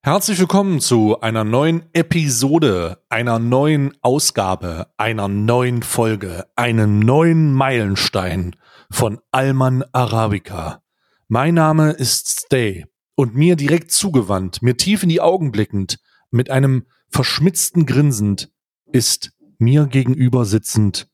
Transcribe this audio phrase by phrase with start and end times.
[0.00, 8.54] Herzlich willkommen zu einer neuen Episode, einer neuen Ausgabe, einer neuen Folge, einem neuen Meilenstein
[8.90, 10.82] von Alman Arabica.
[11.26, 15.98] Mein Name ist Stay und mir direkt zugewandt, mir tief in die Augen blickend,
[16.30, 18.52] mit einem verschmitzten Grinsend,
[18.92, 21.08] ist mir gegenüber sitzend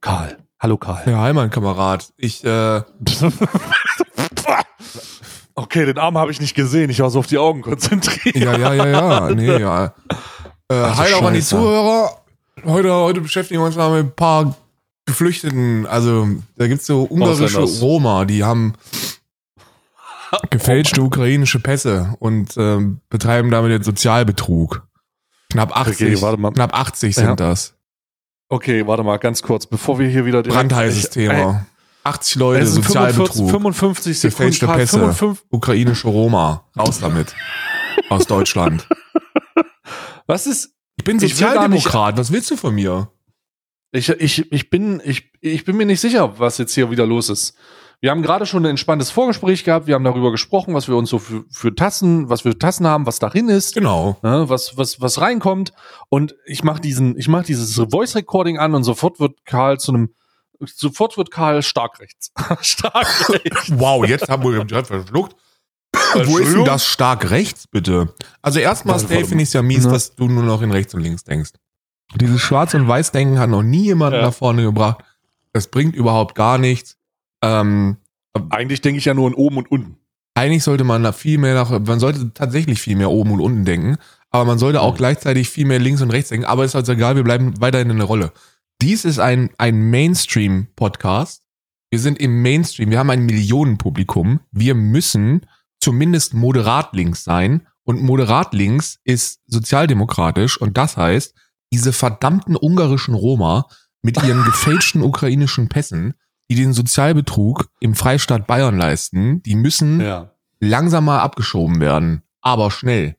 [0.00, 0.38] Karl.
[0.60, 1.10] Hallo Karl.
[1.10, 2.12] Ja, hi mein Kamerad.
[2.16, 2.82] Ich, äh,
[5.58, 6.88] Okay, den Arm habe ich nicht gesehen.
[6.88, 8.36] Ich war so auf die Augen konzentriert.
[8.36, 9.86] ja, ja, ja, ja, nee, ja.
[9.86, 9.90] Äh,
[10.68, 11.40] du hi auch an die.
[11.42, 12.12] Zuhörer.
[12.64, 14.54] Heute, heute beschäftigen wir uns mal mit ein paar
[15.06, 15.84] Geflüchteten.
[15.86, 17.58] Also, da gibt's so ungarische.
[17.80, 18.74] Roma, die haben
[20.50, 24.86] gefälschte ukrainische Pässe und ähm, betreiben damit jetzt Sozialbetrug.
[25.50, 27.22] Knapp 80, Okay, knapp 80 Ja.
[27.26, 27.74] sind das.
[28.48, 31.66] Okay, warte mal ganz kurz, bevor wir hier wieder Brandheißes Ich- Thema.
[32.04, 33.50] 80 Ey, Leute, 45, Sozialbetrug.
[33.50, 34.36] 55 Sekunden.
[34.36, 34.98] Gefälschte Pässe.
[34.98, 36.64] 55 Ukrainische Roma.
[36.76, 37.34] Raus damit.
[38.08, 38.86] Aus Deutschland.
[40.26, 40.74] Was ist?
[40.96, 42.16] Ich bin Ich Sozialdemokrat.
[42.16, 43.10] Was willst du von mir?
[43.92, 47.30] Ich, ich, ich, bin, ich, ich bin mir nicht sicher, was jetzt hier wieder los
[47.30, 47.54] ist.
[48.00, 49.88] Wir haben gerade schon ein entspanntes Vorgespräch gehabt.
[49.88, 52.86] Wir haben darüber gesprochen, was wir uns so für, für Tassen, was wir für Tassen
[52.86, 53.74] haben, was darin ist.
[53.74, 54.16] Genau.
[54.22, 55.72] ne, was, was, was reinkommt.
[56.08, 59.92] Und ich mache diesen, ich mache dieses Voice Recording an und sofort wird Karl zu
[59.92, 60.14] einem,
[60.66, 62.32] sofort wird Karl stark rechts.
[62.60, 63.70] stark rechts.
[63.78, 65.36] Wow, jetzt haben wir gerade verschluckt.
[66.24, 68.14] Wo ist denn das stark rechts, bitte?
[68.42, 69.92] Also erstmal, warte finde ich es ja mies, Ne?
[69.92, 71.50] dass du nur noch in rechts und links denkst.
[72.16, 74.26] Dieses Schwarz- und Weiß-Denken hat noch nie jemanden Ja.
[74.26, 74.98] nach vorne gebracht.
[75.52, 76.96] Das bringt überhaupt gar nichts.
[77.42, 77.96] Ähm,
[78.50, 79.96] Eigentlich denke ich ja nur in oben und unten.
[80.34, 83.64] eigentlich sollte man da viel mehr nach, man sollte tatsächlich viel mehr oben und unten
[83.64, 83.96] denken,
[84.30, 84.98] aber man sollte auch Mhm.
[84.98, 87.96] gleichzeitig viel mehr links und rechts denken, aber ist also egal, wir bleiben weiterhin in
[87.96, 88.32] der Rolle.
[88.80, 91.42] Dies ist ein, ein Mainstream-Podcast.
[91.90, 94.40] Wir sind im Mainstream, wir haben ein Millionenpublikum.
[94.52, 95.46] Wir müssen
[95.80, 101.34] zumindest moderat links sein und moderat links ist sozialdemokratisch und das heißt,
[101.72, 103.66] diese verdammten ungarischen Roma
[104.02, 106.14] mit ihren gefälschten ukrainischen Pässen,
[106.50, 110.32] die den Sozialbetrug im Freistaat Bayern leisten, die müssen Ja.
[110.60, 112.22] langsam mal abgeschoben werden.
[112.42, 113.16] Aber schnell.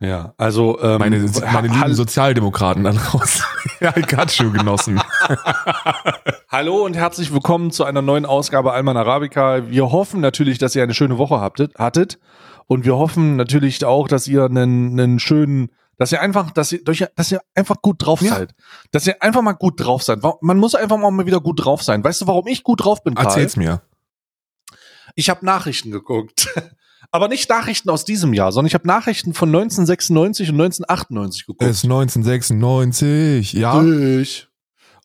[0.00, 3.44] Ja, also ähm, Meine, meine lieben Sozialdemokraten da draußen.
[3.80, 5.00] ja, Gatschu-Genossen.
[6.48, 9.70] Hallo und herzlich willkommen zu einer neuen Ausgabe Alman Arabica.
[9.70, 12.18] Wir hoffen natürlich, dass ihr eine schöne Woche habtet, hattet
[12.66, 16.82] und wir hoffen natürlich auch, dass ihr einen, einen schönen, dass ihr einfach, dass ihr,
[16.84, 18.34] dass ihr einfach gut drauf Ja.
[18.34, 18.54] seid,
[18.90, 20.18] dass ihr einfach mal gut drauf seid.
[20.40, 22.02] Man muss einfach mal wieder gut drauf sein.
[22.02, 23.26] Weißt du, warum ich gut drauf bin, Karl?
[23.26, 23.80] Erzähl's mir.
[25.14, 26.48] Ich habe Nachrichten geguckt.
[27.10, 31.62] Aber nicht Nachrichten aus diesem Jahr, sondern ich habe Nachrichten von 1996 und 1998 geguckt.
[31.62, 33.82] Es ist 1996, ja.
[33.82, 34.48] Ich.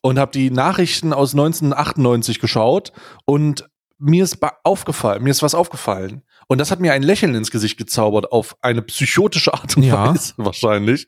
[0.02, 2.92] Und habe die Nachrichten aus 1998 geschaut
[3.26, 3.68] und
[3.98, 6.22] mir ist aufgefallen, mir ist was aufgefallen.
[6.48, 10.14] Und das hat mir ein Lächeln ins Gesicht gezaubert auf eine psychotische Art und Ja.
[10.14, 11.06] Weise wahrscheinlich,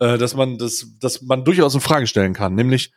[0.00, 2.54] äh, dass man das, dass man durchaus in Frage stellen kann.
[2.54, 2.92] Nämlich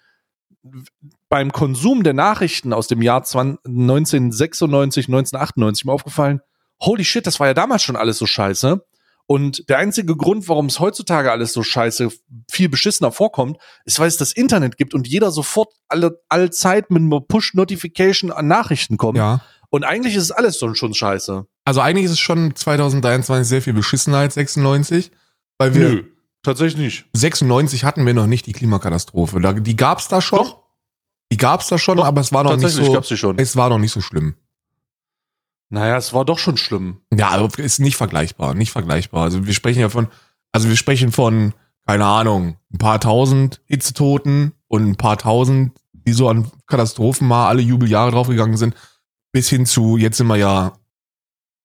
[1.29, 6.41] beim Konsum der Nachrichten aus dem Jahr 20 1996, 1998 mir aufgefallen,
[6.79, 8.85] holy shit, das war ja damals schon alles so scheiße.
[9.27, 12.09] Und der einzige Grund, warum es heutzutage alles so scheiße
[12.49, 16.91] viel beschissener vorkommt, ist, weil es das Internet gibt und jeder sofort alle, alle Zeit
[16.91, 19.17] mit einer Push-Notification an Nachrichten kommt.
[19.17, 19.41] Ja.
[19.69, 21.47] Und eigentlich ist es alles schon scheiße.
[21.65, 25.11] Also eigentlich ist es schon 2023 sehr viel beschissener als 96,
[25.57, 26.03] weil wir
[26.43, 27.05] tatsächlich nicht.
[27.13, 29.39] 96 hatten wir noch nicht die Klimakatastrophe.
[29.61, 30.39] Die gab's da schon.
[30.39, 30.63] Doch.
[31.31, 32.93] Die gab's da schon, Doch, aber es war noch nicht so.
[32.93, 33.39] gab's die schon.
[33.39, 34.35] Es war noch nicht so schlimm.
[35.69, 37.01] Naja, es war doch schon schlimm.
[37.13, 39.23] Ja, aber ist nicht vergleichbar, nicht vergleichbar.
[39.23, 40.07] Also wir sprechen ja von,
[40.51, 41.53] also wir sprechen von,
[41.87, 47.47] keine Ahnung, ein paar tausend Hitzetoten und ein paar tausend, die so an Katastrophen mal
[47.47, 48.75] alle Jubeljahre draufgegangen sind,
[49.31, 50.73] bis hin zu, jetzt sind wir ja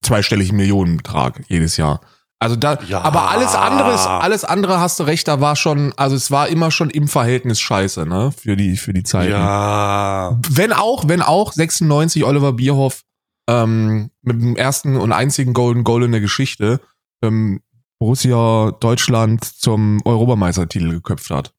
[0.02, 2.00] zweistellig Millionenbetrag jedes Jahr.
[2.42, 3.02] Also da, Ja.
[3.02, 6.48] aber alles andere ist, alles andere hast du recht, da war schon, also es war
[6.48, 9.28] immer schon im Verhältnis scheiße, ne, für die, für die Zeit.
[9.28, 10.38] Ja.
[10.48, 13.02] Wenn auch, wenn auch 96 Oliver Bierhoff
[13.50, 16.80] ähm, mit dem ersten und einzigen Golden Goal in der Geschichte
[17.22, 17.60] ähm,
[17.98, 21.52] Borussia Deutschland zum Europameistertitel geköpft hat.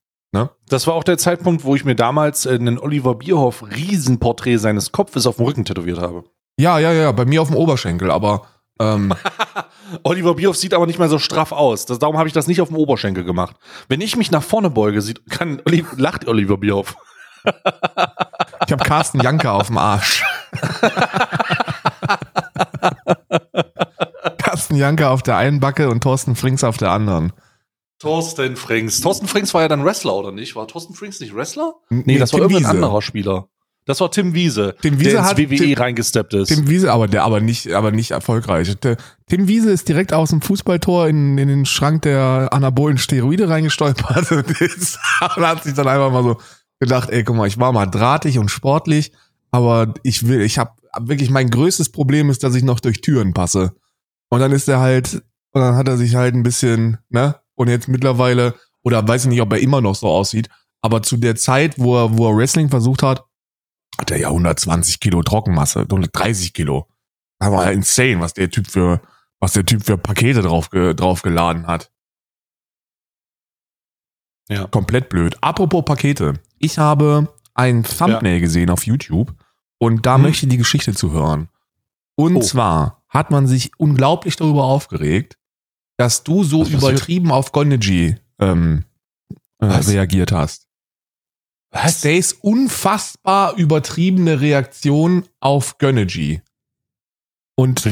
[0.71, 4.93] Das war auch der Zeitpunkt, wo ich mir damals äh, einen Oliver Bierhoff Riesenporträt seines
[4.93, 6.23] Kopfes auf dem Rücken tätowiert habe.
[6.57, 8.47] Ja, ja, ja, bei mir auf dem Oberschenkel, aber
[8.79, 9.13] ähm,
[10.03, 11.85] Oliver Bierhoff sieht aber nicht mehr so straff aus.
[11.85, 13.57] Das, darum habe ich das nicht auf dem Oberschenkel gemacht.
[13.89, 15.61] Wenn ich mich nach vorne beuge, sieht, kann,
[15.97, 16.95] lacht Oliver Bierhoff.
[17.43, 20.23] ich habe Carsten Janke auf dem Arsch.
[24.37, 27.33] Carsten Janke auf der einen Backe und Thorsten Frings auf der anderen.
[27.99, 29.01] Thorsten Frings.
[29.01, 30.55] Thorsten Frings war ja dann Wrestler, oder nicht?
[30.55, 31.73] War Thorsten Frings nicht Wrestler?
[31.89, 32.71] Nee, Nee, das war Tim irgendein Wiese.
[32.85, 33.47] anderer Spieler.
[33.85, 36.49] Das war Tim Wiese, Tim Wiese der ins hat- WWE Tim- reingesteppt ist.
[36.49, 38.75] Tim Wiese, aber der aber nicht, aber nicht erfolgreich.
[38.79, 38.97] Der,
[39.27, 44.31] Tim Wiese ist direkt aus dem Fußballtor in, in den Schrank der anabolen Steroide reingestolpert
[44.31, 44.99] und, ist,
[45.35, 46.37] und hat sich dann einfach mal so
[46.79, 49.11] gedacht, ey, guck mal, ich war mal drahtig und sportlich,
[49.49, 53.33] aber ich will, ich habe wirklich mein größtes Problem ist, dass ich noch durch Türen
[53.33, 53.75] passe.
[54.29, 57.35] Und dann ist er halt, und dann hat er sich halt ein bisschen, ne?
[57.55, 60.49] Und jetzt mittlerweile, oder weiß ich nicht, ob er immer noch so aussieht,
[60.81, 63.23] aber zu der Zeit, wo er, wo er Wrestling versucht hat,
[63.99, 66.87] hat er ja 120 Kilo Trockenmasse, 130 Kilo.
[67.39, 69.01] Das war ja insane, was der Typ für,
[69.39, 71.91] was der Typ für Pakete drauf, ge, draufgeladen hat.
[74.49, 74.67] Ja.
[74.67, 75.37] Komplett blöd.
[75.41, 76.33] Apropos Pakete.
[76.57, 79.33] Ich habe ein Thumbnail gesehen auf YouTube
[79.81, 80.21] und da Hm.
[80.21, 81.49] möchte ich die Geschichte zu hören.
[82.15, 82.41] Und Oh.
[82.41, 85.37] zwar hat man sich unglaublich darüber aufgeregt,
[85.97, 88.85] dass du so übertrieben auf Gonergy ähm,
[89.59, 90.67] äh, reagiert hast.
[91.71, 91.99] Was?
[91.99, 96.41] Stays unfassbar übertriebene Reaktion auf Gönnergy.
[97.55, 97.83] Und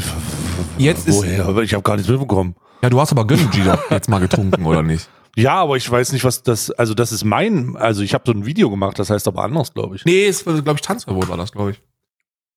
[0.77, 1.57] Jetzt ist- Woher?
[1.59, 2.55] Ich habe gar nichts mitbekommen.
[2.81, 5.09] ja, du hast aber Gönnergy doch jetzt mal getrunken, oder nicht?
[5.39, 8.33] Ja, aber ich weiß nicht, was das, also das ist mein, also ich habe so
[8.33, 10.05] ein Video gemacht, das heißt aber anders, glaube ich.
[10.05, 11.81] Nee, es war, glaube ich, Tanzverbot war das, glaube ich.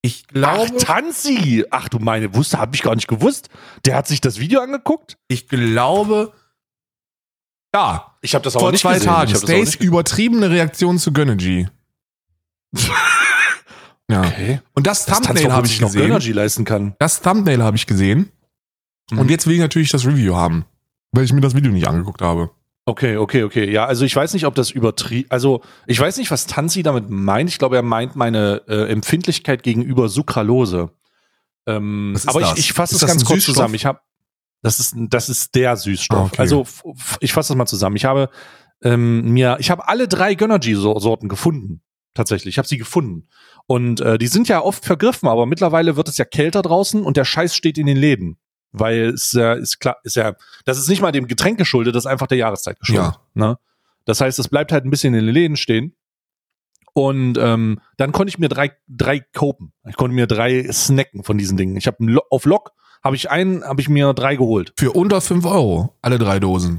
[0.05, 1.65] Ich glaube, Ach, Tanzi!
[1.71, 3.51] Ach du meine, wusste, habe ich gar nicht gewusst.
[3.85, 5.17] Der hat sich das Video angeguckt?
[5.29, 6.33] ich glaube,
[7.75, 9.09] ja, Ich habe das auch vor nicht zwei gesehen.
[9.09, 9.35] Tagen.
[9.35, 11.69] Stays übertriebene Reaktion zu Gönnergy.
[14.11, 14.21] ja.
[14.25, 14.61] Okay.
[14.75, 16.03] Und das Das Thumbnail habe ich noch gesehen.
[16.03, 16.97] Gönnergy leisten kann.
[16.99, 18.31] Das Thumbnail habe ich gesehen.
[19.11, 19.21] Mhm.
[19.21, 20.65] Und jetzt will ich natürlich das Review haben,
[21.13, 22.51] weil ich mir das Video nicht angeguckt habe.
[22.85, 23.71] Okay, okay, okay.
[23.71, 27.11] Ja, also ich weiß nicht, ob das übertrieben, also ich weiß nicht, was Tanzi damit
[27.11, 27.49] meint.
[27.49, 30.91] Ich glaube, er meint meine äh, Empfindlichkeit gegenüber Sucralose.
[31.67, 32.53] Ähm, aber das?
[32.55, 33.55] ich, ich fasse es das ganz kurz Süßstoff?
[33.55, 33.75] zusammen.
[33.77, 34.01] Ich habe,
[34.63, 36.33] das ist, das ist der Süßstoff.
[36.33, 36.41] Okay.
[36.41, 36.67] Also
[37.21, 37.95] ich fasse das mal zusammen.
[37.95, 38.31] Ich habe
[38.83, 41.83] ähm, mir, ich habe alle drei Gönnergy-Sorten gefunden.
[42.15, 43.29] Tatsächlich, ich habe sie gefunden.
[43.67, 47.17] Und äh, die sind ja oft vergriffen, aber mittlerweile wird es ja kälter draußen und
[47.17, 48.39] der Scheiß steht in den Läden.
[48.73, 50.35] Weil es ja, ist klar, ist ja,
[50.65, 53.15] das ist nicht mal dem Getränk geschuldet, das ist einfach der Jahreszeit geschuldet.
[53.35, 53.59] Ne?
[54.05, 55.95] Das heißt, es bleibt halt ein bisschen in den Läden stehen.
[56.95, 59.73] Und ähm, dann konnte ich mir drei, drei kopen.
[59.89, 61.77] Ich konnte mir drei snacken von diesen Dingen.
[61.77, 61.97] Ich habe
[62.31, 62.73] auf Lok
[63.03, 64.73] habe ich einen, habe ich mir drei geholt.
[64.77, 66.79] Für unter 5 Euro, alle drei Dosen.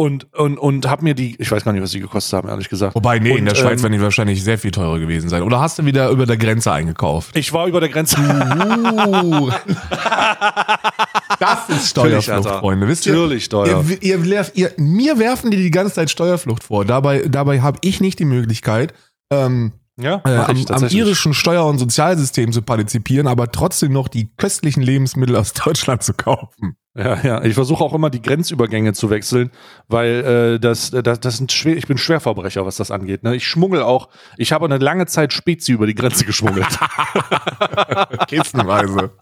[0.00, 2.70] Und, und, und habe mir die, ich weiß gar nicht, was die gekostet haben, ehrlich
[2.70, 2.94] gesagt.
[2.94, 5.42] Wobei, nee, in Und, der Schweiz ähm, werden die wahrscheinlich sehr viel teurer gewesen sein.
[5.42, 7.36] Oder hast du wieder über der Grenze eingekauft?
[7.36, 8.16] Ich war über der Grenze.
[8.18, 9.50] Uh,
[11.38, 12.60] das ist Steuerflucht, Alter.
[12.60, 12.88] Freunde.
[12.88, 13.12] Wisst ihr?
[13.12, 13.84] Natürlich teuer.
[13.86, 16.86] Ihr, ihr, werft- ihr, mir werfen die die ganze Zeit Steuerflucht vor.
[16.86, 18.94] Dabei, dabei habe ich nicht die Möglichkeit,
[19.30, 24.30] ähm, Ja, äh, am, am irischen Steuer- und Sozialsystem zu partizipieren, aber trotzdem noch die
[24.36, 26.76] köstlichen Lebensmittel aus Deutschland zu kaufen.
[26.96, 27.44] Ja, ja.
[27.44, 29.52] Ich versuche auch immer die Grenzübergänge zu wechseln,
[29.86, 30.24] weil
[30.56, 33.22] äh, das, äh, das, das sind schwer, ich bin Schwerverbrecher, was das angeht.
[33.22, 33.36] Ne?
[33.36, 36.66] Ich schmuggel auch, ich habe eine lange Zeit Spezi über die Grenze geschmuggelt.
[38.26, 39.12] Kistenweise.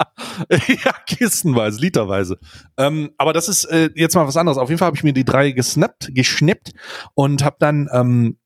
[0.50, 2.38] ja, kistenweise, literweise.
[2.78, 4.56] Ähm, aber das ist äh, jetzt mal was anderes.
[4.56, 6.72] Auf jeden Fall habe ich mir die drei gesnappt, geschnippt
[7.14, 8.38] und habe dann, ähm,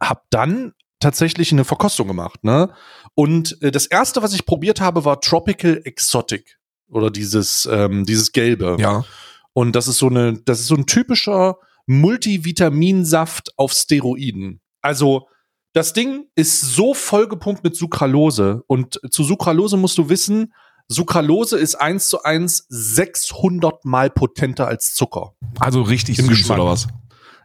[0.00, 0.72] hab dann
[1.06, 2.42] tatsächlich eine Verkostung gemacht.
[2.42, 2.68] Ne?
[3.14, 6.58] Und äh, das erste, was ich probiert habe, war Tropical Exotic
[6.90, 8.76] oder dieses ähm, dieses gelbe.
[8.80, 9.04] ja.
[9.52, 11.56] Und das ist so eine, das ist so ein typischer
[11.86, 14.60] Multivitaminsaft auf Steroiden.
[14.82, 15.28] Also
[15.72, 20.52] das Ding ist so vollgepumpt mit Sucralose und zu Sucralose musst du wissen,
[20.88, 25.32] Sucralose ist eins zu eins 600 mal potenter als Zucker.
[25.58, 26.58] Also richtig Im süß Geschmack.
[26.58, 26.88] oder was?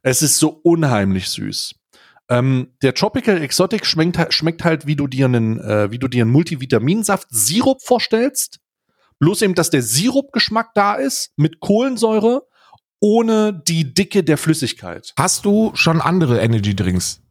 [0.03, 1.75] Es ist so unheimlich süß.
[2.31, 6.07] Ähm, der Tropical Exotic schmeckt, halt- schmeckt halt, wie du dir einen, äh, wie du
[6.07, 8.59] dir einen Multivitaminsaft Sirup vorstellst.
[9.19, 12.43] Bloß eben, dass der Sirupgeschmack da ist mit Kohlensäure,
[13.01, 15.13] ohne die Dicke der Flüssigkeit.
[15.17, 17.21] Hast du schon andere Energy Drinks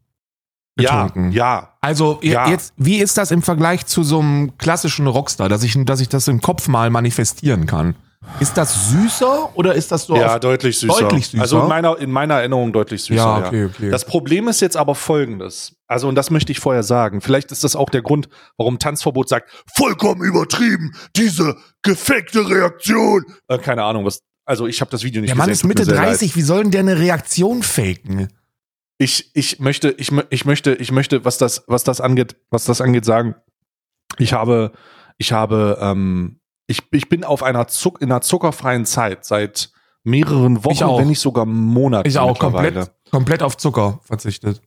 [0.77, 1.33] getrunken?
[1.33, 1.77] Ja, ja.
[1.81, 2.49] Also Ja.
[2.51, 6.09] jetzt, wie ist das im Vergleich zu so einem klassischen Rockstar, dass ich, dass ich
[6.09, 7.97] das im Kopf mal manifestieren kann?
[8.39, 11.01] Ist das süßer oder ist das so ja, deutlich süßer.
[11.01, 11.43] deutlich süßer?
[11.43, 13.15] Also in meiner, in meiner Erinnerung deutlich süßer.
[13.15, 13.91] Ja, okay, okay.
[13.91, 15.77] Das Problem ist jetzt aber folgendes.
[15.87, 17.21] Also, und das möchte ich vorher sagen.
[17.21, 23.25] Vielleicht ist das auch der Grund, warum Tanzverbot sagt, vollkommen übertrieben, diese gefakte Reaktion.
[23.49, 24.21] Äh, keine Ahnung, was.
[24.47, 25.65] Also, ich habe das Video nicht Der Mann gesehen.
[25.67, 26.09] ist Mitte sehr leid.
[26.09, 28.29] 30, wie soll denn der eine Reaktion faken?
[28.99, 32.81] Ich, ich möchte, ich, ich möchte, ich möchte, was das, was das angeht, was das
[32.81, 33.35] angeht, sagen,
[34.19, 34.73] ich habe,
[35.19, 36.40] ich habe, ähm,
[36.71, 39.71] ich, ich bin auf einer Zuck, in einer zuckerfreien Zeit seit
[40.05, 40.99] mehreren Wochen, auch.
[40.99, 42.09] wenn nicht sogar Monaten.
[42.09, 44.63] Ich auch komplett, komplett auf Zucker verzichtet.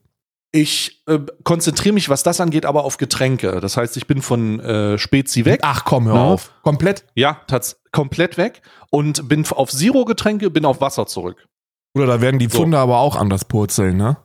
[0.52, 3.58] Ich äh, konzentriere mich, was das angeht, aber auf Getränke.
[3.60, 5.60] Das heißt, ich bin von äh, Spezi weg.
[5.64, 6.24] Ach komm, hör Ja.
[6.26, 6.52] auf.
[6.62, 7.04] Komplett?
[7.16, 11.48] Ja, tats komplett weg und bin auf Zero-Getränke, bin auf Wasser zurück.
[11.96, 12.58] Oder da werden die So.
[12.58, 14.16] Pfunde aber auch anders purzeln, ne?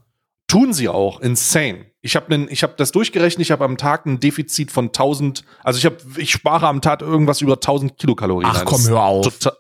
[0.50, 1.86] Tun sie auch, insane.
[2.02, 5.78] Ich habe ich hab das durchgerechnet, ich habe am Tag ein Defizit von 1000, also
[5.78, 8.50] ich, hab, ich spare am Tag irgendwas über 1000 Kilokalorien.
[8.52, 9.26] Ach komm, hör auf.
[9.26, 9.58] Total,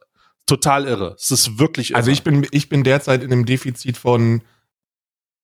[0.48, 1.16] total irre.
[1.18, 1.98] Es ist wirklich irre.
[1.98, 4.42] Also ich bin, ich bin derzeit in einem Defizit von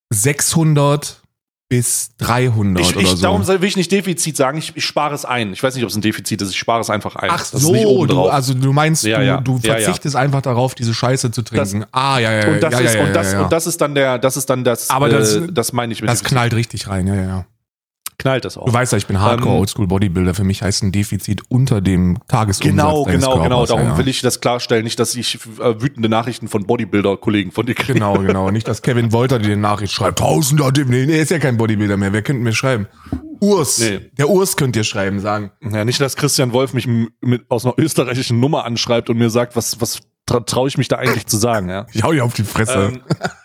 [0.10, 1.22] 600
[1.68, 3.16] bis 300 ich, oder ich, so.
[3.24, 5.52] Darum will ich nicht Defizit sagen, ich, ich spare es ein.
[5.54, 7.30] Ich weiß nicht, ob es ein Defizit ist, ich spare es einfach ein.
[7.32, 9.38] Ach Das so, du, also du meinst, Ja, du, ja.
[9.42, 9.80] du Ja, ja.
[9.80, 11.86] verzichtest einfach darauf, diese Scheiße zu trinken.
[11.92, 14.38] ah, ja, ja, und das ja, ist und das und das ist dann der das
[14.38, 17.16] ist dann das Aber das- äh, das meine ich mit das knallt richtig rein, ja,
[17.16, 17.46] ja, ja.
[18.18, 18.66] Knallt das auch.
[18.66, 20.34] Du weißt ja, ich bin Hardcore Ähm, Oldschool Bodybuilder.
[20.34, 23.48] Für mich heißt ein Defizit unter dem Tagesumsatz Genau, genau, genau.
[23.48, 27.52] Körpers, Darum ja, will ich das klarstellen, nicht, dass ich äh, wütende Nachrichten von Bodybuilder-Kollegen
[27.52, 27.94] von dir kriege.
[27.94, 28.52] Genau, genau.
[28.56, 30.20] Nicht, dass Kevin Wolter dir eine Nachricht schreibt.
[30.20, 32.14] Tausender, nee, nee, ist ja kein Bodybuilder mehr.
[32.14, 32.88] Wer könnte mir schreiben?
[33.40, 33.80] Urs.
[33.80, 34.00] Nee.
[34.18, 35.52] Der Urs könnt ihr schreiben, sagen.
[35.62, 39.56] Ja, nicht, dass Christian Wolf mich mit, aus einer österreichischen Nummer anschreibt und mir sagt,
[39.56, 41.86] was, was tra traue ich mich da eigentlich zu sagen, ja.
[41.94, 42.94] Ich hau dir auf die Fresse.
[42.94, 43.02] Ähm,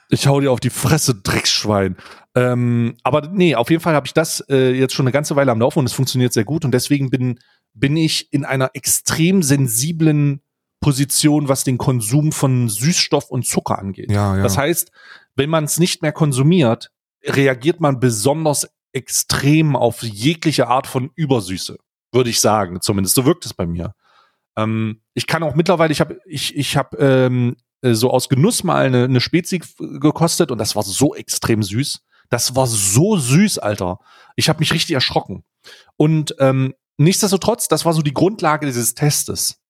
[0.08, 1.96] ich hau dir auf die Fresse, Drecksschwein.
[2.34, 5.50] Ähm, aber nee, auf jeden Fall habe ich das äh, jetzt schon eine ganze Weile
[5.50, 7.40] am Laufen und es funktioniert sehr gut und deswegen bin,
[7.75, 10.40] bin ich in einer extrem sensiblen
[10.80, 14.10] Position, was den Konsum von Süßstoff und Zucker angeht.
[14.10, 14.42] ja, ja.
[14.42, 14.90] Das heißt,
[15.37, 16.90] wenn man es nicht mehr konsumiert,
[17.25, 21.78] reagiert man besonders extrem auf jegliche Art von Übersüße,
[22.12, 22.80] würde ich sagen.
[22.80, 23.94] Zumindest so wirkt es bei mir.
[24.56, 28.64] Ähm, ich kann auch mittlerweile, ich habe ich, ich hab, ähm, äh, so aus Genuss
[28.64, 32.02] mal eine, eine Spezi gekostet und das war so extrem süß.
[32.30, 33.99] Das war so süß, Alter.
[34.37, 35.44] Ich habe mich richtig erschrocken.
[35.96, 39.60] Und ähm, nichtsdestotrotz, das war so die Grundlage dieses Testes.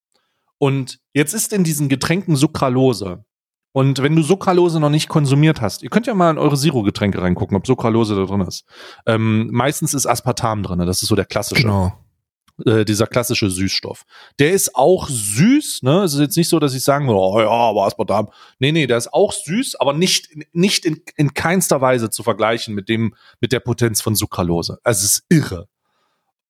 [0.59, 3.25] Und jetzt ist in diesen Getränken Sucralose.
[3.73, 7.23] Und wenn du Sucralose noch nicht konsumiert hast, ihr könnt ja mal in eure Zero-Getränke
[7.23, 8.64] reingucken, ob Sucralose da drin ist.
[9.07, 11.93] Ähm, meistens ist Aspartam drin, das ist so der klassische, genau.
[12.67, 14.05] Äh, dieser klassische Süßstoff.
[14.38, 16.02] Der ist auch süß, ne?
[16.02, 18.31] Es ist jetzt nicht so, dass ich sagen würde, oh ja, aber Aspartam.
[18.59, 22.75] Nee, nee, der ist auch süß, aber nicht, nicht in, in keinster Weise zu vergleichen
[22.75, 24.79] mit dem, mit der Potenz von Sucralose.
[24.83, 25.69] Also es ist irre.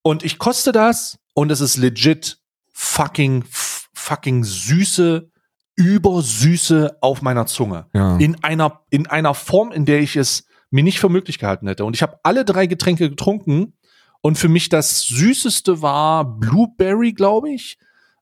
[0.03, 2.39] Und ich koste das und es ist legit
[2.73, 5.31] fucking, fucking süße,
[5.77, 7.87] übersüße auf meiner Zunge.
[7.95, 8.17] Ja.
[8.17, 11.85] In einer, in einer Form, in der ich es mir nicht für möglich gehalten hätte.
[11.85, 13.75] Und ich habe alle drei Getränke getrunken
[14.23, 17.79] und für mich das süßeste war Blueberry, glaube ich.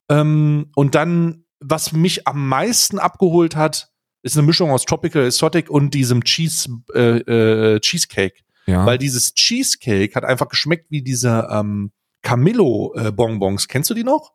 [0.09, 3.91] Ähm, und dann, was mich am meisten abgeholt hat,
[4.23, 8.43] ist eine Mischung aus Tropical Exotic und diesem Cheese, äh, äh, Cheesecake.
[8.67, 8.85] ja.
[8.85, 13.69] Weil dieses Cheesecake hat einfach geschmeckt wie diese ähm, Camillo-Bonbons.
[13.69, 14.33] Kennst du die noch?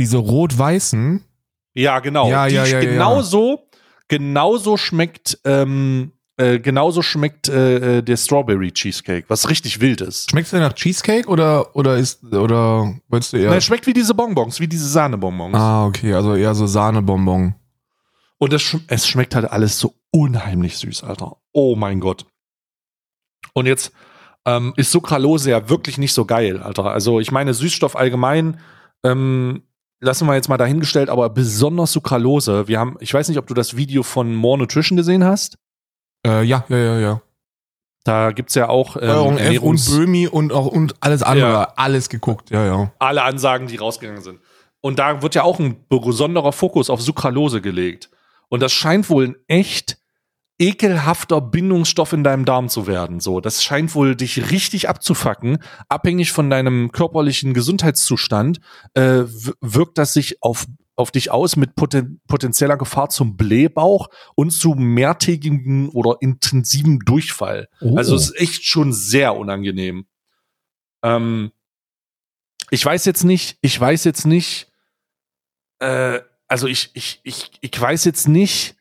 [0.00, 1.24] Diese rot-weißen,
[1.74, 2.28] Ja, genau.
[2.30, 2.90] Ja, die, ja, ja, ja.
[2.90, 3.68] genauso,
[4.08, 10.30] genauso schmeckt, ähm, äh, genauso schmeckt äh, äh, der Strawberry Cheesecake, was richtig wild ist.
[10.30, 13.48] schmeckt der nach Cheesecake oder, oder ist, oder wolltest du eher?
[13.48, 15.56] Nein, es schmeckt wie diese Bonbons, wie diese Sahnebonbons.
[15.56, 17.54] ah, okay, also eher so Sahnebonbon.
[18.38, 21.36] Und es, es schmeckt halt alles so unheimlich süß, Alter.
[21.52, 22.24] Oh mein Gott.
[23.52, 23.90] Und jetzt
[24.46, 26.84] ähm, ist Sucralose ja wirklich nicht so geil, Alter.
[26.84, 28.60] Also ich meine, Süßstoff allgemein,
[29.02, 29.64] ähm,
[30.00, 32.68] lassen wir jetzt mal dahingestellt, aber besonders Sucralose.
[32.68, 35.58] Wir haben, ich weiß nicht, ob du das Video von More Nutrition gesehen hast.
[36.28, 37.22] Äh, ja, ja, ja, ja.
[38.04, 41.72] Da gibt's ja auch ähm, Steuerung F und Böhmi und auch und alles andere, Ja.
[41.76, 42.92] alles geguckt, ja, ja.
[42.98, 44.40] alle Ansagen, die rausgegangen sind.
[44.80, 48.10] Und da wird ja auch ein besonderer Fokus auf Sucralose gelegt.
[48.48, 49.98] Und das scheint wohl ein echt
[50.58, 53.20] ekelhafter Bindungsstoff in deinem Darm zu werden.
[53.20, 55.58] So, das scheint wohl dich richtig abzufacken.
[55.88, 58.58] Abhängig von deinem körperlichen Gesundheitszustand
[58.94, 59.24] äh,
[59.60, 60.66] wirkt das sich auf
[60.98, 67.68] auf dich aus mit poten potenzieller Gefahr zum Blähbauch und zu mehrtägigen oder intensiven Durchfall.
[67.80, 67.96] Oh.
[67.96, 70.06] Also es ist echt schon sehr unangenehm.
[71.02, 71.52] Ähm,
[72.70, 74.72] ich weiß jetzt nicht, ich weiß jetzt nicht,
[75.78, 78.74] äh, also ich, ich, ich, ich weiß jetzt nicht,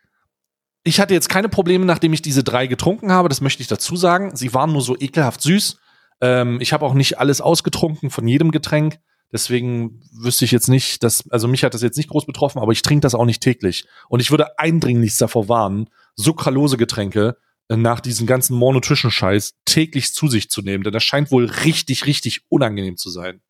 [0.83, 3.95] ich hatte jetzt keine Probleme, nachdem ich diese drei getrunken habe, das möchte ich dazu
[3.95, 4.35] sagen.
[4.35, 5.77] Sie waren nur so ekelhaft süß.
[6.21, 8.99] Ähm, ich habe auch nicht alles ausgetrunken von jedem Getränk.
[9.31, 12.71] Deswegen wüsste ich jetzt nicht, dass, also mich hat das jetzt nicht groß betroffen, aber
[12.71, 13.85] ich trinke das auch nicht täglich.
[14.07, 17.37] Und ich würde eindringlichst davor warnen, sucralose Getränke
[17.69, 21.31] äh, nach diesem ganzen More Nutrition Scheiß täglich zu sich zu nehmen, denn das scheint
[21.31, 23.41] wohl richtig, richtig unangenehm zu sein.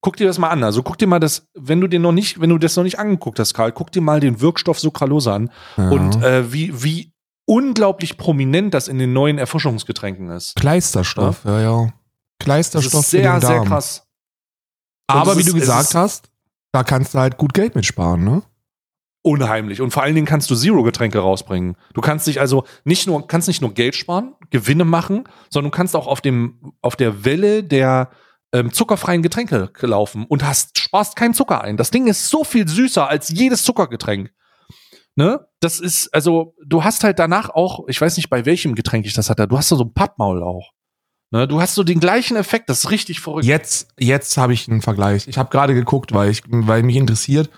[0.00, 0.62] Guck dir das mal an.
[0.62, 2.98] Also guck dir mal das, wenn du dir noch nicht, wenn du das noch nicht
[2.98, 5.88] angeguckt hast, Karl, guck dir mal den Wirkstoff Sucralose an ja.
[5.88, 7.14] und äh, wie, wie
[7.46, 10.56] unglaublich prominent das in den neuen Erfrischungsgetränken ist.
[10.56, 11.84] Kleisterstoff, ja, ja.
[11.84, 12.03] Das
[12.44, 13.68] Kleisterstoff ist sehr, für den sehr Darm.
[13.68, 14.06] krass.
[15.10, 16.30] Und Aber wie ist- du es gesagt hast,
[16.72, 18.42] da kannst du halt gut Geld mitsparen, ne?
[19.22, 19.80] Unheimlich.
[19.80, 21.76] Und vor allen Dingen kannst du Zero-Getränke rausbringen.
[21.94, 25.76] Du kannst dich also nicht nur, kannst nicht nur Geld sparen, Gewinne machen, sondern du
[25.76, 28.10] kannst auch auf dem, auf der Welle der
[28.52, 31.78] ähm, zuckerfreien Getränke laufen und hast, sparst keinen Zucker ein.
[31.78, 34.30] Das Ding ist so viel süßer als jedes Zuckergetränk.
[35.16, 35.46] Ne?
[35.60, 39.14] Das ist, also, du hast halt danach auch, ich weiß nicht, bei welchem Getränk ich
[39.14, 40.72] das hatte, du hast so ein Pappmaul auch.
[41.34, 41.48] Ne?
[41.48, 43.44] Du hast so den gleichen Effekt, das ist richtig verrückt.
[43.44, 45.26] Jetzt, jetzt habe ich einen Vergleich.
[45.26, 47.50] Ich habe gerade geguckt, weil, ich, weil mich interessiert,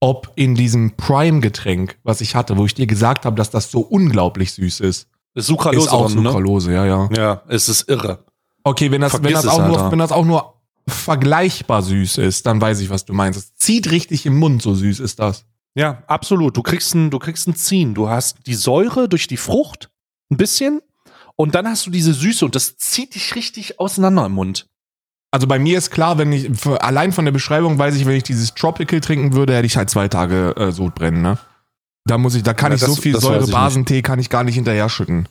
[0.00, 3.82] ob in diesem Prime-Getränk, was ich hatte, wo ich dir gesagt habe, dass das so
[3.82, 6.30] unglaublich süß ist, ist Sucralose ist auch drin, ne?
[6.30, 7.08] Sucralose, ja, ja.
[7.16, 8.24] Ja, es ist irre.
[8.64, 10.54] Okay, wenn das, wenn das, auch nur, wenn das auch nur
[10.88, 13.38] vergleichbar süß ist, dann weiß ich, was du meinst.
[13.38, 15.44] Es zieht richtig im Mund, so süß ist das.
[15.76, 16.56] Ja, absolut.
[16.56, 17.94] Du kriegst ein, du kriegst ein Ziehen.
[17.94, 19.88] Du hast die Säure durch die Frucht,
[20.32, 20.82] ein bisschen,
[21.40, 24.66] und dann hast du diese Süße und das zieht dich richtig auseinander im Mund.
[25.32, 28.24] Also bei mir ist klar, wenn ich allein von der Beschreibung weiß ich, wenn ich
[28.24, 31.38] dieses Tropical trinken würde, hätte ich halt zwei Tage äh, Sodbrennen, ne?
[32.04, 33.18] Da muss ich, da kann Ja, ich das- so viel.
[33.18, 35.28] Säure-Basentee kann ich gar nicht hinterher schütten,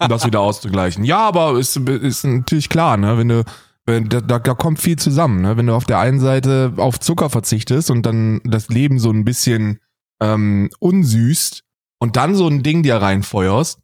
[0.00, 1.04] um das wieder auszugleichen.
[1.04, 3.18] Ja, aber ist, ist natürlich klar, ne?
[3.18, 3.44] Wenn du,
[3.86, 5.56] wenn, da, da da kommt viel zusammen, ne?
[5.56, 9.24] Wenn du auf der einen Seite auf Zucker verzichtest und dann das Leben so ein
[9.24, 9.80] bisschen
[10.20, 11.62] ähm, unsüßt
[11.98, 13.80] und dann so ein Ding dir reinfeuerst,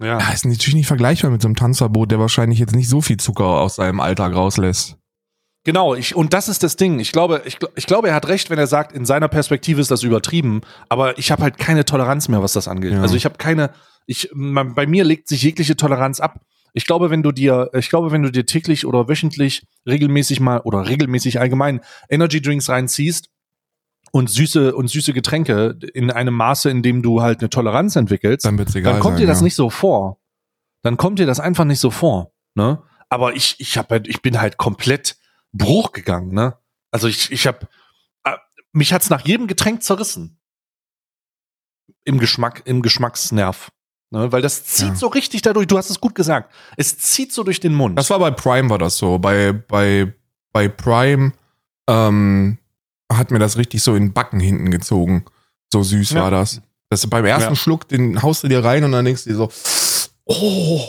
[0.00, 0.18] Ja.
[0.18, 3.16] ja, ist natürlich nicht vergleichbar mit so einem Tanzverbot, der wahrscheinlich jetzt nicht so viel
[3.16, 4.96] Zucker aus seinem Alltag rauslässt.
[5.64, 7.00] Genau, ich, und das ist das Ding.
[7.00, 9.90] Ich glaube, ich, ich glaube, er hat recht, wenn er sagt, in seiner Perspektive ist
[9.90, 12.92] das übertrieben, aber ich habe halt keine Toleranz mehr, was das angeht.
[12.92, 13.02] Ja.
[13.02, 13.70] Also ich habe keine,
[14.06, 16.40] ich, man, bei mir legt sich jegliche Toleranz ab.
[16.74, 20.60] Ich glaube, wenn du dir, ich glaube, wenn du dir täglich oder wöchentlich regelmäßig mal
[20.60, 23.28] oder regelmäßig allgemein Energy Drinks reinziehst
[24.18, 28.44] und süße und süße Getränke in einem Maße, in dem du halt eine Toleranz entwickelst,
[28.44, 29.44] Dann wird's egal dann kommt sein, dir das ja.
[29.44, 30.20] nicht so vor.
[30.82, 32.82] Dann kommt dir das einfach nicht so vor, ne?
[33.08, 35.16] Aber ich ich habe halt, ich bin halt komplett
[35.52, 36.56] Bruch gegangen, ne?
[36.90, 37.66] Also ich ich habe
[38.72, 40.38] mich hat's nach jedem Getränk zerrissen.
[42.04, 43.70] Im Geschmack im Geschmacksnerv,
[44.10, 44.30] ne?
[44.32, 44.94] Weil das zieht Ja.
[44.94, 46.52] so richtig dadurch, du hast es gut gesagt.
[46.76, 47.98] Es zieht so durch den Mund.
[47.98, 49.18] Das war bei Prime war das so.
[49.18, 50.14] Bei, bei,
[50.52, 51.32] bei Prime
[51.88, 52.58] ähm,
[53.12, 55.24] hat mir das richtig so in den Backen hinten gezogen.
[55.72, 56.22] So süß Ja.
[56.22, 56.60] war das.
[56.90, 57.56] Das beim ersten Ja.
[57.56, 59.50] Schluck, den haust du dir rein und dann denkst du dir so,
[60.24, 60.82] oh.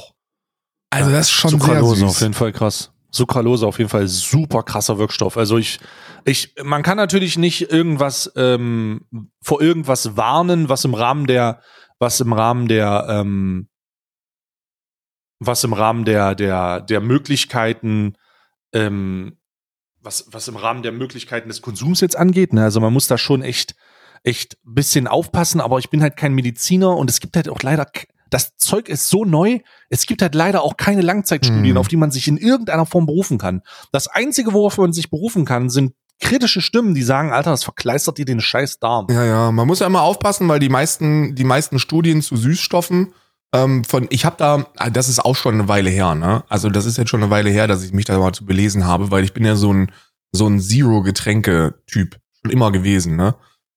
[0.89, 2.21] Also das ist schon sehr Sucralose auf süß.
[2.21, 2.91] jeden Fall krass.
[3.11, 5.35] Sucralose auf jeden Fall super krasser Wirkstoff.
[5.37, 5.79] Also ich,
[6.25, 9.01] ich, man kann natürlich nicht irgendwas ähm,
[9.41, 11.61] vor irgendwas warnen, was im Rahmen der,
[11.99, 13.67] was im Rahmen der, ähm,
[15.39, 18.15] was im Rahmen der, der, der Möglichkeiten,
[18.73, 19.37] ähm,
[20.01, 22.53] was, was im Rahmen der Möglichkeiten des Konsums jetzt angeht.
[22.53, 22.63] Ne?
[22.63, 23.75] Also man muss da schon echt,
[24.23, 27.61] echt ein bisschen aufpassen, aber ich bin halt kein Mediziner und es gibt halt auch
[27.61, 27.85] leider,
[28.29, 29.59] das Zeug ist so neu,
[29.89, 31.77] es gibt halt leider auch keine Langzeitstudien, Mhm.
[31.77, 33.61] auf die man sich in irgendeiner Form berufen kann.
[33.91, 38.17] Das Einzige, worauf man sich berufen kann, sind kritische Stimmen, die sagen, Alter, das verkleistert
[38.17, 39.07] dir den scheiß Darm.
[39.09, 43.13] Ja, ja, man muss ja immer aufpassen, weil die meisten, die meisten Studien zu Süßstoffen
[43.53, 46.43] ähm, von, ich habe da, ah, das ist auch schon eine Weile her, ne?
[46.49, 48.85] Also das ist jetzt schon eine Weile her, dass ich mich da mal zu belesen
[48.85, 49.91] habe, weil ich bin ja so ein
[50.31, 53.35] so ein Zero-Getränke-Typ schon immer gewesen, ne?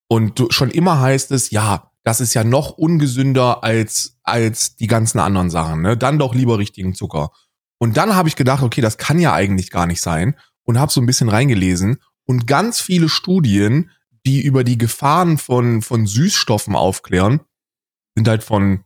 [0.09, 5.19] Und schon immer heißt es, ja, das ist ja noch ungesünder als als die ganzen
[5.19, 5.97] anderen Sachen, ne?
[5.97, 7.31] Dann doch lieber richtigen Zucker.
[7.79, 10.93] Und dann habe ich gedacht, okay, das kann ja eigentlich gar nicht sein und habe
[10.93, 13.91] so ein bisschen reingelesen und ganz viele Studien
[14.25, 17.41] die über die Gefahren von, von Süßstoffen aufklären,
[18.15, 18.85] sind halt von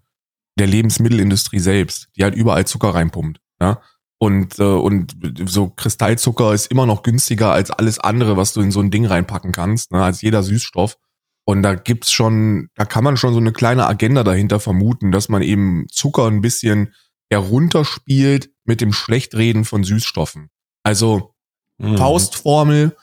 [0.58, 3.40] der Lebensmittelindustrie selbst, die halt überall Zucker reinpumpt.
[3.60, 3.80] Ja?
[4.18, 5.16] Und, äh, und
[5.46, 9.06] so Kristallzucker ist immer noch günstiger als alles andere, was du in so ein Ding
[9.06, 10.02] reinpacken kannst, ne?
[10.02, 10.96] als jeder Süßstoff.
[11.44, 15.28] Und da gibt's schon, da kann man schon so eine kleine Agenda dahinter vermuten, dass
[15.28, 16.94] man eben Zucker ein bisschen
[17.30, 20.50] herunterspielt mit dem Schlechtreden von Süßstoffen.
[20.82, 21.34] Also
[21.78, 21.98] Mhm.
[21.98, 22.96] Faustformel,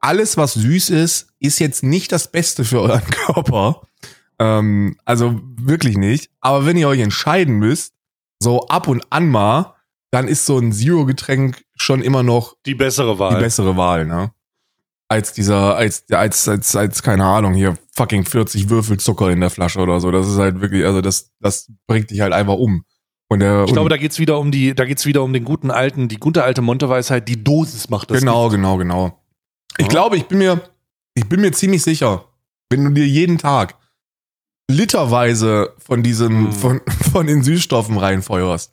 [0.00, 3.82] alles was süß ist, ist jetzt nicht das Beste für euren Körper.
[4.38, 6.30] Ähm, also wirklich nicht.
[6.40, 7.94] Aber wenn ihr euch entscheiden müsst,
[8.40, 9.74] so ab und an mal,
[10.10, 13.34] dann ist so ein Zero-Getränk schon immer noch Die bessere Wahl.
[13.36, 14.32] die bessere Wahl, ne?
[15.10, 19.50] Als dieser, als, als, als, als, keine Ahnung, hier fucking 40 Würfel Zucker in der
[19.50, 20.10] Flasche oder so.
[20.10, 22.84] Das ist halt wirklich, also das, das bringt dich halt einfach um.
[23.30, 25.70] Und der, ich glaube, da geht's wieder um die, da geht's wieder um den guten
[25.70, 28.20] alten, die gute alte Monte-Weisheit, die Dosis macht das.
[28.20, 29.18] Genau, genau, genau.
[29.78, 29.88] Ich Ja.
[29.88, 30.60] glaube, ich bin mir,
[31.14, 32.24] ich bin mir ziemlich sicher,
[32.70, 33.76] wenn du dir jeden Tag
[34.70, 36.52] literweise von diesem, Mhm.
[36.52, 36.80] von,
[37.12, 38.72] von den Süßstoffen reinfeuerst,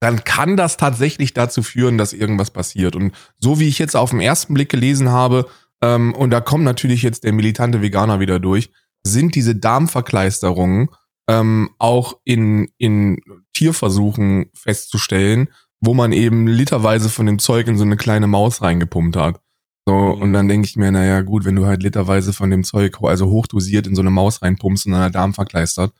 [0.00, 2.94] dann kann das tatsächlich dazu führen, dass irgendwas passiert.
[2.94, 5.46] Und so wie ich jetzt auf den ersten Blick gelesen habe,
[5.82, 8.70] ähm, und da kommt natürlich jetzt der militante Veganer wieder durch,
[9.02, 10.88] sind diese Darmverkleisterungen
[11.28, 13.18] ähm, auch in, in
[13.54, 15.48] Tierversuchen festzustellen,
[15.80, 19.40] wo man eben literweise von dem Zeug in so eine kleine Maus reingepumpt hat.
[19.86, 20.22] So, Mhm.
[20.22, 23.28] und dann denke ich mir, naja, gut, wenn du halt literweise von dem Zeug, also
[23.30, 25.92] hochdosiert in so eine Maus reinpumpst und dann der Darm verkleistert,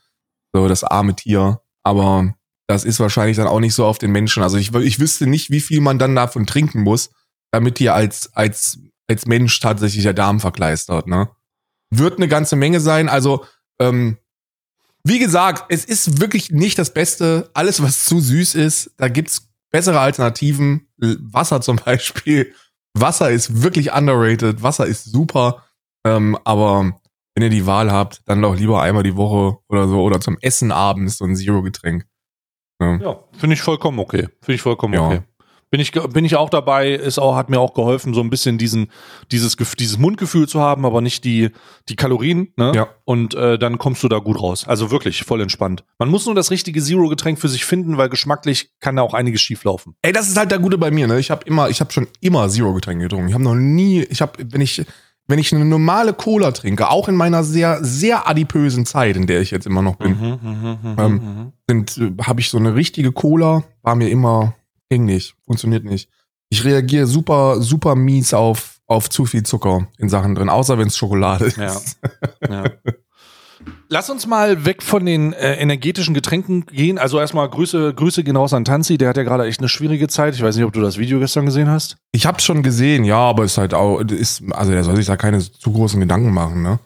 [0.54, 1.60] so das arme Tier.
[1.82, 2.34] Aber
[2.66, 4.42] das ist wahrscheinlich dann auch nicht so auf den Menschen.
[4.42, 7.10] Also ich, ich wüsste nicht, wie viel man dann davon trinken muss,
[7.52, 11.28] damit dir als, als, als Mensch tatsächlich der Darm verkleistert, ne?
[11.90, 13.08] wird eine ganze Menge sein.
[13.08, 13.44] Also,
[13.78, 14.16] ähm,
[15.04, 17.50] wie gesagt, es ist wirklich nicht das Beste.
[17.52, 20.88] Alles, was zu süß ist, da gibt's bessere Alternativen.
[20.96, 22.54] Wasser zum Beispiel.
[22.94, 24.62] Wasser ist wirklich underrated.
[24.62, 25.64] Wasser ist super.
[26.06, 27.00] Ähm, aber
[27.34, 30.38] wenn ihr die Wahl habt, dann doch lieber einmal die Woche oder so oder zum
[30.40, 32.06] Essen abends so ein Zero-Getränk.
[32.80, 34.28] Ja, ja finde ich vollkommen okay.
[34.40, 35.06] Finde ich vollkommen Ja.
[35.06, 35.22] okay.
[35.74, 38.58] Bin ich, bin ich auch dabei, ist auch, hat mir auch geholfen, so ein bisschen
[38.58, 38.92] diesen,
[39.32, 41.50] dieses, dieses Mundgefühl zu haben, aber nicht die,
[41.88, 42.70] die Kalorien, ne?
[42.76, 42.86] Ja.
[43.04, 44.68] Und äh, dann kommst du da gut raus.
[44.68, 45.82] Also wirklich, voll entspannt.
[45.98, 49.40] Man muss nur das richtige Zero-Getränk für sich finden, weil geschmacklich kann da auch einiges
[49.40, 49.96] schieflaufen.
[50.02, 51.18] Ey, das ist halt der Gute bei mir, ne?
[51.18, 53.26] Ich habe immer, ich habe schon immer Zero-Getränke getrunken.
[53.26, 54.80] Ich habe noch nie, ich habe, wenn ich,
[55.26, 59.40] wenn ich eine normale Cola trinke, auch in meiner sehr, sehr adipösen Zeit, in der
[59.40, 63.64] ich jetzt immer noch bin, Mhm, Ähm, sind, äh, habe ich so eine richtige Cola,
[63.82, 64.54] war mir immer,
[64.90, 66.08] ging nicht, funktioniert nicht.
[66.50, 70.88] Ich reagiere super, super mies auf, auf zu viel Zucker in Sachen drin, außer wenn
[70.88, 71.56] es Schokolade ist.
[71.56, 71.80] Ja.
[72.48, 72.64] ja.
[73.88, 76.98] Lass uns mal weg von den äh, energetischen Getränken gehen.
[76.98, 80.08] Also erstmal Grüße, Grüße gehen raus an Tanzi, der hat ja gerade echt eine schwierige
[80.08, 80.34] Zeit.
[80.34, 81.96] Ich weiß nicht, ob du das Video gestern gesehen hast.
[82.12, 85.16] Ich hab's schon gesehen, ja, aber ist halt auch, ist, also der soll sich da
[85.16, 86.78] keine zu großen Gedanken machen, ne?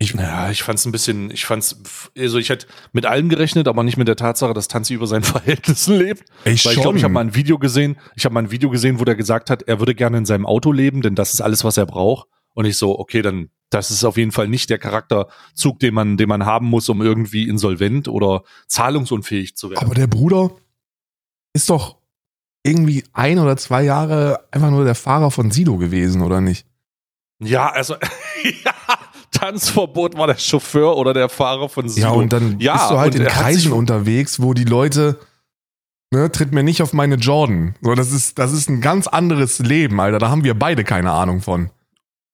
[0.00, 1.76] Ich, Ja, ich fand's ein bisschen, ich fand's,
[2.16, 5.22] also ich hätte mit allem gerechnet, aber nicht mit der Tatsache, dass Tanzi über sein
[5.24, 6.24] Verhältnis lebt.
[6.44, 8.70] ich Weil ich glaube, ich habe mal ein Video gesehen, ich habe mal ein Video
[8.70, 11.40] gesehen, wo der gesagt hat, er würde gerne in seinem Auto leben, denn das ist
[11.40, 12.28] alles, was er braucht.
[12.54, 16.16] Und ich so, okay, dann, das ist auf jeden Fall nicht der Charakterzug, den man,
[16.16, 19.84] den man haben muss, um irgendwie insolvent oder zahlungsunfähig zu werden.
[19.84, 20.52] Aber der Bruder
[21.52, 21.98] ist doch
[22.62, 26.66] irgendwie ein oder zwei Jahre einfach nur der Fahrer von Sido gewesen, oder nicht?
[27.40, 27.94] Ja, also,
[28.64, 28.74] ja,
[29.38, 32.06] Tanzverbot war der Chauffeur oder der Fahrer von Sido.
[32.06, 35.18] Ja, und dann Ja, bist du halt in Kreisen unterwegs, wo die Leute,
[36.12, 37.74] ne, tritt mir nicht auf meine Jordan.
[37.80, 40.18] So, das ist, das ist ein ganz anderes Leben, Alter.
[40.18, 41.70] Da haben wir beide keine Ahnung von.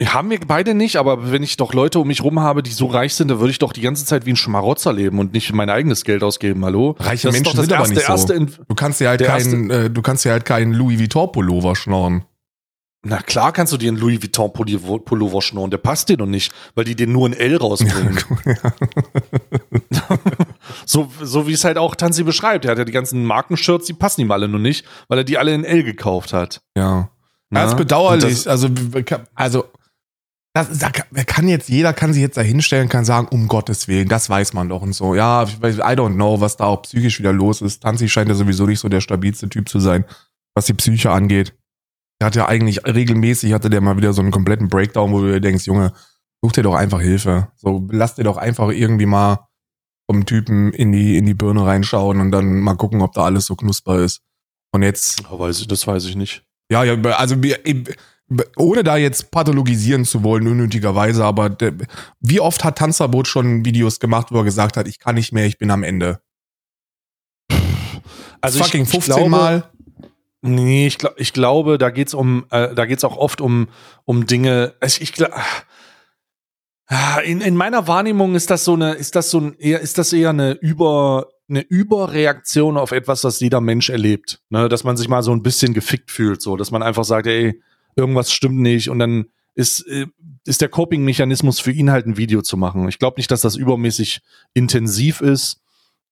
[0.02, 2.86] Haben wir beide nicht, aber wenn ich doch Leute um mich rum habe, die so
[2.86, 5.52] reich sind, dann würde ich doch die ganze Zeit wie ein Schmarotzer leben und nicht
[5.52, 6.96] mein eigenes Geld ausgeben, hallo?
[6.98, 8.40] Reiche Das ist Menschen sind das aber nicht erste, so.
[8.42, 11.76] erste Du kannst dir halt keinen, äh, du kannst dir halt keinen Louis Vuitton Pullover
[11.76, 12.24] schnorren.
[13.06, 16.52] Na klar kannst du dir einen Louis Vuitton Pullover schnurren, der passt dir doch nicht,
[16.74, 18.18] weil die den nur in L rausbringen.
[20.86, 22.64] so, so wie es halt auch Tanzi beschreibt.
[22.64, 25.38] Er hat ja die ganzen Markenshirts, die passen ihm alle nur nicht, weil er die
[25.38, 26.60] alle in L gekauft hat.
[26.76, 27.10] ja.
[27.50, 27.60] Na?
[27.62, 28.24] Das ist bedauerlich.
[28.24, 28.68] Das- also,
[29.34, 29.64] also,
[30.54, 33.46] das, da kann- wer kann jetzt, jeder kann sich jetzt da hinstellen, kann sagen, um
[33.48, 35.14] Gottes Willen, das weiß man doch und so.
[35.14, 37.82] Ja, I don't know, was da auch psychisch wieder los ist.
[37.82, 40.04] Tanzi scheint ja sowieso nicht so der stabilste Typ zu sein,
[40.54, 41.54] was die Psyche angeht.
[42.20, 45.32] Er hat ja eigentlich regelmäßig, hatte der mal wieder so einen kompletten Breakdown, wo du
[45.32, 45.92] dir denkst, Junge,
[46.42, 47.48] such dir doch einfach Hilfe.
[47.56, 49.48] So, lass dir doch einfach irgendwie mal
[50.10, 53.46] vom Typen in die, in die Birne reinschauen und dann mal gucken, ob da alles
[53.46, 54.20] so knusper ist.
[54.72, 56.44] Und jetzt Oh, weiß ich, das weiß ich nicht.
[56.70, 57.60] ja, ja, also wir-
[58.56, 61.74] ohne da jetzt pathologisieren zu wollen, unnötigerweise, aber der,
[62.20, 65.44] wie oft hat Tanzverbot schon Videos gemacht, wo er gesagt hat, ich kann nicht mehr,
[65.46, 66.20] ich bin am Ende?
[68.40, 69.70] Also Fucking ich, ich 15 glaube, Mal.
[70.46, 73.68] Nee, ich, glaub, ich glaube, da geht's um, äh, da geht's auch oft um,
[74.04, 74.74] um Dinge.
[74.78, 75.32] Also ich glaube,
[77.24, 80.12] in, in meiner Wahrnehmung ist das so eine, ist das so ein, eher, ist das
[80.12, 84.42] eher eine über, eine Überreaktion auf etwas, was jeder Mensch erlebt.
[84.50, 84.68] Ne?
[84.68, 87.58] Dass man sich mal so ein bisschen gefickt fühlt, so, dass man einfach sagt, ey,
[87.96, 90.08] irgendwas stimmt nicht und dann ist, äh,
[90.44, 92.86] ist der Coping-Mechanismus für ihn halt ein Video zu machen.
[92.90, 94.20] Ich glaube nicht, dass das übermäßig
[94.52, 95.62] intensiv ist.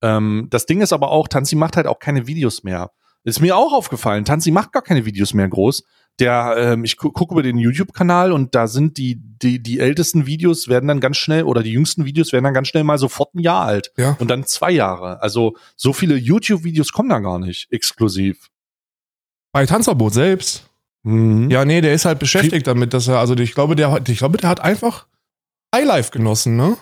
[0.00, 2.92] Ähm, das Ding ist aber auch, Tanzi macht halt auch keine Videos mehr.
[3.24, 4.24] Ist mir auch aufgefallen.
[4.24, 5.84] Tanzi macht gar keine Videos mehr groß.
[6.20, 10.26] Der, ähm, ich gu gucke über den YouTube-Kanal und da sind die, die, die ältesten
[10.26, 13.34] Videos werden dann ganz schnell oder die jüngsten Videos werden dann ganz schnell mal sofort
[13.34, 13.92] ein Jahr alt.
[13.96, 14.16] Ja.
[14.18, 15.22] Und dann zwei Jahre.
[15.22, 18.50] Also so viele YouTube-Videos kommen da gar nicht exklusiv.
[19.52, 20.68] Bei Tanzverbot selbst.
[21.02, 21.50] Mhm.
[21.50, 24.18] Ja, nee, der ist halt beschäftigt damit, dass er, also ich glaube, der, hat- ich
[24.18, 25.06] glaube, der hat einfach
[25.74, 26.76] Highlife genossen, ne?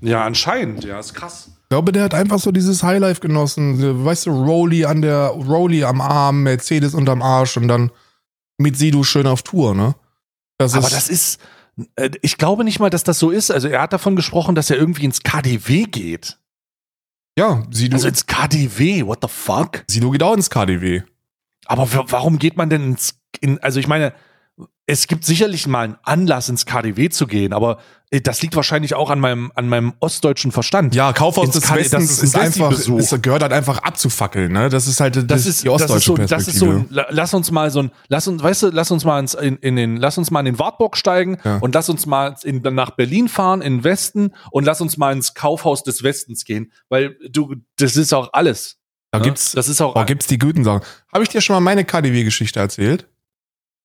[0.00, 0.84] ja, anscheinend.
[0.84, 1.50] Ja, ist krass.
[1.68, 4.02] Ich glaube, der hat einfach so dieses Highlife genossen.
[4.04, 7.90] Weißt du, Rolli an der, Rolli am Arm, Mercedes unterm Arsch und dann
[8.56, 9.94] mit Sido schön auf Tour, ne?
[10.56, 11.40] Das Aber ist, das ist,
[11.96, 13.50] äh, ich glaube nicht mal, dass das so ist.
[13.50, 16.38] Also er hat davon gesprochen, dass er irgendwie ins KDW geht.
[17.38, 19.84] ja, Sido, Also ins KDW, what the fuck?
[19.88, 21.02] Sido geht auch ins KDW.
[21.66, 24.14] Aber wa- warum geht man denn ins, in, also ich meine,
[24.90, 27.78] es gibt sicherlich mal einen Anlass, ins KDW zu gehen, aber
[28.10, 30.94] äh, das liegt wahrscheinlich auch an meinem, an meinem ostdeutschen Verstand.
[30.94, 34.70] Ja, Kaufhaus des Westens das ist ist, ein einfach, es gehört halt einfach abzufackeln, ne?
[34.70, 36.90] Das ist halt das ist, die das ist ostdeutsche so, das ist so, Perspektive.
[36.90, 39.34] ein- la- lass uns mal so ein, lass uns, weißt du, lass uns mal ins,
[39.34, 41.58] in, in den, lass uns mal in den Wartburg steigen Ja.
[41.58, 45.12] und lass uns mal in, nach Berlin fahren, in den Westen und lass uns mal
[45.12, 48.78] ins Kaufhaus des Westens gehen, weil du, das ist auch alles.
[49.10, 49.24] da ne?
[49.26, 50.80] gibt's, das ist auch, oh, gibt's die guten Sachen.
[51.12, 53.06] Habe ich dir schon mal meine KDW-Geschichte erzählt?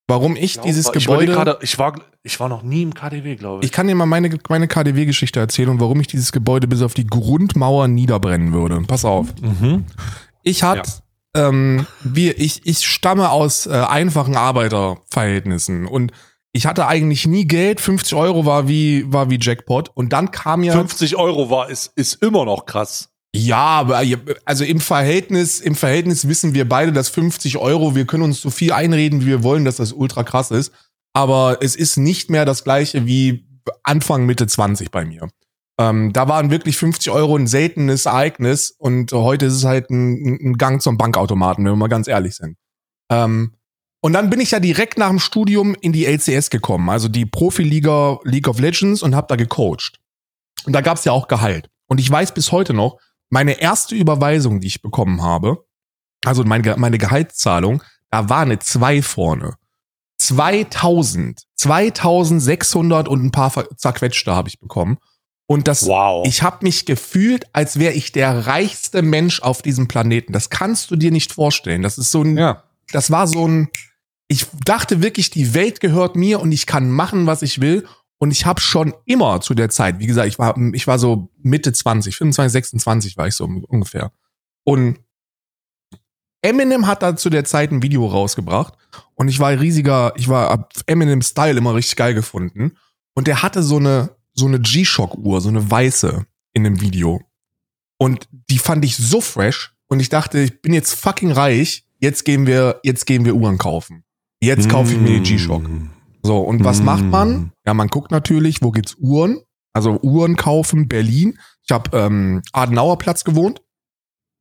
[0.07, 1.33] Warum ich dieses ich Gebäude.
[1.33, 3.69] Grade, ich, war, ich war noch nie im KDW, glaube ich.
[3.69, 6.93] Ich kann dir mal meine, meine KDW-Geschichte erzählen und warum ich dieses Gebäude bis auf
[6.93, 8.81] die Grundmauer niederbrennen würde.
[8.87, 9.27] Pass auf.
[9.41, 9.85] Mhm.
[10.43, 10.89] Ich hatte,
[11.35, 16.11] ähm, wir, ich, ich stamme aus äh, einfachen Arbeiterverhältnissen und
[16.51, 17.81] ich hatte eigentlich nie Geld.
[17.81, 19.89] 50 Euro war wie, war wie Jackpot.
[19.95, 20.73] Und dann kam ja.
[20.73, 23.09] 50 Euro war, ist, ist immer noch krass.
[23.35, 24.03] Ja, aber
[24.45, 28.51] also im Verhältnis, im Verhältnis wissen wir beide, dass 50 Euro, wir können uns so
[28.51, 30.71] viel einreden, wie wir wollen, dass das ultra krass ist.
[31.13, 33.47] Aber es ist nicht mehr das gleiche wie
[33.83, 35.29] Anfang, Mitte 20 bei mir.
[35.79, 40.39] Ähm, da waren wirklich 50 Euro ein seltenes Ereignis und heute ist es halt ein,
[40.41, 42.57] ein Gang zum Bankautomaten, wenn wir mal ganz ehrlich sind.
[43.11, 43.55] Ähm,
[44.01, 47.25] und dann bin ich ja direkt nach dem Studium in die LCS gekommen, also die
[47.25, 49.99] Profiliga League of Legends und habe da gecoacht.
[50.65, 51.69] Und da gab's ja auch Gehalt.
[51.87, 52.99] Und ich weiß bis heute noch,
[53.33, 55.65] meine erste Überweisung, die ich bekommen habe,
[56.23, 59.55] also meine, meine Gehaltszahlung, da war eine 2 vorne.
[60.19, 64.99] 2000, 2600 und ein paar zerquetschte habe ich bekommen.
[65.47, 66.25] Und das, wow.
[66.27, 70.31] ich habe mich gefühlt, als wäre ich der reichste Mensch auf diesem Planeten.
[70.31, 71.81] Das kannst du dir nicht vorstellen.
[71.81, 72.63] Das ist so ein, ja.
[72.91, 73.69] das war so ein,
[74.27, 77.87] ich dachte wirklich, die Welt gehört mir und ich kann machen, was ich will.
[78.23, 81.29] Und ich habe schon immer zu der Zeit, wie gesagt, ich war, ich war so
[81.41, 84.13] Mitte 20, 25, 26 war ich so ungefähr.
[84.63, 85.01] Und
[86.41, 88.75] Eminem hat da zu der Zeit ein Video rausgebracht
[89.15, 92.77] und ich war riesiger, ich war Eminem Style immer richtig geil gefunden
[93.13, 97.21] und der hatte so eine so eine G-Shock Uhr, so eine weiße in dem Video.
[97.97, 102.23] Und die fand ich so fresh und ich dachte, ich bin jetzt fucking reich, jetzt
[102.23, 104.05] gehen wir jetzt gehen wir Uhren kaufen.
[104.39, 105.63] Jetzt kaufe ich mir die G-Shock.
[106.23, 106.85] So, und was mm.
[106.85, 107.51] macht man?
[107.65, 109.41] Ja, man guckt natürlich, wo gibt's Uhren?
[109.73, 111.37] Also Uhren kaufen, Berlin.
[111.65, 113.61] Ich habe ähm, Adenauer Platz gewohnt.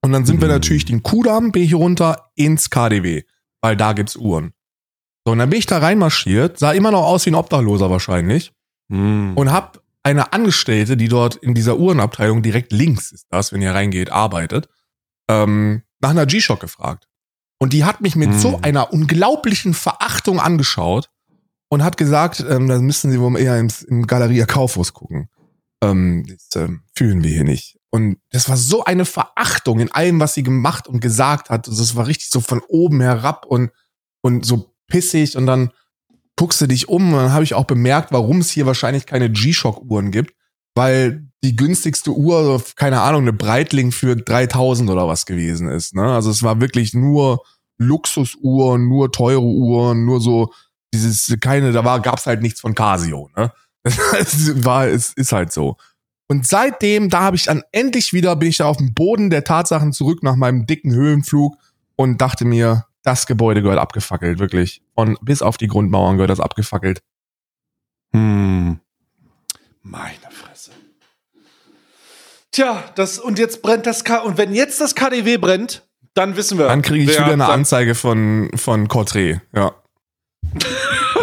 [0.05, 0.42] Und dann sind mm.
[0.42, 3.23] wir natürlich den Kudamm, bin ich runter ins KDW,
[3.61, 4.53] weil da gibt's Uhren.
[5.25, 8.53] So, und dann bin ich da reinmarschiert, sah immer noch aus wie ein Obdachloser wahrscheinlich.
[8.88, 9.33] Mm.
[9.35, 13.75] Und hab eine Angestellte, die dort in dieser Uhrenabteilung direkt links ist das, wenn ihr
[13.75, 14.68] reingeht, arbeitet,
[15.29, 17.09] ähm, nach einer G-Shock gefragt.
[17.61, 21.12] Und die hat mich mit so einer unglaublichen Verachtung angeschaut
[21.73, 25.31] und hat gesagt, ähm, da müssen Sie wohl eher ins, im Galeria Kaufhaus gucken.
[25.83, 27.79] Ähm, das ähm, fühlen wir hier nicht.
[27.89, 31.67] Und das war so eine Verachtung in allem, was sie gemacht und gesagt hat.
[31.67, 33.71] Also das war richtig so von oben herab und,
[34.21, 35.35] und so pissig.
[35.35, 35.71] Und dann
[36.37, 39.31] guckst du dich um und dann habe ich auch bemerkt, warum es hier wahrscheinlich keine
[39.31, 40.35] G-Shock-Uhren gibt.
[40.75, 45.95] Weil die günstigste Uhr, keine Ahnung, eine Breitling für 3000 oder was gewesen ist.
[45.95, 46.05] Ne?
[46.05, 47.43] Also es war wirklich nur
[47.79, 50.53] Luxusuhren, nur teure Uhren, nur so
[50.93, 53.53] dieses keine, da war gab's halt nichts von Casio, ne?
[54.19, 55.77] Es war es ist halt so.
[56.29, 59.45] Und seitdem, da habe ich dann endlich wieder bin ich da auf dem Boden der
[59.45, 61.57] Tatsachen zurück nach meinem dicken Höhenflug
[61.97, 64.83] und dachte mir, das Gebäude gehört abgefackelt, wirklich.
[64.95, 67.03] Und bis auf die Grundmauern gehört das abgefackelt.
[68.15, 68.81] Hm.
[69.83, 70.71] Meine Fresse.
[72.53, 76.59] Tja, das und jetzt brennt das K und wenn jetzt das KDW brennt, dann wissen
[76.59, 76.69] wir.
[76.69, 79.75] Dann kriege ich wieder eine Anzeige von, von Cotré, ja.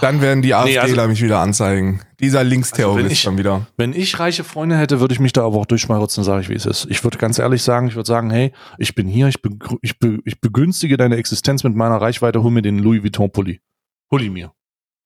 [0.00, 2.00] Dann werden die AfDler nee, also, mich wieder anzeigen.
[2.20, 3.66] Dieser Linksterrorist also dann wieder.
[3.76, 6.54] Wenn ich reiche Freunde hätte, würde ich mich da aber auch durchschmarotzen, sage ich, wie
[6.54, 6.86] es ist.
[6.88, 9.50] Ich würde ganz ehrlich sagen, ich würde sagen, hey, ich bin hier, ich, be
[9.82, 13.60] ich, be ich begünstige deine Existenz mit meiner Reichweite, hol mir den Louis Vuitton Pulli.
[14.12, 14.52] Hol ihn mir.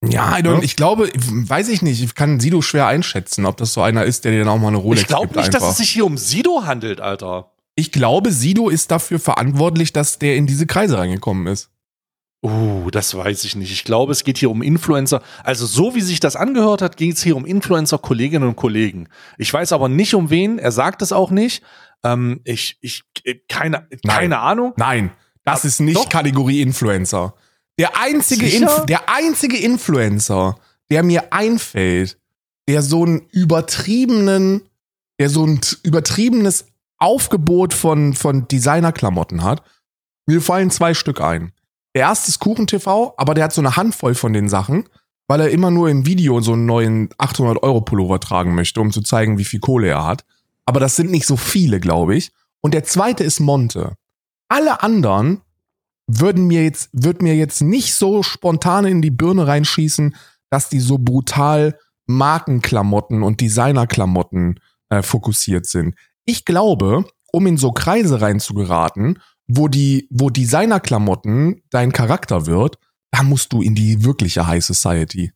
[0.06, 3.82] Ja, ja, ich glaube, weiß ich nicht, ich kann Sido schwer einschätzen, ob das so
[3.82, 5.60] einer ist, der dir dann auch mal eine Rolex Ich glaube nicht, einfach.
[5.60, 7.52] dass es sich hier um Sido handelt, Alter.
[7.74, 11.70] Ich glaube, Sido ist dafür verantwortlich, dass der in diese Kreise reingekommen ist.
[12.42, 13.70] Uh, das weiß ich nicht.
[13.70, 15.22] Ich glaube, es geht hier um Influencer.
[15.44, 19.08] Also so wie sich das angehört hat, ging es hier um Influencer, Kolleginnen und Kollegen.
[19.36, 20.58] Ich weiß aber nicht um wen.
[20.58, 21.62] Er sagt es auch nicht.
[22.02, 24.72] Ähm, ich, ich, äh, keine, keine Ahnung.
[24.76, 25.10] Nein,
[25.44, 26.08] das ist nicht Doch.
[26.08, 27.34] Kategorie Influencer.
[27.78, 30.58] Der einzige, Inf der einzige Influencer,
[30.90, 32.18] der mir einfällt,
[32.68, 34.62] der so einen übertriebenen,
[35.18, 36.66] der so ein übertriebenes
[36.98, 39.62] Aufgebot von, von Designerklamotten hat.
[40.26, 41.52] Mir fallen zwei Stück ein.
[41.94, 44.88] Der erste ist KuchenTV, aber der hat so eine Handvoll von den Sachen,
[45.26, 48.92] weil er immer nur im Video so einen neuen 800 Euro Pullover tragen möchte, um
[48.92, 50.24] zu zeigen, wie viel Kohle er hat.
[50.66, 52.32] Aber das sind nicht so viele, glaube ich.
[52.60, 53.94] Und der zweite ist Monte.
[54.48, 55.40] Alle anderen
[56.06, 60.14] würden mir jetzt, würd mir jetzt nicht so spontan in die Birne reinschießen,
[60.50, 65.94] dass die so brutal Markenklamotten und Designerklamotten äh, fokussiert sind.
[66.24, 69.20] Ich glaube, um in so Kreise reinzugeraten,
[69.56, 72.78] wo die, wo Designerklamotten dein Charakter wird,
[73.10, 75.32] da musst du in die wirkliche High Society.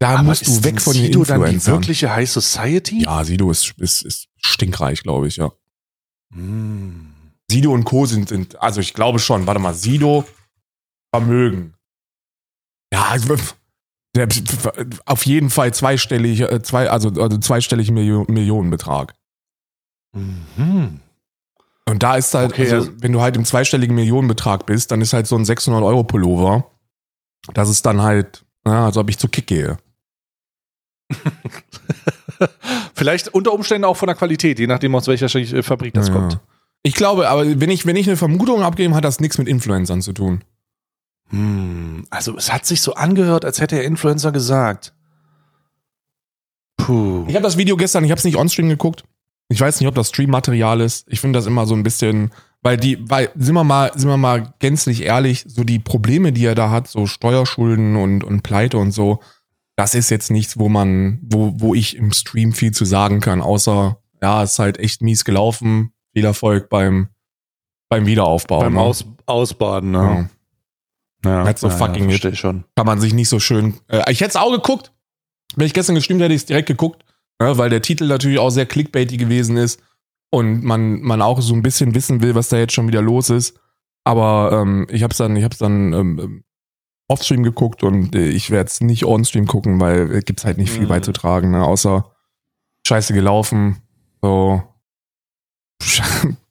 [0.00, 1.42] Da Aber musst du weg von den Sido Influencern.
[1.42, 3.02] dann die wirkliche High Society?
[3.04, 5.52] Ja, Sido ist, ist, ist stinkreich, glaube ich, ja.
[6.30, 7.12] Mm.
[7.50, 8.06] Sido und Co.
[8.06, 10.24] sind, sind, also ich glaube schon, warte mal, Sido,
[11.14, 11.74] Vermögen.
[12.92, 13.36] Ja, also,
[15.04, 19.14] auf jeden Fall zweistellig, äh, zwei, also, also zweistellig Millio Millionenbetrag.
[20.12, 21.00] Mhm.
[21.88, 25.00] Und da ist halt, Okay, also, also- wenn du halt im zweistelligen Millionenbetrag bist, dann
[25.00, 26.70] ist halt so ein 600 Euro Pullover.
[27.54, 29.78] Das ist dann halt, ja, als ob ich zu Kick gehe.
[32.94, 36.14] Vielleicht unter Umständen auch von der Qualität, je nachdem aus welcher äh, Fabrik das Ja.
[36.14, 36.38] kommt.
[36.82, 40.00] Ich glaube, aber wenn ich, wenn ich eine Vermutung abgebe, hat das nichts mit Influencern
[40.00, 40.42] zu tun.
[41.28, 44.94] Hm, also es hat sich so angehört, als hätte der Influencer gesagt.
[46.78, 47.24] Puh.
[47.28, 49.04] Ich habe das Video gestern, ich habe es nicht on-stream geguckt.
[49.50, 51.06] Ich weiß nicht, ob das Stream-Material ist.
[51.10, 52.30] Ich finde das immer so ein bisschen,
[52.62, 56.44] weil die, weil, sind wir mal, sind wir mal gänzlich ehrlich, so die Probleme, die
[56.44, 59.20] er da hat, so Steuerschulden und, und Pleite und so,
[59.76, 63.40] das ist jetzt nichts, wo man, wo, wo ich im Stream viel zu sagen kann,
[63.40, 65.92] außer, ja, ist halt echt mies gelaufen.
[66.12, 67.08] Viel Erfolg beim,
[67.88, 68.60] beim Wiederaufbau.
[68.60, 68.80] Beim ne?
[68.80, 70.14] Aus, Ausbaden, ja.
[70.14, 70.30] ne?
[71.24, 71.44] Ja.
[71.44, 72.10] That's so fucking it.
[72.10, 72.64] versteh ich schon.
[72.76, 73.74] kann man sich nicht so schön.
[73.88, 74.92] Äh, ich hätte es auch geguckt.
[75.56, 77.04] Wenn ich gestern gestreamt hätte, ich es direkt geguckt,
[77.40, 79.82] ja, weil der Titel natürlich auch sehr clickbaity gewesen ist
[80.30, 83.30] und man, man auch so ein bisschen wissen will, was da jetzt schon wieder los
[83.30, 83.58] ist.
[84.04, 86.44] Aber ähm, ich habe es dann, ich hab's dann ähm,
[87.08, 90.70] offstream geguckt und äh, ich werde es nicht onstream gucken, weil es gibt halt nicht
[90.70, 90.88] viel Mhm.
[90.88, 91.64] beizutragen, ne?
[91.64, 92.10] außer
[92.86, 93.82] Scheiße gelaufen,
[94.22, 94.62] so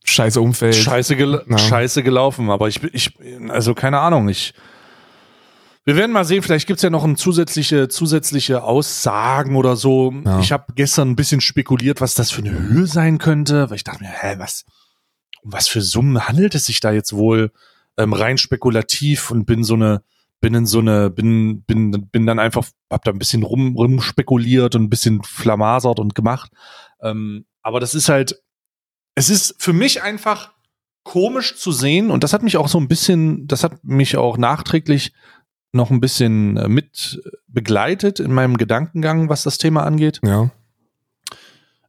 [0.05, 0.75] Scheiße Umfeld.
[0.75, 1.57] Scheiße, gel Ja.
[1.57, 3.13] Scheiße gelaufen, aber ich, ich,
[3.49, 4.53] also keine Ahnung, ich.
[5.89, 10.13] Wir werden mal sehen, vielleicht gibt's ja noch ein zusätzliche, zusätzliche Aussagen oder so.
[10.23, 10.39] Ja.
[10.39, 13.85] Ich habe gestern ein bisschen spekuliert, was das für eine Höhe sein könnte, weil ich
[13.85, 14.65] dachte mir, hä, was,
[15.41, 17.51] um was für Summen handelt es sich da jetzt wohl
[17.97, 20.03] ähm, rein spekulativ und bin so eine,
[20.41, 23.99] bin in so eine, bin, bin, bin dann einfach, hab da ein bisschen rum, rum
[23.99, 26.51] spekuliert und ein bisschen flamasert und gemacht.
[27.01, 28.39] Ähm, aber das ist halt,
[29.15, 30.51] es ist für mich einfach
[31.01, 34.37] komisch zu sehen und das hat mich auch so ein bisschen, das hat mich auch
[34.37, 35.13] nachträglich
[35.71, 40.19] noch ein bisschen äh, mit begleitet in meinem Gedankengang, was das Thema angeht.
[40.23, 40.49] Ja.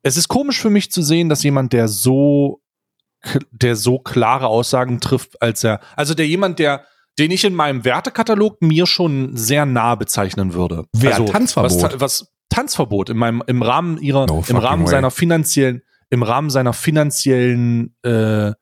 [0.02, 2.62] Es ist komisch für mich zu sehen, dass jemand, der so,
[3.50, 6.84] der so klare Aussagen trifft, als er, also der jemand, der,
[7.18, 10.84] den ich in meinem Wertekatalog mir schon sehr nah bezeichnen würde.
[10.92, 11.12] Wer?
[11.12, 11.82] also, Tanzverbot?
[11.82, 14.90] Was, was Tanzverbot im meinem, im Rahmen ihrer, No im Rahmen way.
[14.90, 18.52] seiner finanziellen, im Rahmen seiner finanziellen äh,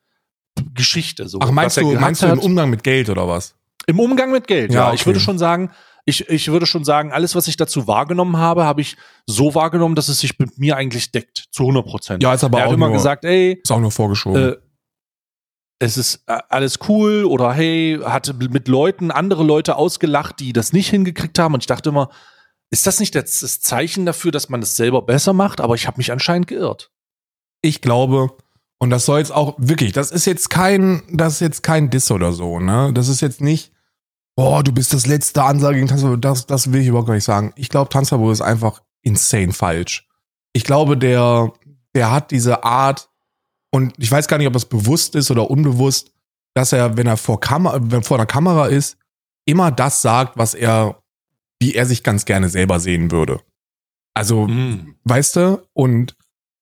[0.74, 1.28] Geschichte.
[1.28, 2.38] So, Ach, meinst du, meinst du im.
[2.40, 3.54] Umgang mit Geld oder was?
[3.88, 4.86] Im Umgang mit Geld, Ja, ja.
[4.88, 4.96] okay.
[4.96, 5.70] Ich würde schon sagen,
[6.04, 8.96] ich, ich würde schon sagen, alles, was ich dazu wahrgenommen habe, habe ich
[9.26, 12.22] so wahrgenommen, dass es sich mit mir eigentlich deckt, zu 100 Prozent.
[12.22, 14.52] Ja, ist aber er auch hat immer nur, gesagt, ey, ist auch nur vorgeschoben.
[14.52, 14.56] äh,
[15.80, 20.72] es ist äh, alles cool oder hey, hat mit Leuten, andere Leute ausgelacht, die das
[20.72, 21.54] nicht hingekriegt haben.
[21.54, 22.10] Und ich dachte immer,
[22.70, 25.60] ist das nicht das, das Zeichen dafür, dass man es selber besser macht?
[25.60, 26.90] Aber ich habe mich anscheinend geirrt.
[27.62, 28.30] ich glaube,
[28.80, 32.10] und das soll jetzt auch wirklich, das ist jetzt kein, das ist jetzt kein Diss
[32.10, 32.92] oder so, ne?
[32.92, 33.72] Das ist jetzt nicht,
[34.38, 37.24] boah, du bist das letzte Ansage gegen Tanzverbot, das, das will ich überhaupt gar nicht
[37.24, 37.52] sagen.
[37.56, 40.06] Ich glaube, Tanzverbot ist einfach insane falsch.
[40.52, 41.52] Ich glaube, der,
[41.96, 43.10] der hat diese Art,
[43.72, 46.12] und ich weiß gar nicht, ob das bewusst ist oder unbewusst,
[46.54, 48.96] dass er, wenn er vor Kamera, wenn vor der Kamera ist,
[49.44, 51.02] immer das sagt, was er,
[51.58, 53.40] wie er sich ganz gerne selber sehen würde.
[54.14, 54.94] Also, Mhm.
[55.02, 55.62] weißt du?
[55.72, 56.14] Und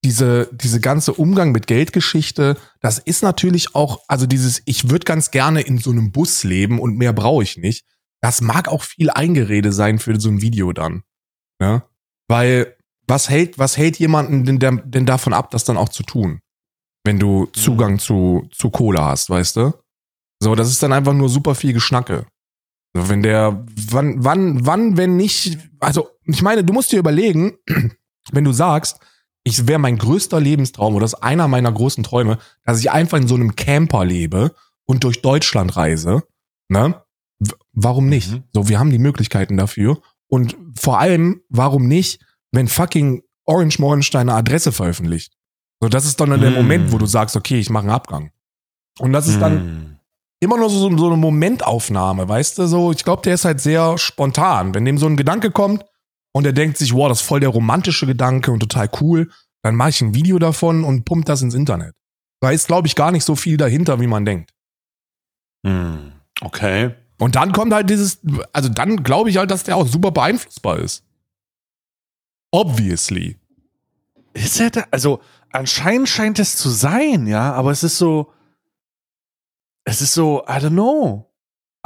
[0.07, 5.33] diese, diese ganze Umgang mit Geldgeschichte, das ist natürlich auch, also dieses, ich würde ganz
[5.33, 7.85] gerne in so einem Bus leben und mehr brauche ich nicht.
[8.21, 11.03] Das mag auch viel Eingerede sein für so ein Video dann.
[11.61, 11.83] Ne?
[12.29, 12.77] Weil,
[13.09, 16.39] was hält, was hält jemanden denn, denn davon ab, das dann auch zu tun?
[17.05, 19.73] Wenn du Zugang zu, zu Kohle hast, weißt du?
[20.41, 22.27] So, das ist dann einfach nur super viel Geschnacke.
[22.95, 27.59] So, wenn der, wann, wann, wann, wenn nicht, also, ich meine, du musst dir überlegen,
[28.31, 29.01] wenn du sagst,
[29.47, 33.17] ich wäre mein größter Lebenstraum oder das ist einer meiner großen Träume, dass ich einfach
[33.17, 34.53] in so einem Camper lebe
[34.87, 36.25] und durch Deutschland reise,
[36.69, 37.01] ne?
[37.39, 38.33] W warum nicht?
[38.33, 38.43] Mhm.
[38.53, 39.99] So, wir haben die Möglichkeiten dafür.
[40.27, 45.33] Und vor allem, warum nicht, wenn fucking Orange Morenstein eine Adresse veröffentlicht?
[45.81, 46.57] So, das ist dann der Mhm.
[46.57, 48.33] Moment, wo du sagst, okay, ich mache einen Abgang.
[48.99, 49.97] Und das ist dann Mhm.
[50.41, 52.67] immer nur so, so eine Momentaufnahme, weißt du?
[52.67, 54.75] So, ich glaube, der ist halt sehr spontan.
[54.75, 55.85] Wenn dem so ein Gedanke kommt
[56.37, 59.31] und er denkt sich, wow, das ist voll der romantische Gedanke und total cool,
[59.63, 61.95] dann mache ich ein Video davon und pumpt das ins Internet.
[62.41, 64.53] Da ist, glaube ich, gar nicht so viel dahinter, wie man denkt.
[65.63, 66.13] Mhm.
[66.43, 66.95] Okay.
[67.19, 68.21] Und dann kommt halt dieses,
[68.53, 71.07] also dann glaube ich halt, dass der auch super beeinflussbar ist.
[72.51, 73.39] Obviously.
[74.35, 74.85] Ist er da?
[74.91, 75.23] Also,
[75.53, 78.31] anscheinend scheint es zu sein, ja, aber es ist so.
[79.85, 81.33] Es ist so, I don't know.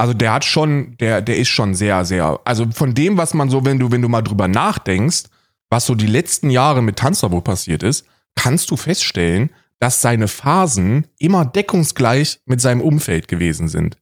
[0.01, 3.51] Also der hat schon, der, der ist schon sehr, sehr, also von dem, was man
[3.51, 5.25] so, wenn du, wenn du mal drüber nachdenkst,
[5.69, 11.05] was so die letzten Jahre mit Tanzverbot passiert ist, kannst du feststellen, dass seine Phasen
[11.19, 13.99] immer deckungsgleich mit seinem Umfeld gewesen sind.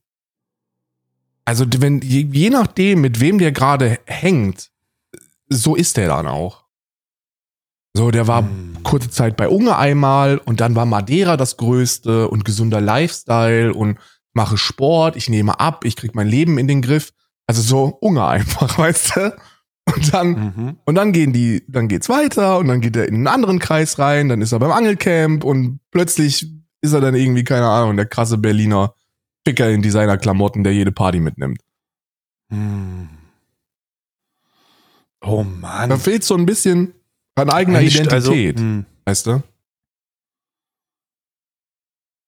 [1.43, 4.71] Also wenn je, je nachdem, mit wem der gerade hängt,
[5.49, 6.63] so ist der dann auch.
[7.93, 8.83] So, der war Hm.
[8.83, 13.99] kurze Zeit bei Unge einmal und dann war Madeira das Größte und gesunder Lifestyle und
[14.33, 17.11] mache Sport, ich nehme ab, ich krieg mein Leben in den Griff.
[17.47, 19.35] Also so Unge einfach, weißt du?
[19.95, 20.77] Und dann, Mhm.
[20.85, 23.97] und dann gehen die, dann geht's weiter und dann geht er in einen anderen Kreis
[23.97, 26.47] rein, dann ist er beim Angelcamp und plötzlich
[26.81, 28.93] ist er dann irgendwie, keine Ahnung, der krasse Berliner
[29.47, 31.59] Ficker in Designerklamotten, der jede Party mitnimmt.
[32.51, 33.09] Hm.
[35.21, 35.89] Oh Mann.
[35.89, 36.93] Da fehlt so ein bisschen
[37.35, 39.43] an eigener Eigentlich, Identität, Also, weißt du?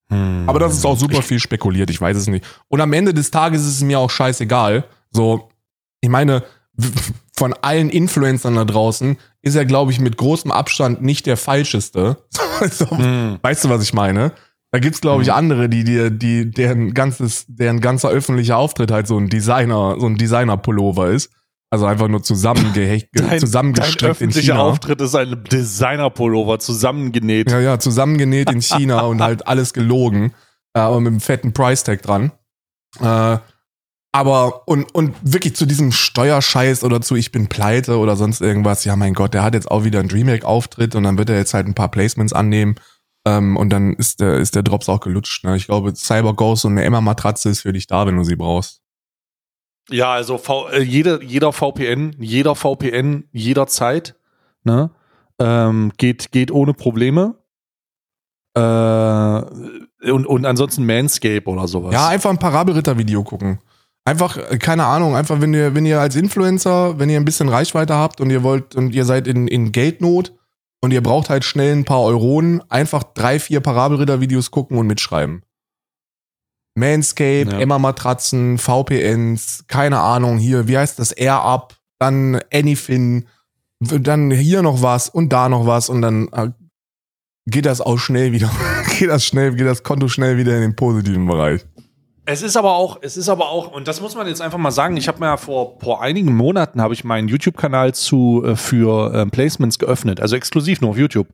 [0.10, 0.41] Hm.
[0.52, 2.46] Aber das ist auch super viel spekuliert, ich weiß es nicht.
[2.68, 4.84] Und am Ende des Tages ist es mir auch scheißegal.
[5.12, 5.50] So,
[6.02, 6.44] ich meine,
[7.36, 12.18] von allen Influencern da draußen ist er, glaube ich, mit großem Abstand nicht der falscheste.
[12.72, 13.40] so, Hm.
[13.42, 14.34] Weißt du, was ich meine?
[14.72, 15.34] Da gibt's, glaube ich, Mhm.
[15.34, 20.06] andere, die dir, die, deren ganzes, deren ganzer öffentlicher Auftritt halt so ein Designer, so
[20.08, 21.30] ein Designer-Pullover ist.
[21.74, 24.64] Also einfach nur zusammengehecht, Dein, zusammengestrickt dein in öffentlicher China.
[24.64, 27.50] Auftritt ist ein Designer-Pullover zusammengenäht.
[27.50, 30.34] Ja, ja, zusammengenäht in China und halt alles gelogen,
[30.74, 32.34] äh, aber mit einem fetten Price-Tag dran.
[33.00, 33.38] Äh,
[34.14, 38.84] aber, und, und wirklich zu diesem Steuerscheiß oder zu ich bin pleite oder sonst irgendwas,
[38.84, 41.54] ja mein Gott, der hat jetzt auch wieder einen Dreamhack-Auftritt und dann wird er jetzt
[41.54, 42.76] halt ein paar Placements annehmen
[43.26, 45.46] ähm, und dann ist der, ist der Drops auch gelutscht.
[45.46, 45.56] Ne?
[45.56, 48.81] Ich glaube, Cyber Ghost und eine Emma-Matratze ist für dich da, wenn du sie brauchst.
[49.92, 54.16] Ja, also v äh, jeder, jeder VPN, jeder VPN jederzeit,
[54.64, 54.92] ne,
[55.40, 57.36] ähm, geht, geht ohne Probleme.
[58.54, 58.62] Äh,
[60.12, 61.94] und, und ansonsten Manscape oder sowas.
[61.94, 63.60] Ja, einfach ein Parabelritter-Video gucken.
[64.04, 67.50] Einfach, äh, keine Ahnung, einfach, wenn ihr, wenn ihr als Influencer, wenn ihr ein bisschen
[67.50, 70.34] Reichweite habt und ihr wollt und ihr seid in, in Geldnot
[70.82, 75.44] und ihr braucht halt schnell ein paar Euronen, einfach drei, vier Parabelritter-Videos gucken und mitschreiben.
[76.76, 77.60] Manscape, Ja.
[77.60, 83.28] Emma-Matratzen, VPNs, keine Ahnung, hier, wie heißt das, Air-Up, dann Anyfin,
[83.80, 86.50] dann hier noch was und da noch was und dann äh,
[87.46, 88.50] geht das auch schnell wieder,
[89.00, 91.66] geht das schnell, geht das Konto schnell wieder in den positiven Bereich.
[92.26, 94.72] Es ist aber auch, es ist aber auch, und das muss man jetzt einfach mal
[94.72, 98.56] sagen, ich habe mir ja vor, vor einigen Monaten habe ich meinen YouTube-Kanal zu äh,
[98.56, 101.28] für ähm, Placements geöffnet, also exklusiv nur auf YouTube.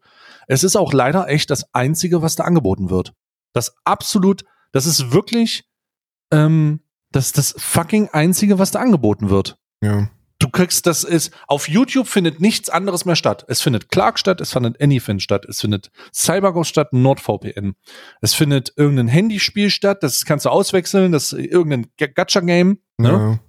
[0.48, 3.12] Es ist auch leider echt das Einzige, was da angeboten wird.
[3.54, 5.65] Das absolut, das ist wirklich
[6.32, 9.57] ähm, das, das fucking Einzige, was da angeboten wird.
[9.82, 10.09] Ja.
[10.39, 13.43] Du kriegst, das ist, auf YouTube findet nichts anderes mehr statt.
[13.47, 17.76] Es findet Clark statt, es findet Anyfin statt, es findet CyberGhost statt, NordVPN.
[18.22, 23.09] Es findet irgendein Handyspiel statt, das kannst du auswechseln, das ist irgendein Gacha-Game, ne?
[23.09, 23.39] Ja.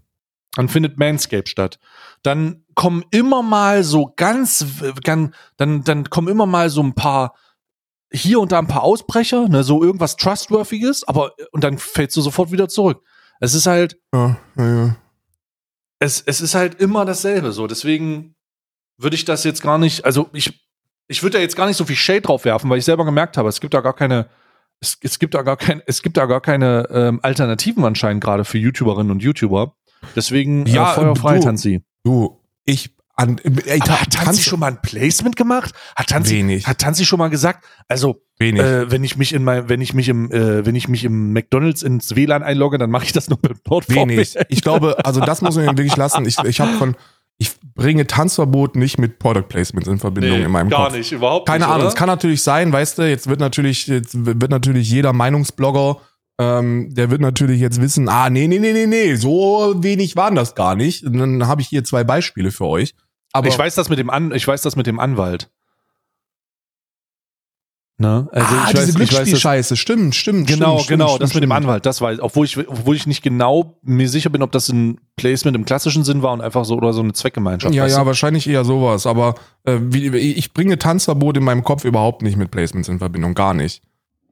[0.57, 1.79] Dann findet Manscape statt.
[2.23, 4.65] Dann kommen immer mal so ganz,
[5.05, 7.35] ganz dann, dann kommen immer mal so ein paar,
[8.13, 12.21] hier und da ein paar Ausbrecher, ne, so irgendwas Trustworthiges, aber, und dann fällst du
[12.21, 13.03] sofort wieder zurück.
[13.41, 14.97] Es ist halt, Ja, ja, ja.
[15.99, 17.67] es, es ist halt immer dasselbe so.
[17.67, 18.35] Deswegen
[18.97, 20.61] würde ich das jetzt gar nicht, also ich,
[21.07, 23.37] ich würde da jetzt gar nicht so viel Shade drauf werfen, weil ich selber gemerkt
[23.37, 24.29] habe, es gibt da gar keine,
[24.81, 28.45] es, es gibt da gar kein, es gibt da gar keine ähm, Alternativen anscheinend gerade
[28.45, 29.75] für YouTuberinnen und YouTuber.
[30.17, 31.83] Deswegen Ja, äh, Feuer frei, du- Tanzi.
[32.05, 35.75] Du, ich, an, ey, Aber Ta- hat Tanzi Tanz- schon mal ein Placement gemacht?
[35.97, 36.67] Hat Tanzi, Wenig.
[36.67, 38.53] hat Tanzi schon mal gesagt, also äh,
[38.91, 41.83] wenn ich mich in mein, wenn ich mich im, äh, wenn ich mich im McDonalds
[41.83, 44.09] ins WLAN einlogge, dann mache ich das nur mit NordVPN.
[44.11, 44.37] Wenig.
[44.49, 46.25] Ich glaube, also das muss man wirklich lassen.
[46.27, 46.95] Ich, ich habe von,
[47.39, 50.97] ich bringe Tanzverbot nicht mit Product Placements in Verbindung Nee, in meinem gar Kopf.
[50.97, 51.69] nicht, überhaupt Keine nicht.
[51.69, 51.89] Ahnung, oder?
[51.89, 55.97] es kann natürlich sein, weißt du, jetzt wird natürlich, jetzt wird natürlich jeder Meinungsblogger,
[56.41, 60.37] ähm, der wird natürlich jetzt wissen, ah, nee, nee, nee, nee, nee, so wenig waren
[60.37, 61.03] das gar nicht.
[61.05, 62.95] Und dann habe ich hier zwei Beispiele für euch.
[63.33, 65.51] Aber ich weiß das mit dem An ich weiß das mit dem Anwalt.
[68.01, 68.29] Ne?
[68.31, 70.47] Also ah, ich diese weiß, Glücksspielscheiße, stimmt, stimmt.
[70.47, 71.65] Genau, stimmt, genau, stimmt, das mit dem stimmt.
[71.65, 75.01] Anwalt, das weiß, obwohl ich, obwohl ich nicht genau mir sicher bin, ob das ein
[75.17, 77.75] Placement im klassischen Sinn war und einfach so oder so eine Zweckgemeinschaft.
[77.75, 78.07] Ja, ja, du?
[78.07, 79.05] wahrscheinlich eher sowas.
[79.05, 83.35] Aber äh, wie, ich bringe Tanzverbot in meinem Kopf überhaupt nicht mit Placements in Verbindung,
[83.35, 83.83] gar nicht.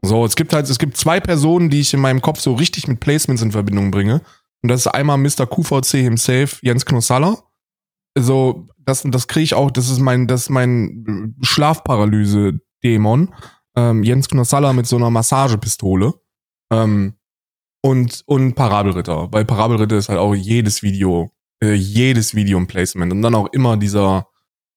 [0.00, 2.86] So, es gibt halt, es gibt zwei Personen, die ich in meinem Kopf so richtig
[2.86, 4.20] mit Placements in Verbindung bringe.
[4.62, 5.44] Und das ist einmal Mr.
[5.44, 7.38] QVC himself, Jens Knossalla.
[8.16, 13.34] Also, das, das kriege ich auch, das ist mein, das ist mein Schlafparalyse-Dämon.
[13.76, 16.14] Ähm, Jens Knossalla mit so einer Massagepistole.
[16.72, 17.14] Ähm,
[17.82, 19.28] und, und Parabelritter.
[19.32, 21.30] Weil Parabelritter ist halt auch jedes Video
[21.62, 24.28] äh, jedes Video ein Placement und dann auch immer dieser,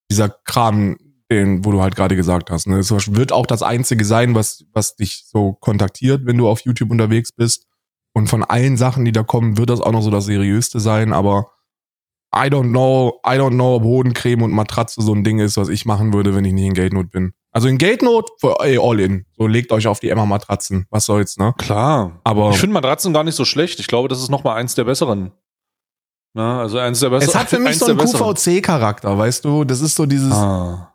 [0.10, 0.98] dieser Kram,
[1.32, 2.68] den, wo du halt gerade gesagt hast.
[2.68, 2.78] Ne?
[2.78, 6.92] Es wird auch das einzige sein, was, was dich so kontaktiert, wenn du auf YouTube
[6.92, 7.68] unterwegs bist.
[8.14, 11.14] Und von allen Sachen, die da kommen, wird das auch noch so das seriöste sein,
[11.14, 11.52] aber
[12.36, 15.68] I don't know, I don't know, ob Hodencreme und Matratze so ein Ding ist, was
[15.70, 17.34] ich machen würde, wenn ich nicht in Geldnot bin.
[17.52, 18.30] Also in Geldnot,
[18.62, 19.26] ey, all in.
[19.36, 20.86] So legt euch auf die Emma-Matratzen.
[20.92, 21.56] Was soll's, ne?
[21.58, 22.20] Klar.
[22.24, 23.80] Aber Ich finde Matratzen gar nicht so schlecht.
[23.80, 25.32] Ich glaube, das ist noch mal eins der besseren.
[26.36, 27.30] Na, also eins der besseren.
[27.30, 27.98] es hat für mich so einen.
[27.98, 29.64] QVC-Charakter, weißt du?
[29.64, 30.32] Das ist so dieses.
[30.34, 30.92] Ah,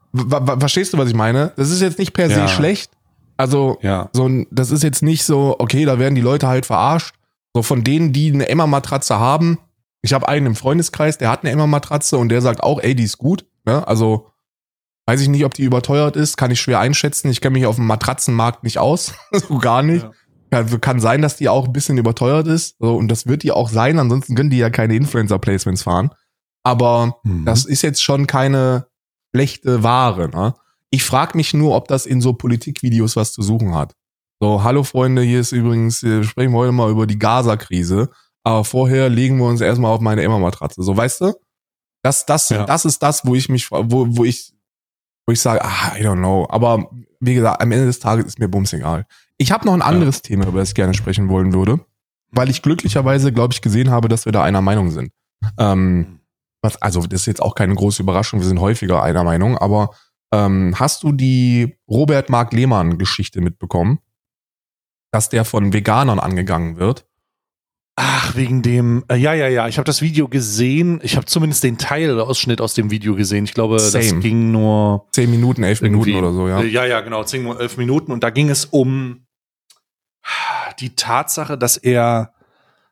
[0.61, 1.53] Verstehst du, was ich meine?
[1.57, 2.49] Das ist jetzt nicht per se Ja.
[2.49, 2.93] schlecht.
[3.37, 4.09] Also, ja.
[4.13, 7.17] so ein, das ist jetzt nicht so, okay, da werden die Leute halt verarscht.
[7.53, 9.59] So von denen, die eine Emma-Matratze haben.
[10.05, 13.05] Ich habe einen im Freundeskreis, der hat eine Emma-Matratze und der sagt auch, ey, die
[13.05, 13.47] ist gut.
[13.65, 13.87] Ne?
[13.89, 14.29] Also,
[15.07, 17.31] weiß ich nicht, ob die überteuert ist, kann ich schwer einschätzen.
[17.31, 19.15] Ich kenne mich auf dem Matratzenmarkt nicht aus.
[19.33, 20.03] so gar nicht.
[20.03, 20.13] Ja.
[20.51, 22.77] Kann, kann sein, dass die auch ein bisschen überteuert ist.
[22.79, 26.11] So, und das wird die auch sein, ansonsten können die ja keine Influencer-Placements fahren.
[26.63, 27.47] Aber Mhm.
[27.47, 28.87] das ist jetzt schon keine
[29.35, 30.29] schlechte Ware.
[30.29, 30.55] Ne?
[30.91, 33.95] Ich frage mich nur, ob das in so Politikvideos was zu suchen hat.
[34.41, 38.11] So, hallo Freunde, hier ist übrigens, sprechen wir heute mal über die Gaza-Krise.
[38.45, 40.83] Aber vorher legen wir uns erstmal auf meine Emma-Matratze.
[40.83, 41.33] So, weißt du?
[42.03, 42.65] Das, das, Ja.
[42.65, 44.53] das ist das, wo ich mich, wo, wo ich,
[45.27, 46.47] wo ich sage, ah, I don't know.
[46.51, 46.91] Aber
[47.21, 49.07] wie gesagt, am Ende des Tages ist mir bums egal.
[49.39, 51.81] Ich habe noch ein anderes Thema, über das ich gerne sprechen wollen würde,
[52.31, 55.11] weil ich glücklicherweise, glaube ich, gesehen habe, dass wir da einer Meinung sind.
[55.59, 56.21] Ähm,
[56.63, 59.91] was, also das ist jetzt auch keine große Überraschung, wir sind häufiger einer Meinung, aber
[60.33, 64.01] ähm, hast du die Robert Mark Lehmann Geschichte mitbekommen?
[65.11, 67.07] Dass der von Veganern angegangen wird?
[67.97, 69.05] Ach, wegen dem.
[69.09, 69.69] Äh, ja, ja, ja.
[69.69, 71.01] Ich habe das Video gesehen.
[71.05, 73.45] Ich habe zumindest den Teil, Ausschnitt aus dem Video gesehen.
[73.45, 74.21] Ich glaube, das Same.
[74.21, 75.07] ging nur.
[75.13, 76.61] Zehn Minuten, elf Minuten oder so, ja.
[76.61, 78.11] Äh, Ja, ja, genau, 10, 11 Minuten.
[78.11, 79.27] Und da ging es um
[80.81, 82.33] die Tatsache, dass er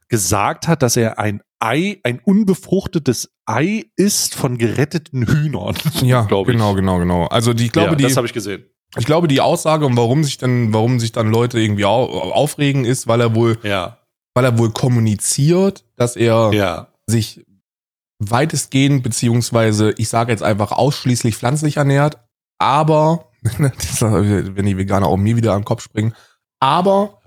[0.09, 5.76] gesagt hat, dass er ein Ei, ein unbefruchtetes Ei ist von geretteten Hühnern.
[6.03, 7.26] Ja, genau, genau, genau.
[7.26, 8.64] Also die, ich glaube, ja, die, das habe ich gesehen.
[8.98, 12.84] ich glaube, die Aussage und warum sich dann, warum sich dann Leute irgendwie au aufregen,
[12.84, 13.98] ist, weil er wohl, Ja,
[14.35, 17.45] weil er wohl kommuniziert, dass er ja, sich
[18.18, 22.18] weitestgehend, beziehungsweise ich sage jetzt einfach ausschließlich pflanzlich ernährt,
[22.59, 26.14] aber, wenn die Veganer auch mir wieder am Kopf springen,
[26.61, 27.20] aber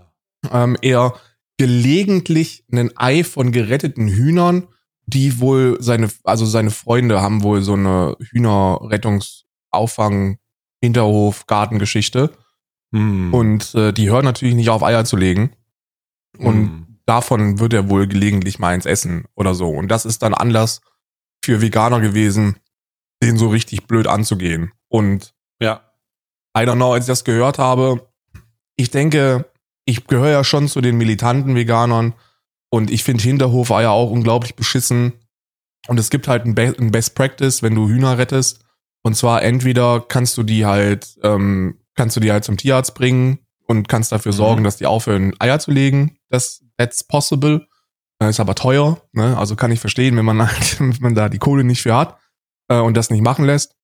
[0.52, 1.16] ähm, er
[1.58, 4.68] gelegentlich ein Ei von geretteten Hühnern,
[5.06, 10.38] die wohl seine, also seine Freunde haben wohl so eine Hühnerrettungsauffang,
[10.82, 12.32] Hinterhof, Gartengeschichte
[12.94, 13.34] Hm.
[13.34, 15.52] und äh, die hören natürlich nicht auf Eier zu legen
[16.38, 16.85] und Hm.
[17.06, 19.70] Davon wird er wohl gelegentlich mal eins essen oder so.
[19.70, 20.82] Und das ist dann Anlass
[21.44, 22.58] für Veganer gewesen,
[23.22, 24.72] den so richtig blöd anzugehen.
[24.88, 25.82] Und ja,
[26.58, 28.08] I don't know, als ich das gehört habe,
[28.76, 29.46] ich denke,
[29.86, 32.14] ich gehöre ja schon zu den militanten Veganern
[32.70, 35.14] und ich finde Hinterhofeier auch unglaublich beschissen.
[35.88, 38.62] Und es gibt halt ein, Be ein Best Practice, wenn du Hühner rettest.
[39.04, 43.40] Und zwar entweder kannst du die halt, ähm, kannst du die halt zum Tierarzt bringen
[43.68, 44.38] und kannst dafür Mhm.
[44.38, 46.18] sorgen, dass die aufhören, Eier zu legen.
[46.30, 47.68] Das, that's possible.
[48.22, 49.38] Äh, Ist aber teuer, ne?
[49.38, 50.38] Also kann ich verstehen, wenn man
[50.80, 52.18] wenn man da die Kohle nicht für hat
[52.70, 53.76] äh, und das nicht machen lässt.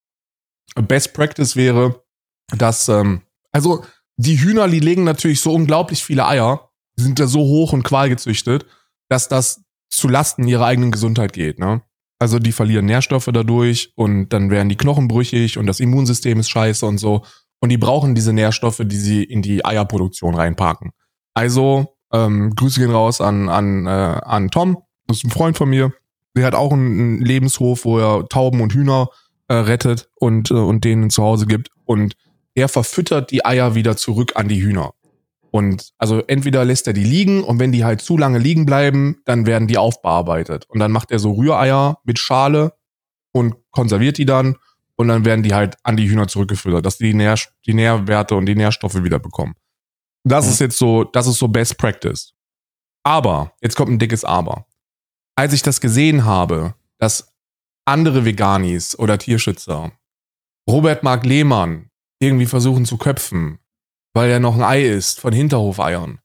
[0.76, 2.04] Best Practice wäre,
[2.56, 3.22] dass, ähm,
[3.52, 3.84] also
[4.18, 8.66] die Hühner, die legen natürlich so unglaublich viele Eier, sind da so hoch und qualgezüchtet,
[9.10, 11.82] dass das zu Lasten ihrer eigenen Gesundheit geht, ne?
[12.20, 16.52] Also die verlieren Nährstoffe dadurch und dann werden die Knochen brüchig und das Immunsystem ist
[16.52, 17.26] scheiße und so.
[17.60, 20.92] Und die brauchen diese Nährstoffe, die sie in die Eierproduktion reinparken.
[21.34, 25.70] Also, ähm, Grüße gehen raus an, an, äh, an Tom, das ist ein Freund von
[25.70, 25.94] mir.
[26.36, 29.10] Der hat auch einen, Lebenshof, wo er Tauben und Hühner
[29.48, 31.70] äh, rettet und, äh, und denen zu Hause gibt.
[31.86, 32.16] Und
[32.56, 34.94] er verfüttert die Eier wieder zurück an die Hühner.
[35.52, 39.18] Und also entweder lässt er die liegen und wenn die halt zu lange liegen bleiben,
[39.26, 40.66] dann werden die aufbearbeitet.
[40.70, 42.74] Und dann macht er so Rühreier mit Schale
[43.34, 44.56] und konserviert die dann
[44.96, 47.36] und dann werden die halt an die Hühner zurückgefüttert, dass die die, Nähr
[47.66, 49.56] die Nährwerte und die Nährstoffe wieder bekommen.
[50.24, 50.52] Das Mhm.
[50.52, 52.34] ist jetzt so, das ist so Best Practice.
[53.04, 54.66] Aber, jetzt kommt ein dickes Aber.
[55.36, 57.34] Als ich das gesehen habe, dass
[57.86, 59.92] andere Veganis oder Tierschützer
[60.70, 63.58] Robert Mark Lehmann irgendwie versuchen zu köpfen,
[64.14, 66.20] weil er noch ein Ei isst von Hinterhofeiern.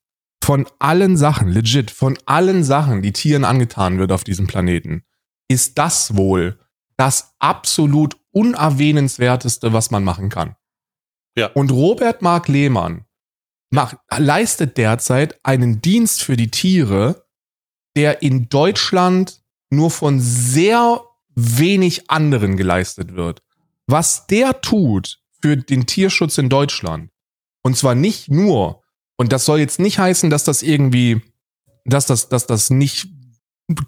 [0.44, 5.04] Von allen Sachen, legit, von allen Sachen, die Tieren angetan wird auf diesem Planeten,
[5.48, 6.58] ist das wohl
[6.98, 10.56] das absolut unerwähnenswerteste, was man machen kann.
[11.36, 11.46] Ja.
[11.48, 13.05] Und Robert Mark Lehmann
[13.70, 17.26] macht, leistet derzeit einen Dienst für die Tiere,
[17.96, 19.40] der in Deutschland
[19.70, 21.02] nur von sehr
[21.34, 23.42] wenig anderen geleistet wird.
[23.86, 27.10] Was der tut für den Tierschutz in Deutschland,
[27.62, 28.82] und zwar nicht nur,
[29.16, 31.22] und das soll jetzt nicht heißen, dass das irgendwie,
[31.84, 33.08] dass das, dass das nicht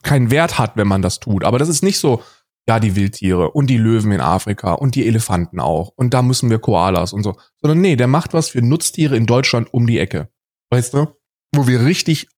[0.02, 2.22] keinen Wert hat, wenn man das tut, aber das ist nicht so,
[2.66, 6.50] ja, die Wildtiere und die Löwen in Afrika und die Elefanten auch und da müssen
[6.50, 9.98] wir Koalas und so, sondern nee, der macht was für Nutztiere in Deutschland um die
[9.98, 10.28] Ecke.
[10.70, 11.06] Weißt du?
[11.54, 12.28] Wo wir richtig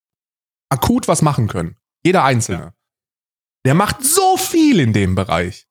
[0.69, 1.77] akut was machen können.
[2.05, 2.75] Jeder Einzelne.
[3.65, 5.67] Der macht so viel in dem Bereich.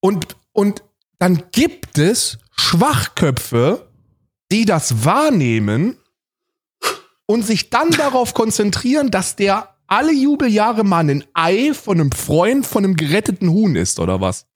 [0.00, 0.84] Und, und
[1.18, 3.90] dann gibt es Schwachköpfe,
[4.52, 5.98] die das wahrnehmen
[7.26, 12.64] und sich dann darauf konzentrieren, dass der alle Jubeljahre mal ein Ei von einem Freund
[12.64, 14.46] von einem geretteten Huhn ist oder was?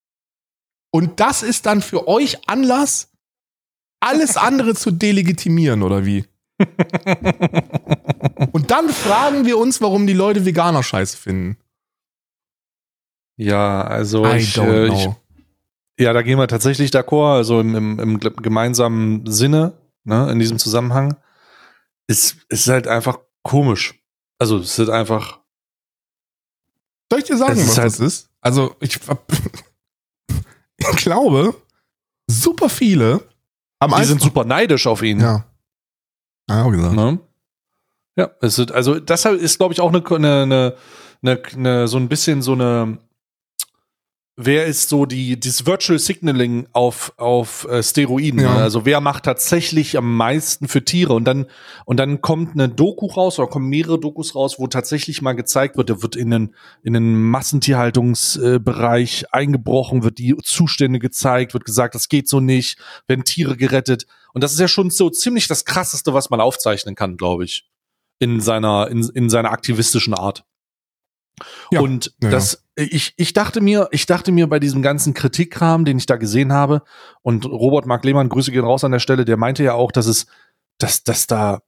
[0.90, 3.10] Und das ist dann für euch Anlass,
[4.00, 6.24] alles andere zu delegitimieren oder wie?
[8.52, 11.58] und dann fragen wir uns, warum die Leute Veganer scheiße finden.
[13.36, 15.08] Ja, also ich, äh, ich,
[15.98, 19.72] ja, da gehen wir tatsächlich d'accord, also im, im, im gemeinsamen Sinne,
[20.04, 21.16] ne, in diesem Zusammenhang.
[22.06, 24.03] Es ist halt einfach komisch.
[24.38, 25.40] Also es ist einfach,
[27.10, 28.30] Soll ich dir sagen, was halt- das ist?
[28.40, 28.98] Also, ich,
[30.78, 31.54] ich glaube,
[32.26, 33.26] super viele
[33.80, 35.20] haben die sind super neidisch auf ihn.
[35.20, 35.44] Ja.
[36.48, 36.94] Ja, auch gesagt.
[36.94, 37.18] Ne?
[38.16, 40.76] Ja, es ist, also das ist, glaube ich, auch eine, eine,
[41.22, 42.98] eine, eine, so ein bisschen so eine,
[44.36, 48.40] wer ist so die, das Virtual Signaling auf, auf äh, Steroiden?
[48.40, 48.56] Ja.
[48.56, 51.12] Also wer macht tatsächlich am meisten für Tiere?
[51.12, 51.46] Und dann,
[51.84, 55.76] und dann kommt eine Doku raus oder kommen mehrere Dokus raus, wo tatsächlich mal gezeigt
[55.76, 61.94] wird, da wird in den, in den Massentierhaltungsbereich eingebrochen, wird die Zustände gezeigt, wird gesagt,
[61.94, 64.06] das geht so nicht, werden Tiere gerettet.
[64.32, 67.68] Und das ist ja schon so ziemlich das krasseste, was man aufzeichnen kann, glaube ich.
[68.18, 70.44] In seiner, in, in seiner aktivistischen Art.
[71.70, 71.80] Ja.
[71.80, 75.98] Und Ja, das, ich, ich dachte mir, ich dachte mir bei diesem ganzen Kritikkram, den
[75.98, 76.82] ich da gesehen habe,
[77.22, 80.06] und Robert Mark Lehmann, Grüße gehen raus an der Stelle, der meinte ja auch, dass
[80.06, 80.26] es,
[80.78, 81.60] dass, dass da,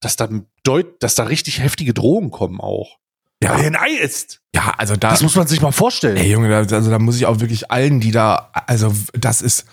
[0.00, 0.28] dass da
[0.62, 2.98] deut, dass da richtig heftige Drohungen kommen auch.
[3.42, 3.54] Ja.
[3.54, 4.40] Weil er ein Ei ist.
[4.54, 6.16] Ja, also da, Das muss man sich mal vorstellen.
[6.16, 9.66] ey Junge, da, also da muss ich auch wirklich allen, die da, also das ist,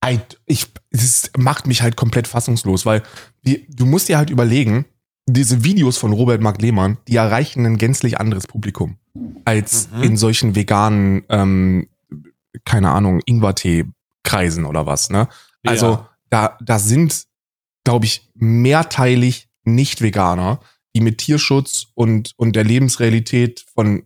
[0.00, 3.02] ey, ich, das macht mich halt komplett fassungslos, weil
[3.42, 4.84] die, du musst dir halt überlegen,
[5.26, 8.98] diese Videos von Robert Mark Lehmann, die erreichen ein gänzlich anderes Publikum
[9.44, 10.02] als Mhm.
[10.02, 11.88] in solchen veganen, ähm,
[12.64, 15.28] keine Ahnung, Ingwertee-Kreisen oder was, ne?
[15.66, 16.08] Also Ja.
[16.30, 17.24] da, da sind,
[17.84, 20.60] glaube ich, mehrteilig Nicht-Veganer,
[20.94, 24.02] die mit Tierschutz und, und der Lebensrealität von,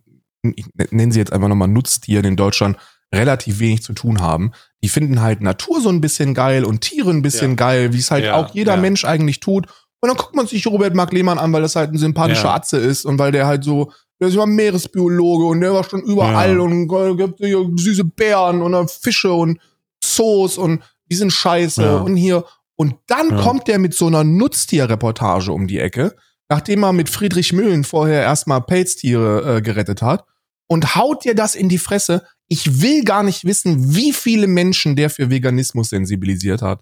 [0.55, 2.77] ich nenne sie jetzt einfach nochmal Nutztieren in Deutschland,
[3.13, 4.51] relativ wenig zu tun haben.
[4.83, 7.55] Die finden halt Natur so ein bisschen geil und Tiere ein bisschen Ja.
[7.55, 8.75] geil, wie es halt Ja, auch jeder.
[8.77, 9.67] Mensch eigentlich tut.
[10.01, 12.53] Und dann guckt man sich Robert Mark Lehmann an, weil das halt ein sympathischer.
[12.53, 16.01] Atze ist und weil der halt so, der ist ja Meeresbiologe und der war schon
[16.03, 16.61] überall Ja.
[16.61, 17.39] und äh, gibt
[17.79, 19.59] süße Bären und dann Fische und
[20.03, 21.97] Zoos und die sind scheiße Ja.
[21.97, 22.45] und hier.
[22.75, 23.41] Und dann Ja.
[23.41, 26.15] kommt der mit so einer Nutztierreportage um die Ecke,
[26.49, 30.25] nachdem er mit Friedrich Mühlen vorher erstmal Pelztiere äh, gerettet hat
[30.67, 32.23] und haut dir das in die Fresse.
[32.47, 36.81] Ich will gar nicht wissen, wie viele Menschen der für Veganismus sensibilisiert hat.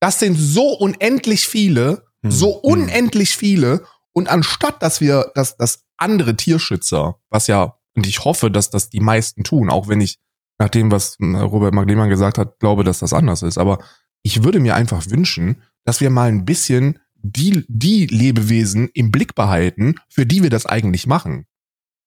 [0.00, 2.60] Das sind so unendlich viele, Hm, so hm.
[2.72, 3.84] unendlich viele.
[4.12, 8.90] Und anstatt, dass wir, dass, dass andere Tierschützer, was ja, und ich hoffe, dass das
[8.90, 10.18] die meisten tun, auch wenn ich
[10.58, 13.58] nach dem, was äh, Robert Maglemann gesagt hat, glaube, dass das anders ist.
[13.58, 13.78] Aber
[14.22, 19.34] ich würde mir einfach wünschen, dass wir mal ein bisschen die, die Lebewesen im Blick
[19.34, 21.46] behalten, für die wir das eigentlich machen.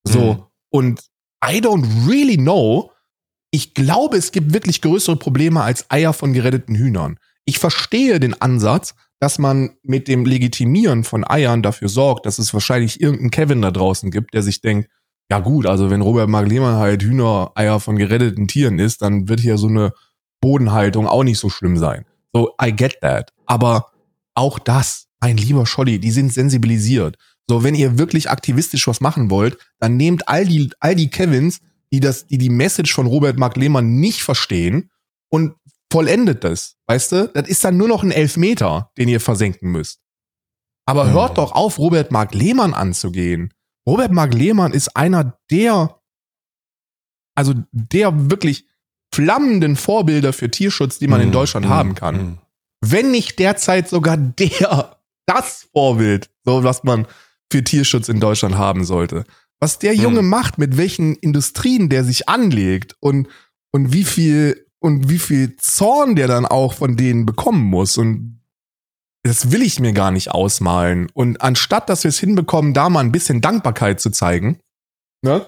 [0.04, 0.34] So.
[0.34, 0.44] Mhm.
[0.72, 1.02] Und
[1.44, 2.92] I don't really know.
[3.52, 7.20] Ich glaube, es gibt wirklich größere Probleme als Eier von geretteten Hühnern.
[7.46, 12.54] Ich verstehe den Ansatz, dass man mit dem Legitimieren von Eiern dafür sorgt, dass es
[12.54, 14.90] wahrscheinlich irgendeinen Kevin da draußen gibt, der sich denkt,
[15.30, 19.40] ja gut, also wenn Robert Mark Lehmann halt Hühnereier von geretteten Tieren isst, dann wird
[19.40, 19.94] hier so eine
[20.42, 22.06] Bodenhaltung auch nicht so schlimm sein.
[22.34, 23.32] So, I get that.
[23.46, 23.92] Aber
[24.34, 27.18] auch das, mein lieber Scholli, die sind sensibilisiert.
[27.48, 31.60] So, wenn ihr wirklich aktivistisch was machen wollt, dann nehmt all die, all die Kevins,
[31.92, 34.90] die das, die die Message von Robert Mark Lehmann nicht verstehen
[35.30, 35.54] und
[35.92, 36.76] vollendet das.
[36.88, 37.28] Weißt du?
[37.34, 40.02] Das ist dann nur noch ein Elfmeter, den ihr versenken müsst.
[40.86, 41.14] Aber Mhm.
[41.14, 43.54] hört doch auf, Robert Mark Lehmann anzugehen.
[43.88, 46.00] Robert Mark Lehmann ist einer der,
[47.36, 48.66] also der wirklich
[49.14, 52.38] flammenden Vorbilder für Tierschutz, die man in Hm, Deutschland hm, haben kann hm.
[52.86, 57.08] wenn nicht derzeit sogar der, das Vorbild, so was man
[57.52, 59.26] für Tierschutz in Deutschland haben sollte.
[59.60, 60.30] Was der Junge Hm.
[60.30, 63.28] macht, mit welchen Industrien der sich anlegt und,
[63.72, 68.42] und wie viel, und wie viel Zorn der dann auch von denen bekommen muss und
[69.24, 71.10] das will ich mir gar nicht ausmalen.
[71.14, 74.60] Und anstatt, dass wir es hinbekommen, da mal ein bisschen Dankbarkeit zu zeigen,
[75.22, 75.46] ne,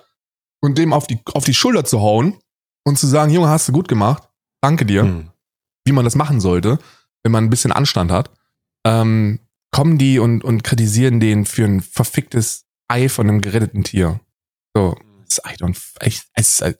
[0.62, 2.38] und dem auf die, auf die Schulter zu hauen
[2.86, 4.30] und zu sagen, Junge, hast du gut gemacht,
[4.62, 5.32] danke dir Hm.
[5.86, 6.80] wie man das machen sollte,
[7.24, 8.30] wenn man ein bisschen Anstand hat,
[8.86, 9.40] ähm,
[9.74, 14.20] kommen die und, und kritisieren den für ein verficktes Ei von einem geretteten Tier.
[14.76, 16.78] So, das I don't, ich, es, ist-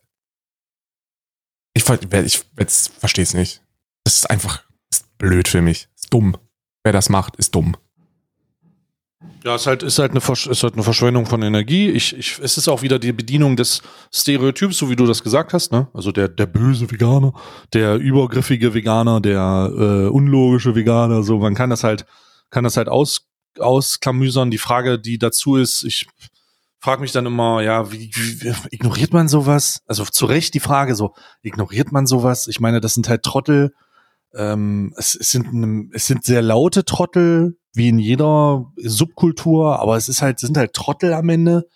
[1.74, 3.62] ich, ich, ich verstehe es nicht.
[4.04, 5.88] Das ist einfach ist blöd für mich.
[5.94, 6.36] Ist dumm.
[6.84, 7.76] Wer das macht, ist dumm.
[9.44, 11.90] Ja, ist halt, ist halt, eine, Versch ist halt eine Verschwendung von Energie.
[11.90, 15.52] Ich, ich, es ist auch wieder die Bedienung des Stereotyps, so wie du das gesagt
[15.52, 15.88] hast, ne?
[15.94, 17.32] Also der, der böse Veganer,
[17.72, 22.04] der übergriffige Veganer, der äh, unlogische Veganer, so, man kann das halt,
[22.50, 24.50] kann das halt aus, ausklamüsern.
[24.50, 26.06] Die Frage, die dazu ist, ich
[26.82, 29.82] frage mich dann immer, ja, wie, wie, ignoriert man sowas?
[29.86, 32.48] Also zu Recht die Frage so, ignoriert man sowas?
[32.48, 33.72] Ich meine, das sind halt Trottel,
[34.34, 40.08] ähm, es, es, sind, es sind sehr laute Trottel, wie in jeder Subkultur, aber es
[40.08, 41.68] ist halt, sind halt Trottel am Ende.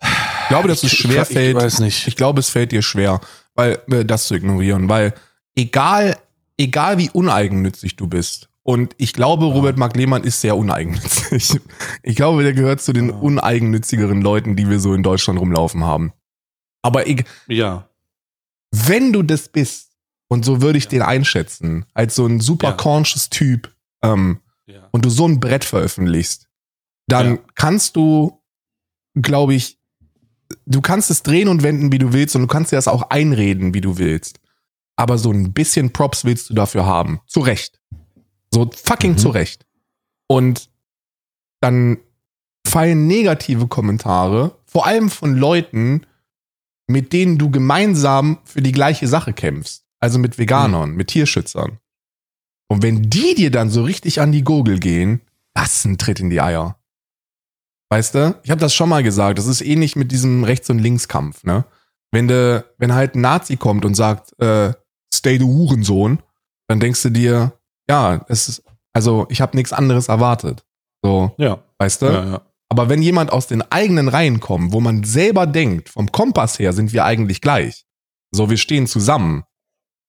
[0.00, 1.56] Ich glaube, dass es schwer ich, fällt.
[1.56, 2.08] Ich weiß nicht.
[2.08, 3.20] Ich glaube, es fällt dir schwer,
[3.54, 5.14] weil äh, das zu ignorieren, weil
[5.54, 6.16] egal,
[6.56, 8.48] egal wie uneigennützig du bist.
[8.66, 11.60] Und ich glaube, Robert Mark Lehmann ist sehr uneigennützig.
[12.02, 16.12] Ich glaube, der gehört zu den uneigennützigeren Leuten, die wir so in Deutschland rumlaufen haben.
[16.82, 17.88] Aber ich, ja.
[18.70, 19.92] wenn du das bist,
[20.28, 20.90] und so würde ich ja.
[20.90, 22.72] den einschätzen, als so ein super ja.
[22.72, 24.88] conscious Typ, ähm, ja.
[24.92, 26.48] und du so ein Brett veröffentlichst,
[27.06, 28.42] dann kannst du,
[29.14, 29.78] glaube ich,
[30.66, 33.10] du kannst es drehen und wenden, wie du willst, und du kannst dir das auch
[33.10, 34.40] einreden, wie du willst.
[34.96, 37.20] Aber so ein bisschen Props willst du dafür haben.
[37.26, 37.80] Zu Recht.
[38.54, 39.18] So fucking mhm.
[39.18, 39.66] zu Recht.
[40.28, 40.70] Und
[41.60, 41.98] dann
[42.66, 46.06] fallen negative Kommentare, vor allem von Leuten,
[46.86, 49.84] mit denen du gemeinsam für die gleiche Sache kämpfst.
[50.00, 50.96] Also mit Veganern, mhm.
[50.96, 51.78] mit Tierschützern.
[52.68, 55.20] Und wenn die dir dann so richtig an die Gurgel gehen,
[55.54, 56.78] das ist ein Tritt in die Eier.
[57.90, 58.38] Weißt du?
[58.42, 59.38] Ich habe das schon mal gesagt.
[59.38, 61.64] Das ist ähnlich mit diesem Rechts- und Linkskampf, ne?
[62.10, 64.72] Wenn de, wenn halt ein Nazi kommt und sagt, äh,
[65.12, 66.22] stay du Hurensohn,
[66.68, 67.52] dann denkst du dir,
[67.88, 68.62] ja, es ist,
[68.92, 70.64] also ich habe nichts anderes erwartet.
[71.02, 71.62] So, ja.
[71.78, 72.06] weißt du?
[72.06, 72.42] Ja, ja.
[72.70, 76.72] Aber wenn jemand aus den eigenen Reihen kommt, wo man selber denkt, vom Kompass her
[76.72, 77.84] sind wir eigentlich gleich.
[78.32, 79.44] So, wir stehen zusammen.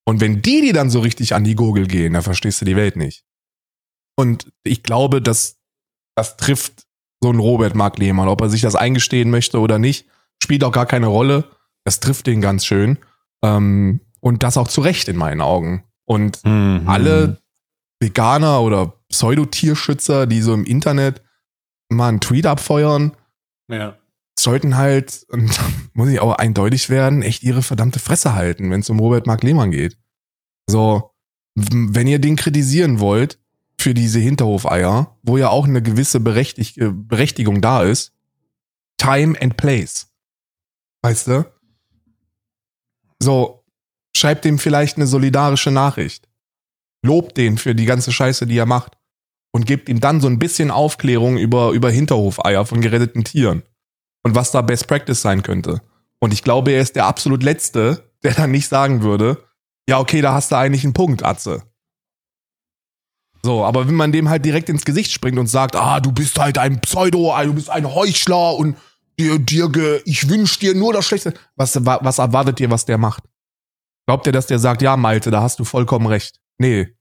[0.08, 2.76] Und wenn die die dann so richtig an die Gurgel gehen, dann verstehst du die
[2.76, 3.24] Welt nicht.
[4.16, 5.58] Und ich glaube, dass
[6.16, 6.86] das trifft
[7.22, 8.30] so ein Robert Mark Lehmann.
[8.30, 10.08] Ob er sich das eingestehen möchte oder nicht,
[10.42, 11.46] spielt auch gar keine Rolle.
[11.84, 12.98] Das trifft den ganz schön.
[13.44, 15.84] Ähm, und das auch zu Recht in meinen Augen.
[16.06, 16.84] Und mhm.
[16.86, 17.42] alle
[18.06, 21.22] Veganer oder Pseudotierschützer, die so im Internet
[21.90, 23.16] mal einen Tweet abfeuern,
[23.68, 23.98] ja.
[24.40, 25.60] sollten halt, und
[25.94, 29.44] muss ich auch eindeutig werden, echt ihre verdammte Fresse halten, wenn es um Robert Mark
[29.44, 29.98] Lehmann geht.
[30.70, 31.12] So,
[31.56, 33.40] wenn ihr den kritisieren wollt
[33.80, 38.14] für diese Hinterhofeier, wo ja auch eine gewisse Berechtig äh, Berechtigung da ist,
[38.98, 40.08] Time and Place.
[41.02, 41.46] Weißt du?
[43.22, 43.64] So,
[44.16, 46.28] schreibt dem vielleicht eine solidarische Nachricht.
[47.06, 48.98] Lobt den für die ganze Scheiße, die er macht.
[49.52, 53.64] Und gebt ihm dann so ein bisschen Aufklärung über, über Hinterhofeier von geretteten Tieren
[54.24, 55.82] und was da Best Practice sein könnte.
[56.20, 59.38] Und ich glaube, er ist der absolut Letzte, der dann nicht sagen würde,
[59.88, 61.64] ja, okay, da hast du eigentlich einen Punkt, Atze.
[63.44, 66.40] So, aber wenn man dem halt direkt ins Gesicht springt und sagt, ah, du bist
[66.40, 68.76] halt ein Pseudo, du bist ein Heuchler und
[69.20, 71.36] dir, dir, ich wünsch dir nur das Schlechte.
[71.56, 73.24] Was, was erwartet ihr, was der macht?
[74.08, 76.40] Glaubt ihr, dass der sagt, ja, Malte, da hast du vollkommen recht?
[76.58, 76.96] Nee.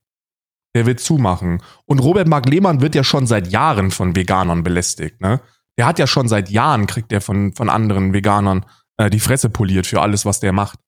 [0.75, 1.61] Der wird zumachen.
[1.85, 5.41] Und Robert Mark Lehmann wird ja schon seit Jahren von Veganern belästigt, ne?
[5.77, 8.65] Der hat ja schon seit Jahren, kriegt der von, von anderen Veganern
[8.97, 10.79] äh, die Fresse poliert für alles, was der macht.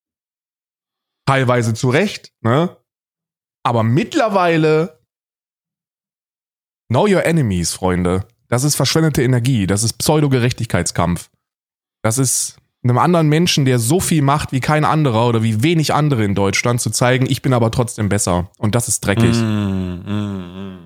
[1.25, 2.77] Teilweise zu Recht, ne?
[3.63, 4.97] Aber mittlerweile
[6.89, 8.25] Know your enemies, Freunde.
[8.47, 9.67] Das ist verschwendete Energie.
[9.67, 11.29] Das ist Pseudo-Gerechtigkeitskampf.
[12.01, 15.93] Das ist einem anderen Menschen, der so viel macht wie kein anderer oder wie wenig
[15.93, 18.51] andere in Deutschland, zu zeigen, ich bin aber trotzdem besser.
[18.57, 19.35] Und das ist dreckig.
[19.35, 20.77] Mm, mm, mm.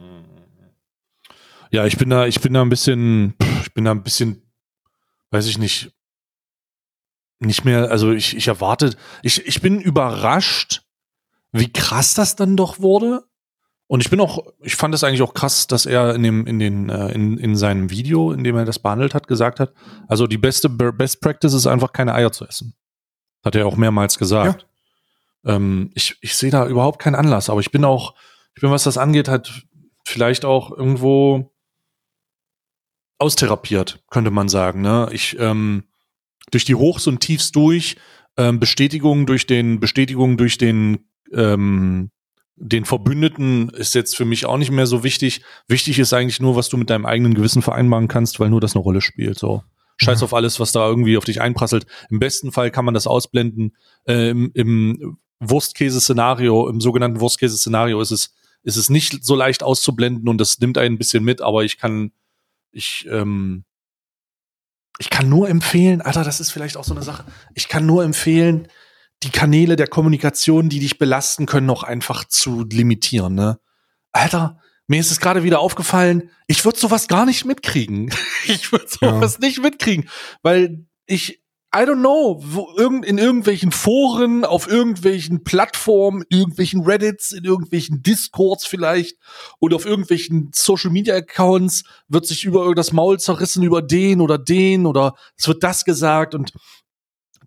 [1.72, 4.42] Ja, ich bin da, ich bin da ein bisschen, ich bin da ein bisschen,
[5.32, 5.94] weiß ich nicht,
[7.40, 10.84] nicht mehr, also ich, ich erwarte, ich, ich bin überrascht,
[11.52, 13.24] wie krass das dann doch wurde.
[13.92, 16.60] Und ich bin auch, ich fand es eigentlich auch krass, dass er in dem, in
[16.60, 19.74] den, äh, in, in seinem Video, in dem er das behandelt hat, gesagt hat,
[20.08, 22.74] also die beste Best Practice ist einfach keine Eier zu essen.
[23.44, 24.66] Hat er auch mehrmals gesagt.
[25.44, 25.56] Ja.
[25.56, 28.16] Ähm, ich, ich sehe da überhaupt keinen Anlass, aber ich bin auch,
[28.56, 29.66] ich bin, was das angeht, halt
[30.06, 31.52] vielleicht auch irgendwo
[33.18, 34.80] austherapiert, könnte man sagen.
[34.80, 35.10] Ne?
[35.12, 35.84] Ich ähm,
[36.50, 37.98] durch die Hochs und Tiefs durch,
[38.38, 42.11] ähm, Bestätigung durch den, Bestätigung durch den, ähm,
[42.64, 45.42] den Verbündeten ist jetzt für mich auch nicht mehr so wichtig.
[45.68, 48.76] Wichtig ist eigentlich nur, was du mit deinem eigenen Gewissen vereinbaren kannst, weil nur das
[48.76, 49.40] eine Rolle spielt.
[49.40, 49.64] So.
[49.98, 51.88] Scheiß auf alles, was da irgendwie auf dich einprasselt.
[52.10, 53.76] Im besten Fall kann man das ausblenden.
[54.08, 60.30] Äh, Im im Wurstkäse-Szenario, im sogenannten Wurstkäse-Szenario ist es, ist es nicht so leicht auszublenden
[60.30, 62.12] und das nimmt einen ein bisschen mit, aber ich kann
[62.72, 63.66] ich, ähm,
[65.00, 67.26] ich kann nur empfehlen, Alter, das ist vielleicht auch so eine Sache.
[67.56, 68.68] Ich kann nur empfehlen,
[69.24, 73.60] die Kanäle der Kommunikation, die dich belasten können, noch einfach zu limitieren, ne?
[74.12, 78.14] Alter, mir ist es gerade wieder aufgefallen, ich würde sowas gar nicht mitkriegen.
[78.48, 79.48] Ich würde sowas ja.
[79.48, 80.10] nicht mitkriegen,
[80.42, 81.42] weil ich
[81.74, 88.04] I don't know, wo irgend, in irgendwelchen Foren, auf irgendwelchen Plattformen, irgendwelchen Reddits, in irgendwelchen
[88.04, 89.18] Discords vielleicht
[89.60, 94.38] und auf irgendwelchen Social Media Accounts wird sich über das Maul zerrissen über den oder
[94.38, 96.52] den oder es wird das gesagt und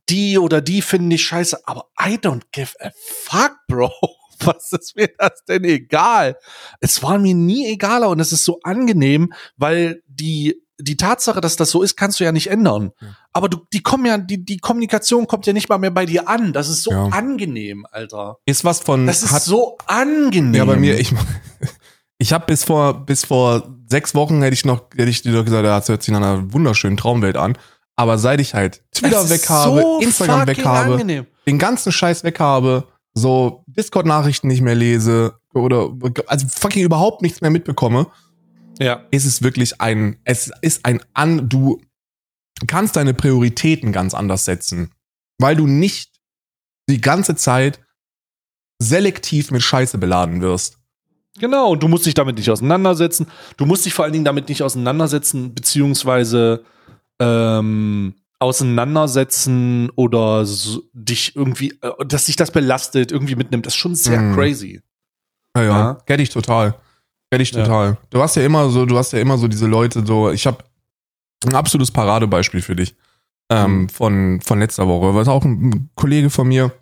[0.09, 2.91] die oder die finden ich scheiße, aber I don't give a
[3.25, 3.93] fuck, Bro.
[4.41, 6.37] Was ist mir das denn egal?
[6.81, 11.57] Es war mir nie egaler und es ist so angenehm, weil die die Tatsache, dass
[11.57, 12.91] das so ist, kannst du ja nicht ändern.
[13.01, 13.09] Ja.
[13.33, 16.29] Aber du, die kommen ja, die, die Kommunikation kommt ja nicht mal mehr bei dir
[16.29, 16.53] an.
[16.53, 17.07] Das ist so ja.
[17.07, 18.39] angenehm, Alter.
[18.45, 19.07] Ist was von.
[19.07, 20.55] Das ist hat, so angenehm.
[20.55, 21.15] Ja, bei mir, ich,
[22.19, 25.45] ich habe bis vor, bis vor sechs Wochen hätte ich noch, hätte ich dir doch
[25.45, 27.57] gesagt, das hört sich nach einer wunderschönen Traumwelt an.
[27.97, 31.27] Aber seit ich halt Twitter weg habe, so Instagram weg habe, angenehm.
[31.47, 35.91] den ganzen Scheiß weg habe, so Discord-Nachrichten nicht mehr lese oder
[36.27, 38.09] also fucking überhaupt nichts mehr mitbekomme,
[38.81, 39.05] ja.
[39.13, 41.81] ist es wirklich ein, es ist ein an, du
[42.67, 44.91] kannst deine Prioritäten ganz anders setzen,
[45.39, 46.15] weil du nicht
[46.89, 47.81] die ganze Zeit
[48.81, 50.79] selektiv mit Scheiße beladen wirst.
[51.39, 53.27] Genau, und du musst dich damit nicht auseinandersetzen.
[53.57, 56.65] Du musst dich vor allen Dingen damit nicht auseinandersetzen, beziehungsweise
[57.21, 63.67] ähm, auseinandersetzen oder so, dich irgendwie, äh, dass sich das belastet, irgendwie mitnimmt.
[63.67, 64.35] Das ist schon sehr mm.
[64.35, 64.83] crazy.
[65.57, 65.99] Ja, ja, ja.
[66.07, 66.75] Get ich total.
[67.31, 67.89] Kenn ich total.
[67.91, 67.99] Ja.
[68.11, 70.59] Du hast ja immer so, du hast ja immer so diese Leute, so, ich habe
[71.45, 72.95] ein absolutes Paradebeispiel für dich
[73.51, 73.89] ähm, mhm.
[73.89, 75.15] von, von letzter Woche.
[75.15, 76.73] Was auch ein Kollege von mir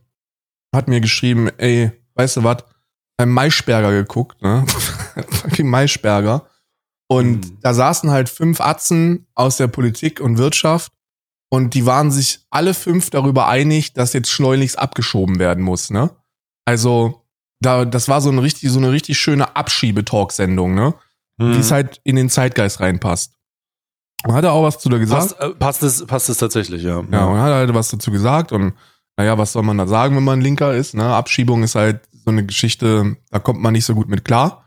[0.74, 2.64] hat mir geschrieben, ey, weißt du was,
[3.16, 4.64] beim Maischberger geguckt, ne?
[5.30, 6.46] Fucking Maischberger.
[7.12, 7.58] Und mhm.
[7.60, 10.92] da saßen halt fünf Atzen aus der Politik und Wirtschaft
[11.50, 16.10] und die waren sich alle fünf darüber einig, dass jetzt schleunigst abgeschoben werden muss, ne?
[16.64, 17.26] Also,
[17.60, 20.94] da, das war so eine richtig, so eine richtig schöne Abschiebetalk-Sendung, ne?
[21.36, 21.54] Mhm.
[21.54, 23.34] Wie es halt in den Zeitgeist reinpasst.
[24.24, 25.38] Und hat er auch was zu da gesagt?
[25.38, 27.04] Passt, äh, passt, es, passt es tatsächlich, ja.
[27.10, 28.72] Ja, und hat halt was dazu gesagt und
[29.18, 30.94] naja, was soll man da sagen, wenn man Linker ist?
[30.94, 31.04] Ne?
[31.04, 34.64] Abschiebung ist halt so eine Geschichte, da kommt man nicht so gut mit klar.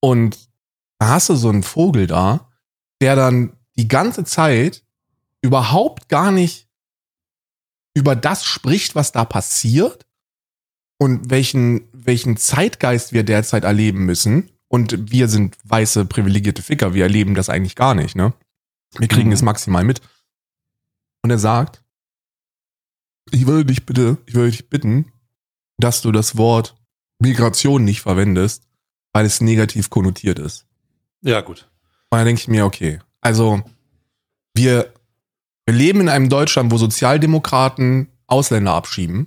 [0.00, 0.49] Und
[1.00, 2.48] da hast du so einen Vogel da,
[3.00, 4.84] der dann die ganze Zeit
[5.42, 6.68] überhaupt gar nicht
[7.94, 10.06] über das spricht, was da passiert,
[11.00, 14.50] und welchen, welchen Zeitgeist wir derzeit erleben müssen.
[14.68, 18.34] Und wir sind weiße, privilegierte Ficker, wir erleben das eigentlich gar nicht, ne?
[18.98, 19.34] Wir kriegen mhm.
[19.34, 20.00] es maximal mit.
[21.22, 21.82] Und er sagt,
[23.30, 25.10] ich würde dich bitte, ich würde dich bitten,
[25.78, 26.76] dass du das Wort
[27.18, 28.68] Migration nicht verwendest,
[29.12, 30.66] weil es negativ konnotiert ist.
[31.22, 31.68] Ja, gut.
[32.10, 33.62] Und dann denke ich mir, okay, also
[34.54, 34.92] wir,
[35.66, 39.26] wir leben in einem Deutschland, wo Sozialdemokraten Ausländer abschieben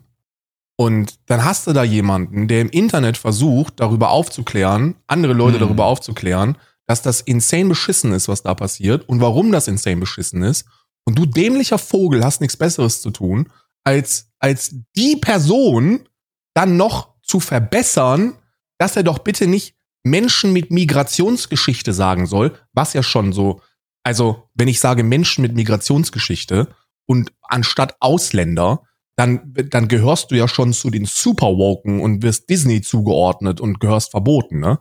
[0.75, 5.61] und dann hast du da jemanden, der im Internet versucht, darüber aufzuklären, andere Leute mhm.
[5.61, 10.41] darüber aufzuklären, dass das insane beschissen ist, was da passiert und warum das insane beschissen
[10.43, 10.65] ist.
[11.05, 13.49] Und du dämlicher Vogel hast nichts Besseres zu tun,
[13.83, 16.07] als, als die Person
[16.53, 18.33] dann noch zu verbessern,
[18.77, 23.61] dass er doch bitte nicht Menschen mit Migrationsgeschichte sagen soll, was ja schon so,
[24.03, 26.73] also wenn ich sage Menschen mit Migrationsgeschichte
[27.05, 28.83] und anstatt Ausländer,
[29.15, 34.11] dann, dann gehörst du ja schon zu den Superwoken und wirst Disney zugeordnet und gehörst
[34.11, 34.79] verboten, ne?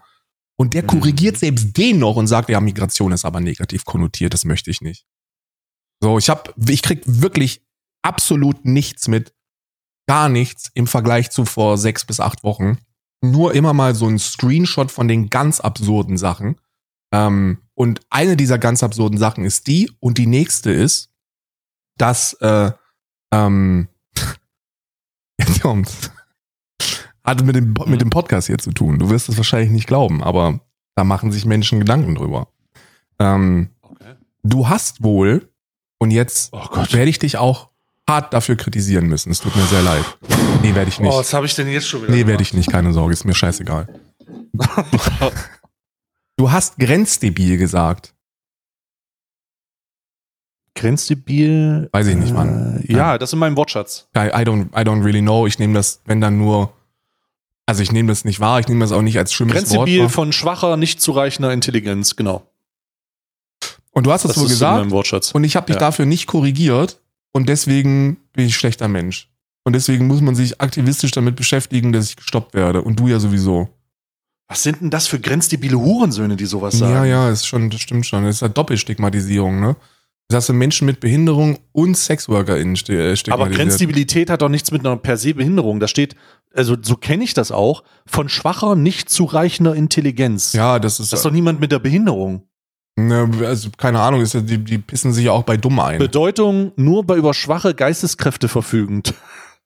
[0.56, 0.88] Und der mhm.
[0.88, 4.80] korrigiert selbst den noch und sagt, ja, Migration ist aber negativ konnotiert, das möchte ich
[4.80, 5.06] nicht.
[6.00, 7.64] So, ich hab, ich krieg wirklich
[8.02, 9.34] absolut nichts mit,
[10.06, 12.78] gar nichts im Vergleich zu vor sechs bis acht Wochen.
[13.22, 16.56] Nur immer mal so ein Screenshot von den ganz absurden Sachen.
[17.12, 21.10] Ähm, und eine dieser ganz absurden Sachen ist die, und die nächste ist,
[21.96, 22.72] dass äh,
[23.32, 23.88] ähm,
[25.38, 26.10] Jetzt kommt's.
[27.24, 28.98] Hat mit dem, mit dem Podcast hier zu tun.
[28.98, 30.60] Du wirst es wahrscheinlich nicht glauben, aber
[30.94, 32.48] da machen sich Menschen Gedanken drüber.
[33.18, 34.16] Ähm, okay.
[34.42, 35.48] Du hast wohl,
[35.98, 37.70] und jetzt oh werde ich dich auch
[38.08, 39.30] hart dafür kritisieren müssen.
[39.30, 40.04] Es tut mir sehr leid.
[40.62, 41.12] Nee, werde ich nicht.
[41.12, 42.12] Oh, was habe ich denn jetzt schon wieder?
[42.12, 43.88] Nee, werde ich nicht, keine Sorge, ist mir scheißegal.
[46.36, 48.14] du hast grenzdebil gesagt.
[50.74, 51.88] Grenzdebil.
[51.92, 52.82] Weiß ich nicht, Mann.
[52.86, 54.08] Äh, ja, das ist in meinem Wortschatz.
[54.16, 55.46] I, I, don't, I don't really know.
[55.46, 56.72] Ich nehme das, wenn dann nur.
[57.66, 60.10] Also ich nehme das nicht wahr, ich nehme das auch nicht als schlimmes Grenzdebil Wort.
[60.10, 62.50] von schwacher, nicht zureichender Intelligenz, genau.
[63.92, 64.74] Und du hast das, das wohl gesagt.
[64.74, 65.30] In meinem Wortschatz.
[65.30, 65.80] Und ich habe dich ja.
[65.80, 67.01] dafür nicht korrigiert
[67.32, 69.28] und deswegen bin ich schlechter Mensch.
[69.64, 72.82] Und deswegen muss man sich aktivistisch damit beschäftigen, dass ich gestoppt werde.
[72.82, 73.68] Und du ja sowieso.
[74.48, 76.92] Was sind denn das für grenzdebile Hurensöhne, die sowas sagen?
[76.92, 78.24] Ja, ja, ist schon, das stimmt schon.
[78.24, 79.76] Das ist halt Doppelstigmatisierung, ne?
[80.28, 84.96] dass du Menschen mit Behinderung und SexworkerInnen äh, Aber Grenzstabilität hat doch nichts mit einer
[84.96, 85.78] per se Behinderung.
[85.78, 86.16] Da steht
[86.54, 90.52] also so kenne ich das auch, von schwacher, nicht zureichender Intelligenz.
[90.52, 92.46] Ja, das ist, Das ist doch niemand mit der Behinderung.
[92.96, 95.98] Ne, also keine Ahnung, ist, ja- die, die pissen sich ja auch bei dumm ein.
[95.98, 99.14] Bedeutung nur bei über schwache Geisteskräfte verfügend.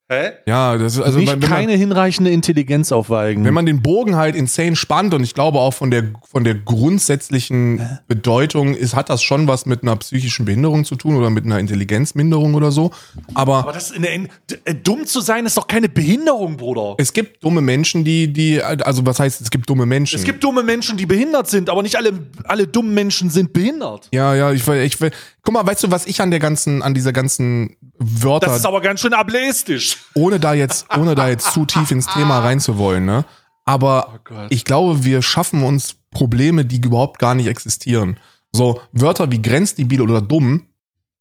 [0.09, 0.35] Hä?
[0.47, 3.45] Ja, das ist also nicht wenn man, keine hinreichende Intelligenz aufweigen.
[3.45, 6.55] wenn man den Bogen halt insane spannt und ich glaube auch von der von der
[6.55, 11.45] grundsätzlichen Bedeutung ist, hat das schon was mit einer psychischen Behinderung zu tun oder mit
[11.45, 12.93] einer Intelligenzminderung oder so.
[13.35, 14.29] Aber aber das in der, in,
[14.65, 16.95] äh, dumm zu sein ist doch keine Behinderung, Bruder.
[16.99, 20.17] es gibt dumme Menschen, die die also was heißt, es gibt dumme Menschen.
[20.17, 22.13] Es gibt dumme Menschen, die behindert sind, aber nicht alle,
[22.45, 24.09] alle dummen Menschen sind behindert.
[24.13, 25.11] ja, ja, ich will, ich will.
[25.47, 28.67] Guck mal, weißt du, was ich an der ganzen, an dieser ganzen Wörter, Das ist
[28.67, 29.99] aber ganz schön ableistisch.
[30.15, 33.25] ohne da jetzt, ohne da jetzt zu tief ins Thema reinzuwollen, ne?
[33.65, 38.19] Aber Oh ich glaube, wir schaffen uns Probleme, die überhaupt gar nicht existieren.
[38.51, 40.67] So Wörter wie grenzdebil oder dumm,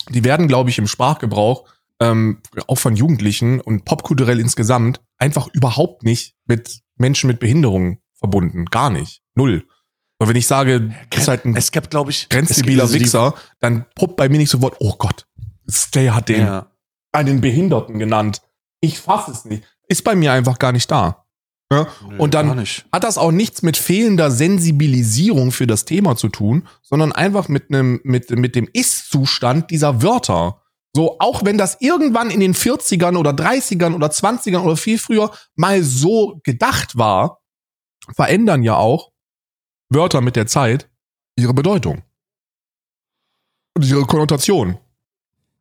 [0.09, 1.65] die werden, glaube ich, im Sprachgebrauch
[1.99, 8.65] ähm, auch von Jugendlichen und popkulturell insgesamt einfach überhaupt nicht mit Menschen mit Behinderung verbunden.
[8.65, 9.21] Gar nicht.
[9.35, 9.67] Null.
[10.17, 13.33] Und wenn ich sage, das ist halt ein Es gibt, glaube ich, grenzdebiler also Wichser,
[13.59, 15.27] dann poppt bei mir nicht sofort, oh Gott,
[15.69, 16.71] Stay hat den Ja.
[17.11, 18.41] einen Behinderten genannt.
[18.81, 19.63] Ich fass es nicht.
[19.87, 21.25] Ist bei mir einfach gar nicht da.
[21.71, 21.87] Ja?
[22.07, 26.67] Nö, Und dann hat das auch nichts mit fehlender Sensibilisierung für das Thema zu tun,
[26.81, 30.61] sondern einfach mit einem, mit, mit dem Ist-Zustand dieser Wörter.
[30.95, 35.31] So, auch wenn das irgendwann in den 40ern oder 30ern oder 20ern oder viel früher
[35.55, 37.41] mal so gedacht war,
[38.15, 39.11] verändern ja auch
[39.89, 40.89] Wörter mit der Zeit
[41.35, 42.03] ihre Bedeutung.
[43.75, 44.79] Und ihre Konnotation.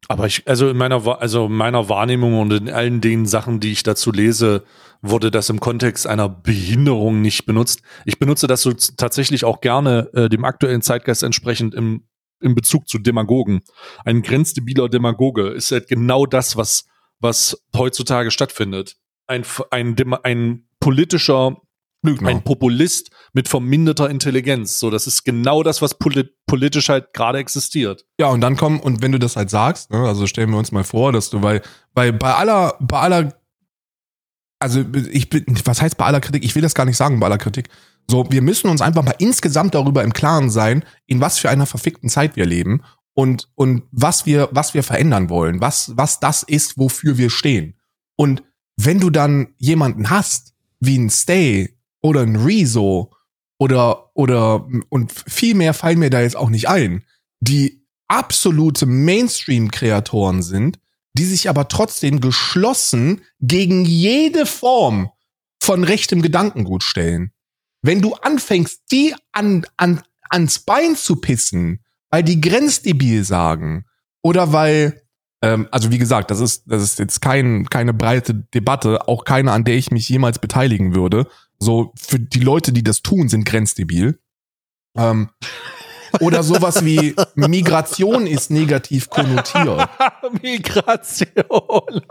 [0.09, 3.73] Aber ich, also in meiner, also in meiner Wahrnehmung und in allen den Sachen, die
[3.73, 4.65] ich dazu lese,
[5.01, 7.83] wurde das im Kontext einer Behinderung nicht benutzt.
[8.05, 12.07] Ich benutze das so tatsächlich auch gerne äh, dem aktuellen Zeitgeist entsprechend im,
[12.41, 13.63] im Bezug zu Demagogen.
[14.05, 16.87] Ein grenzdebiler Demagoge ist halt genau das, was,
[17.19, 18.97] was heutzutage stattfindet.
[19.27, 21.57] Ein, ein, ein politischer
[22.05, 22.29] Lügner.
[22.29, 24.79] ein Populist mit verminderter Intelligenz.
[24.79, 28.07] So, das ist genau das, was poli politisch halt gerade existiert.
[28.19, 30.73] Ja, und dann kommen, und wenn du das halt sagst, ne, also stellen wir uns
[30.73, 31.63] mal vor, dass du bei,
[31.95, 33.35] bei, bei aller, bei aller,
[34.61, 36.45] also ich bin, was heißt bei aller Kritik?
[36.45, 37.69] Ich will das gar nicht sagen, bei aller Kritik.
[38.09, 41.67] So, wir müssen uns einfach mal insgesamt darüber im Klaren sein, in was für einer
[41.67, 42.83] verfickten Zeit wir leben
[43.15, 47.79] und, und was wir, was wir verändern wollen, was, was das ist, wofür wir stehen.
[48.17, 48.43] Und
[48.77, 53.11] wenn du dann jemanden hast, wie ein Stay oder ein Rezo
[53.59, 57.03] oder, oder, und viel mehr fallen mir da jetzt auch nicht ein,
[57.41, 60.79] die absolute Mainstream-Kreatoren sind,
[61.15, 65.11] die sich aber trotzdem geschlossen gegen jede Form
[65.63, 67.33] von rechtem Gedankengut stellen.
[67.81, 73.87] Wenn du anfängst, die an, an, ans Bein zu pissen, weil die grenzdebil sagen
[74.23, 75.03] oder weil,
[75.43, 79.53] ähm, also wie gesagt, das ist, das ist jetzt kein, keine breite Debatte, auch keine,
[79.53, 81.27] an der ich mich jemals beteiligen würde.
[81.65, 84.19] So, für die Leute, die das tun, sind grenzdebil.
[84.97, 85.31] Ähm,
[86.21, 89.89] oder sowas wie Migration ist negativ konnotiert.
[90.43, 92.03] Migration.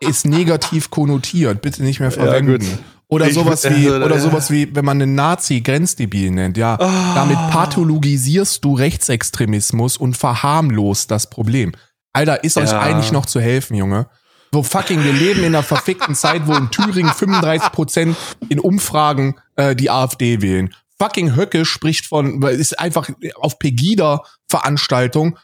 [0.00, 1.60] Ist negativ konnotiert.
[1.62, 2.58] Bitte nicht mehr Ja, verwenden.
[2.60, 2.78] gut.
[3.08, 6.56] oder Ich- sowas wie, also, oder äh, sowas wie, wenn man einen Nazi grenzdebil nennt,
[6.56, 6.78] ja.
[6.78, 7.14] Ah.
[7.16, 11.72] Damit pathologisierst du Rechtsextremismus und verharmlost das Problem.
[12.12, 12.80] Alter, ist euch Ja.
[12.80, 14.06] eigentlich noch zu helfen, Junge?
[14.52, 18.16] So fucking, wir leben in einer verfickten Zeit, wo in Thüringen 35 Prozent
[18.48, 20.74] in Umfragen äh, die AfD wählen.
[20.98, 25.38] Fucking Höcke spricht von, ist einfach auf Pegida-Veranstaltung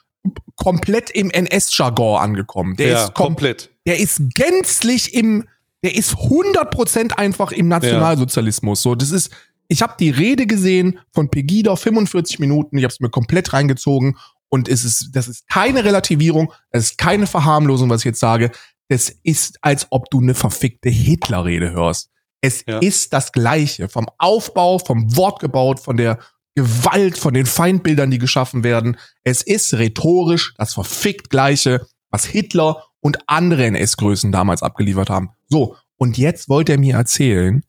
[0.56, 2.76] komplett im NS-Jargon angekommen.
[2.76, 3.70] Der ja, ist kom komplett.
[3.86, 5.46] der ist gänzlich im,
[5.82, 8.82] der ist 100% einfach im Nationalsozialismus.
[8.82, 9.30] So, das ist,
[9.68, 14.16] ich habe die Rede gesehen von Pegida, 45 Minuten, ich habe es mir komplett reingezogen
[14.48, 18.50] und es ist, das ist keine Relativierung, es ist keine Verharmlosung, was ich jetzt sage.
[18.94, 22.10] Es ist, als ob du eine verfickte Hitler-Rede hörst.
[22.40, 22.78] Es Ja.
[22.78, 23.88] ist das Gleiche.
[23.88, 26.20] Vom Aufbau, vom Wortgebaut, von der
[26.54, 28.96] Gewalt, von den Feindbildern, die geschaffen werden.
[29.24, 35.30] Es ist rhetorisch das verfickt Gleiche, was Hitler und andere NS-Größen damals abgeliefert haben.
[35.48, 37.64] So, und jetzt wollte er mir erzählen,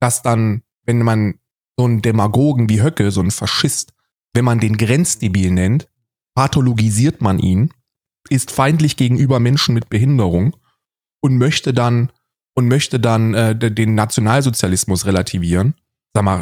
[0.00, 1.38] dass dann, wenn man
[1.78, 3.94] so einen Demagogen wie Höcke, so einen Faschist,
[4.34, 5.88] wenn man den grenzdebil nennt,
[6.34, 7.72] pathologisiert man ihn,
[8.30, 10.56] ist feindlich gegenüber Menschen mit Behinderung
[11.20, 12.10] und möchte dann
[12.54, 15.74] und möchte dann äh, de- den Nationalsozialismus relativieren.
[16.14, 16.40] Sag mal,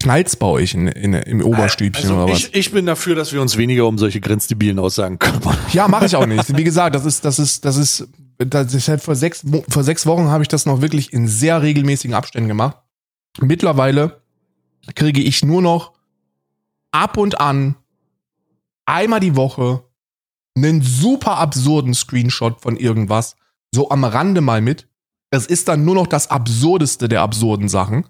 [0.00, 2.38] knallt's bei euch in, in, im Oberstübchen Also oder was?
[2.44, 5.56] ich, ich bin dafür, dass wir uns weniger um solche grenzdebilen Aussagen kümmern.
[5.72, 6.56] Ja, mache ich auch nicht.
[6.56, 8.08] Wie gesagt, das ist, das ist, das ist,
[8.38, 11.62] das ist halt vor sechs, vor sechs Wochen habe ich das noch wirklich in sehr
[11.62, 12.76] regelmäßigen Abständen gemacht.
[13.40, 14.20] Mittlerweile
[14.94, 15.92] kriege ich nur noch
[16.92, 17.76] ab und an
[18.86, 19.82] einmal die Woche
[20.56, 23.36] einen super absurden Screenshot von irgendwas,
[23.74, 24.88] so am Rande mal mit.
[25.30, 28.06] Es ist dann nur noch das Absurdeste der absurden Sachen.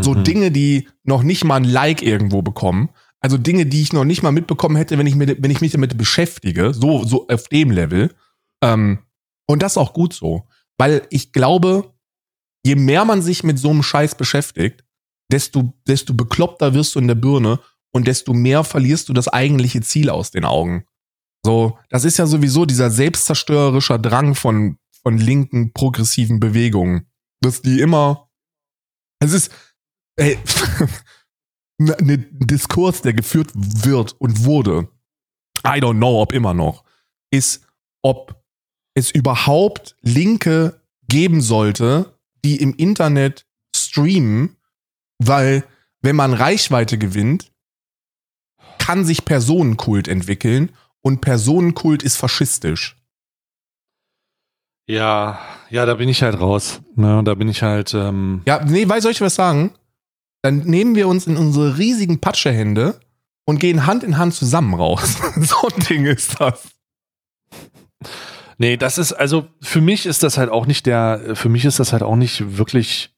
[0.00, 0.24] So Mhm.
[0.24, 2.88] Dinge, die noch nicht mal ein Like irgendwo bekommen.
[3.20, 5.72] Also Dinge, die ich noch nicht mal mitbekommen hätte, wenn ich, mir, wenn ich mich
[5.72, 6.72] damit beschäftige.
[6.72, 8.14] So, so auf dem Level.
[8.62, 9.00] Ähm,
[9.46, 10.48] und das ist auch gut so.
[10.78, 11.92] Weil ich glaube,
[12.64, 14.84] je mehr man sich mit so einem Scheiß beschäftigt,
[15.30, 17.60] desto, desto bekloppter wirst du in der Birne
[17.92, 20.84] und desto mehr verlierst du das eigentliche Ziel aus den Augen.
[21.44, 27.06] So, das ist ja sowieso dieser selbstzerstörerischer Drang von, von linken, progressiven Bewegungen.
[27.40, 28.30] Dass die immer,
[29.22, 29.52] es ist,
[30.16, 30.38] ey,
[31.78, 34.88] ne- ne Diskurs, der geführt wird und wurde,
[35.66, 36.84] I don't know, ob immer noch,
[37.30, 37.66] ist,
[38.02, 38.42] ob
[38.94, 44.56] es überhaupt Linke geben sollte, die im Internet streamen,
[45.18, 45.64] weil
[46.00, 47.52] wenn man Reichweite gewinnt,
[48.78, 50.70] kann sich Personenkult entwickeln
[51.04, 52.96] und Personenkult ist faschistisch.
[54.86, 55.38] Ja,
[55.70, 56.80] ja, da bin ich halt raus.
[56.96, 57.94] Ne, da bin ich halt.
[57.94, 59.72] Ähm, Ja, nee, weil soll ich was sagen?
[60.42, 62.98] Dann nehmen wir uns in unsere riesigen Patschehände
[63.44, 65.16] und gehen Hand in Hand zusammen raus.
[65.36, 66.68] so ein Ding ist das.
[68.56, 71.80] Nee, das ist, also für mich ist das halt auch nicht der, für mich ist
[71.80, 73.14] das halt auch nicht wirklich,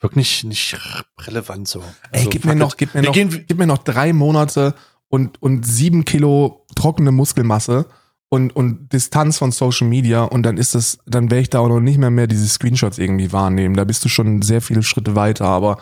[0.00, 0.76] wirklich nicht
[1.20, 1.80] relevant so.
[2.10, 4.74] Ey, Also, gib mir noch, gib mir noch, gib mir noch drei Monate
[5.12, 7.84] und, und sieben Kilo trockene Muskelmasse
[8.30, 11.68] und, und Distanz von Social Media und dann ist das, dann werde ich da auch
[11.68, 13.76] noch nicht mehr mehr diese Screenshots irgendwie wahrnehmen.
[13.76, 15.78] Da bist du schon sehr viele Schritte weiter, aber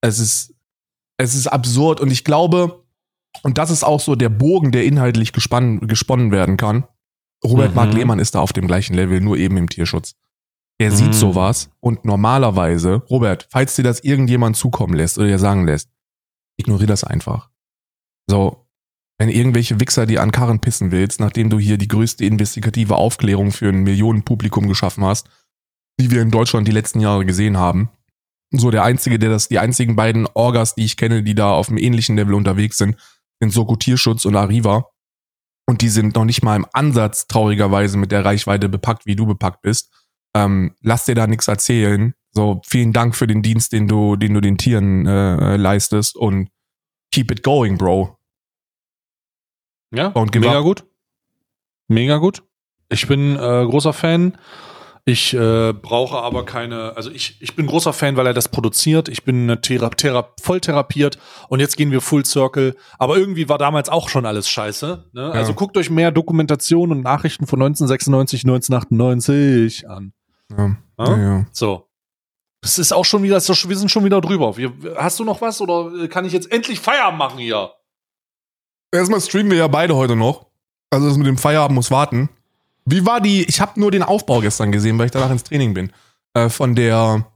[0.00, 0.54] es ist,
[1.16, 2.82] es ist absurd und ich glaube,
[3.44, 6.84] und das ist auch so der Bogen, der inhaltlich gespann, gesponnen werden kann.
[7.44, 7.76] Robert Mhm.
[7.76, 10.16] Mark Lehmann ist da auf dem gleichen Level, nur eben im Tierschutz.
[10.78, 11.12] Er sieht Mhm.
[11.12, 15.88] sowas und normalerweise, Robert, falls dir das irgendjemand zukommen lässt oder dir sagen lässt,
[16.56, 17.48] ignoriere das einfach.
[18.28, 18.61] So,
[19.18, 23.52] wenn irgendwelche Wichser dir an Karren pissen willst, nachdem du hier die größte investigative Aufklärung
[23.52, 25.28] für ein Millionenpublikum geschaffen hast,
[26.00, 27.90] die wir in Deutschland die letzten Jahre gesehen haben.
[28.50, 31.68] So der einzige, der das, die einzigen beiden Orgas, die ich kenne, die da auf
[31.68, 32.96] einem ähnlichen Level unterwegs sind,
[33.40, 34.88] sind Soko Tierschutz und Arriva.
[35.66, 39.26] Und die sind noch nicht mal im Ansatz traurigerweise mit der Reichweite bepackt, wie du
[39.26, 39.90] bepackt bist.
[40.34, 42.14] Ähm, lass dir da nichts erzählen.
[42.32, 46.48] So, vielen Dank für den Dienst, den du, den du den Tieren äh, leistest und
[47.12, 48.18] keep it going, Bro.
[49.92, 50.64] Ja, Und mega up.
[50.64, 50.84] gut.
[51.88, 52.42] Mega gut.
[52.88, 54.38] Ich bin äh, großer Fan.
[55.04, 59.08] Ich äh, brauche aber keine, also ich, ich bin großer Fan, weil er das produziert.
[59.08, 61.18] Ich bin eine Thera Thera voll therapiert
[61.48, 62.76] und jetzt gehen wir Full Circle.
[63.00, 65.10] Aber irgendwie war damals auch schon alles scheiße.
[65.12, 65.32] Ne?
[65.32, 70.12] Also guckt euch mehr Dokumentationen und Nachrichten von 1996, 1998 an.
[70.56, 70.76] Ja.
[70.98, 71.16] Ja?
[71.16, 71.46] Ja, ja.
[71.50, 71.88] So.
[72.64, 74.56] Es ist auch schon wieder, wir sind schon wieder drüber.
[74.56, 77.72] Wir, hast du noch was oder äh, kann ich jetzt endlich Feierabend machen hier?
[78.92, 80.46] Erstmal streamen wir ja beide heute noch.
[80.90, 82.28] Also das mit dem Feierabend muss warten.
[82.84, 83.44] Wie war die?
[83.44, 85.92] Ich habe nur den Aufbau gestern gesehen, weil ich danach ins Training bin.
[86.34, 87.26] Äh, von der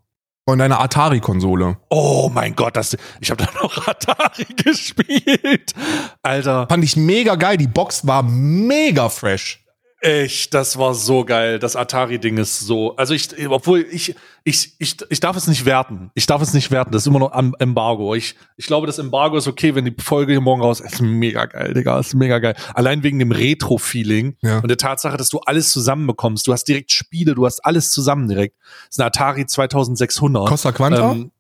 [0.48, 1.76] von deiner Atari-Konsole.
[1.90, 5.74] Oh mein Gott, das, ich habe da noch Atari gespielt.
[6.22, 7.56] Alter, Fand ich mega geil.
[7.56, 9.65] Die Box war mega fresh.
[10.06, 11.58] Echt, das war so geil.
[11.58, 12.94] Das Atari-Ding ist so.
[12.96, 16.10] Also ich, obwohl ich, ich, ich, ich darf es nicht werten.
[16.14, 16.92] Ich darf es nicht werten.
[16.92, 18.14] Das ist immer noch am Embargo.
[18.14, 21.00] Ich, ich glaube, das Embargo ist okay, wenn die Folge hier morgen raus ist.
[21.00, 21.98] Mega geil, Digga.
[21.98, 22.54] Ist mega geil.
[22.74, 24.60] Allein wegen dem Retro-Feeling Ja.
[24.60, 26.46] und der Tatsache, dass du alles zusammenbekommst.
[26.46, 28.56] Du hast direkt Spiele, du hast alles zusammen direkt.
[28.60, 30.48] Das ist ein Atari 2600.
[30.48, 31.12] Costa Quanta?
[31.12, 31.32] Ähm,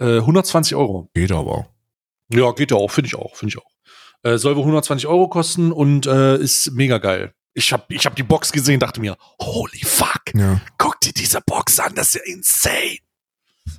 [0.00, 1.10] äh, 120 Euro.
[1.14, 1.68] Geht aber.
[2.32, 3.70] Ja, geht ja auch, finde ich auch, finde ich auch.
[4.22, 7.32] Äh, soll wohl 120 Euro kosten und äh, ist mega geil.
[7.58, 10.60] Ich habe ich hab die Box gesehen, dachte mir, holy fuck, Ja.
[10.78, 12.98] guck dir diese Box an, das ist ja insane.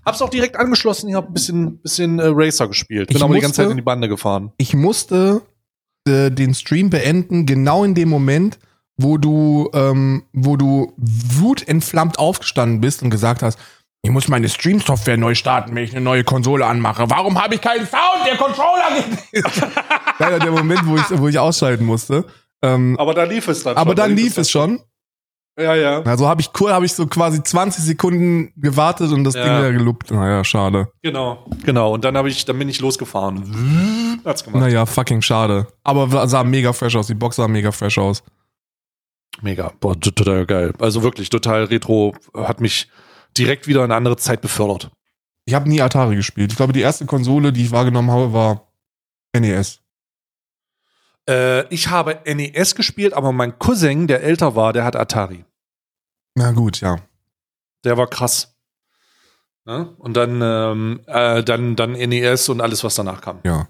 [0.05, 3.07] Hab's auch direkt angeschlossen, ich hab ein bisschen, bisschen äh, Racer gespielt.
[3.07, 4.51] Bin Ich aber die ganze musste- Zeit in die Bande gefahren.
[4.57, 5.41] Ich musste
[6.07, 8.59] äh, den Stream beenden, genau in dem Moment,
[8.97, 13.57] wo du, ähm, wo du wutentflammt aufgestanden bist und gesagt hast,
[14.01, 17.09] ich muss meine Stream-Software neu starten, wenn ich eine neue Konsole anmache.
[17.09, 18.25] Warum habe ich keinen Sound?
[18.25, 19.61] Der Controller geht nicht.
[20.19, 22.25] Leider der Moment, wo ich, wo ich ausschalten musste.
[22.61, 23.95] Ähm, Aber da lief es dann aber schon.
[23.95, 24.79] dann da lief es schon.
[25.57, 26.01] Ja, ja.
[26.03, 29.43] Also habe ich cool, habe ich so quasi 20 Sekunden gewartet und das Ja.
[29.43, 30.09] Ding wieder geluppt.
[30.11, 30.89] Naja, schade.
[31.01, 31.93] Genau, genau.
[31.93, 34.21] Und dann habe ich, dann bin ich losgefahren.
[34.23, 34.61] Hat's gemacht.
[34.61, 35.67] Naja, fucking schade.
[35.83, 37.07] Aber sah mega fresh aus.
[37.07, 38.23] Die Box sah mega fresh aus.
[39.41, 39.71] Mega.
[39.79, 40.73] Boah, total geil.
[40.79, 42.13] Also wirklich total retro.
[42.33, 42.89] Hat mich
[43.37, 44.89] direkt wieder in eine andere Zeit befördert.
[45.45, 46.51] Ich habe nie Atari gespielt.
[46.51, 48.67] Ich glaube, die erste Konsole, die ich wahrgenommen habe, war
[49.37, 49.81] NES.
[51.29, 55.45] Äh, ich habe NES gespielt, aber mein Cousin, der älter war, der hat Atari.
[56.33, 56.97] Na gut, ja.
[57.83, 58.55] Der war krass.
[59.65, 59.93] Ne?
[59.99, 63.39] Und dann, ähm, äh, dann, dann NES und alles, was danach kam.
[63.43, 63.67] Ja.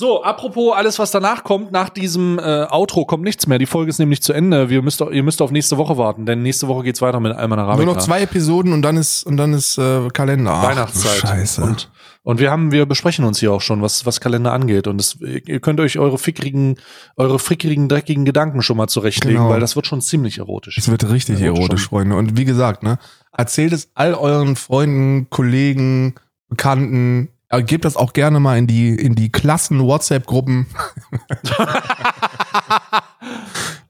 [0.00, 3.58] So, apropos alles, was danach kommt, nach diesem äh, Outro kommt nichts mehr.
[3.58, 4.70] Die Folge ist nämlich zu Ende.
[4.70, 7.58] Wir müsst, ihr müsst auf nächste Woche warten, denn nächste Woche geht's weiter mit Alman
[7.58, 7.84] Arabica.
[7.84, 10.52] Nur noch zwei Episoden und dann ist und dann ist äh, Kalender.
[10.52, 11.16] Ach, Weihnachtszeit.
[11.16, 11.62] Scheiße.
[11.64, 11.90] Und,
[12.22, 14.86] und wir haben, wir besprechen uns hier auch schon, was, was Kalender angeht.
[14.86, 16.76] Und das, ihr könnt euch eure fickrigen,
[17.16, 19.50] eure fickrigen, dreckigen Gedanken schon mal zurechtlegen, Genau.
[19.50, 20.78] weil das wird schon ziemlich erotisch.
[20.78, 21.88] Es wird richtig erotisch, schon.
[21.88, 22.14] Freunde.
[22.14, 23.00] Und wie gesagt, ne,
[23.36, 26.14] erzählt es all euren Freunden, Kollegen,
[26.48, 27.30] Bekannten.
[27.50, 30.66] Äh, Gebt das auch gerne mal in die, in die Klassen-WhatsApp-Gruppen.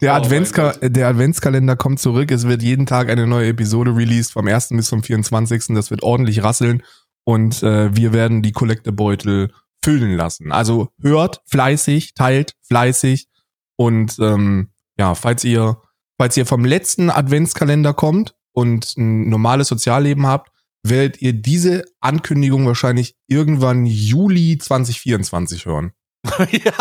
[0.01, 2.31] Der, Oh Adventska der Adventskalender kommt zurück.
[2.31, 4.69] Es wird jeden Tag eine neue Episode released, vom 1.
[4.71, 5.75] bis zum 24.
[5.75, 6.83] Das wird ordentlich rasseln.
[7.25, 9.53] Und äh, wir werden die Collectebeutel
[9.83, 10.53] füllen lassen.
[10.53, 13.27] Also hört fleißig, teilt fleißig.
[13.77, 15.79] Und ähm, ja, falls ihr,
[16.17, 20.51] falls ihr vom letzten Adventskalender kommt und ein normales Sozialleben habt,
[20.83, 25.93] werdet ihr diese Ankündigung wahrscheinlich irgendwann Juli 2024 hören.
[26.51, 26.73] ja,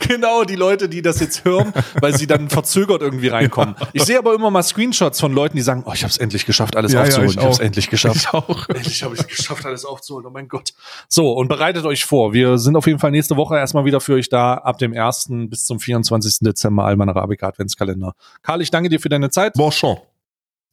[0.00, 3.76] genau, die Leute, die das jetzt hören, weil sie dann verzögert irgendwie reinkommen.
[3.92, 6.46] Ich sehe aber immer mal Screenshots von Leuten, die sagen, oh, ich habe es endlich
[6.46, 7.30] geschafft, alles Ja, ja, aufzuholen.
[7.30, 8.16] ich ich habe es endlich geschafft.
[8.16, 8.68] Ich auch.
[8.68, 10.26] Endlich habe ich es geschafft, alles aufzuholen.
[10.26, 10.74] Oh mein Gott.
[11.08, 12.32] So, und bereitet euch vor.
[12.32, 15.28] Wir sind auf jeden Fall nächste Woche erstmal wieder für euch da, ab dem 1.
[15.48, 16.38] bis zum 24.
[16.40, 18.14] Dezember, Alman Arabica Adventskalender.
[18.42, 19.96] Karl, ich danke dir für deine Zeit Bon schon.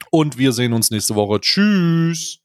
[0.09, 1.39] und wir sehen uns nächste Woche.
[1.39, 2.42] Tschüss.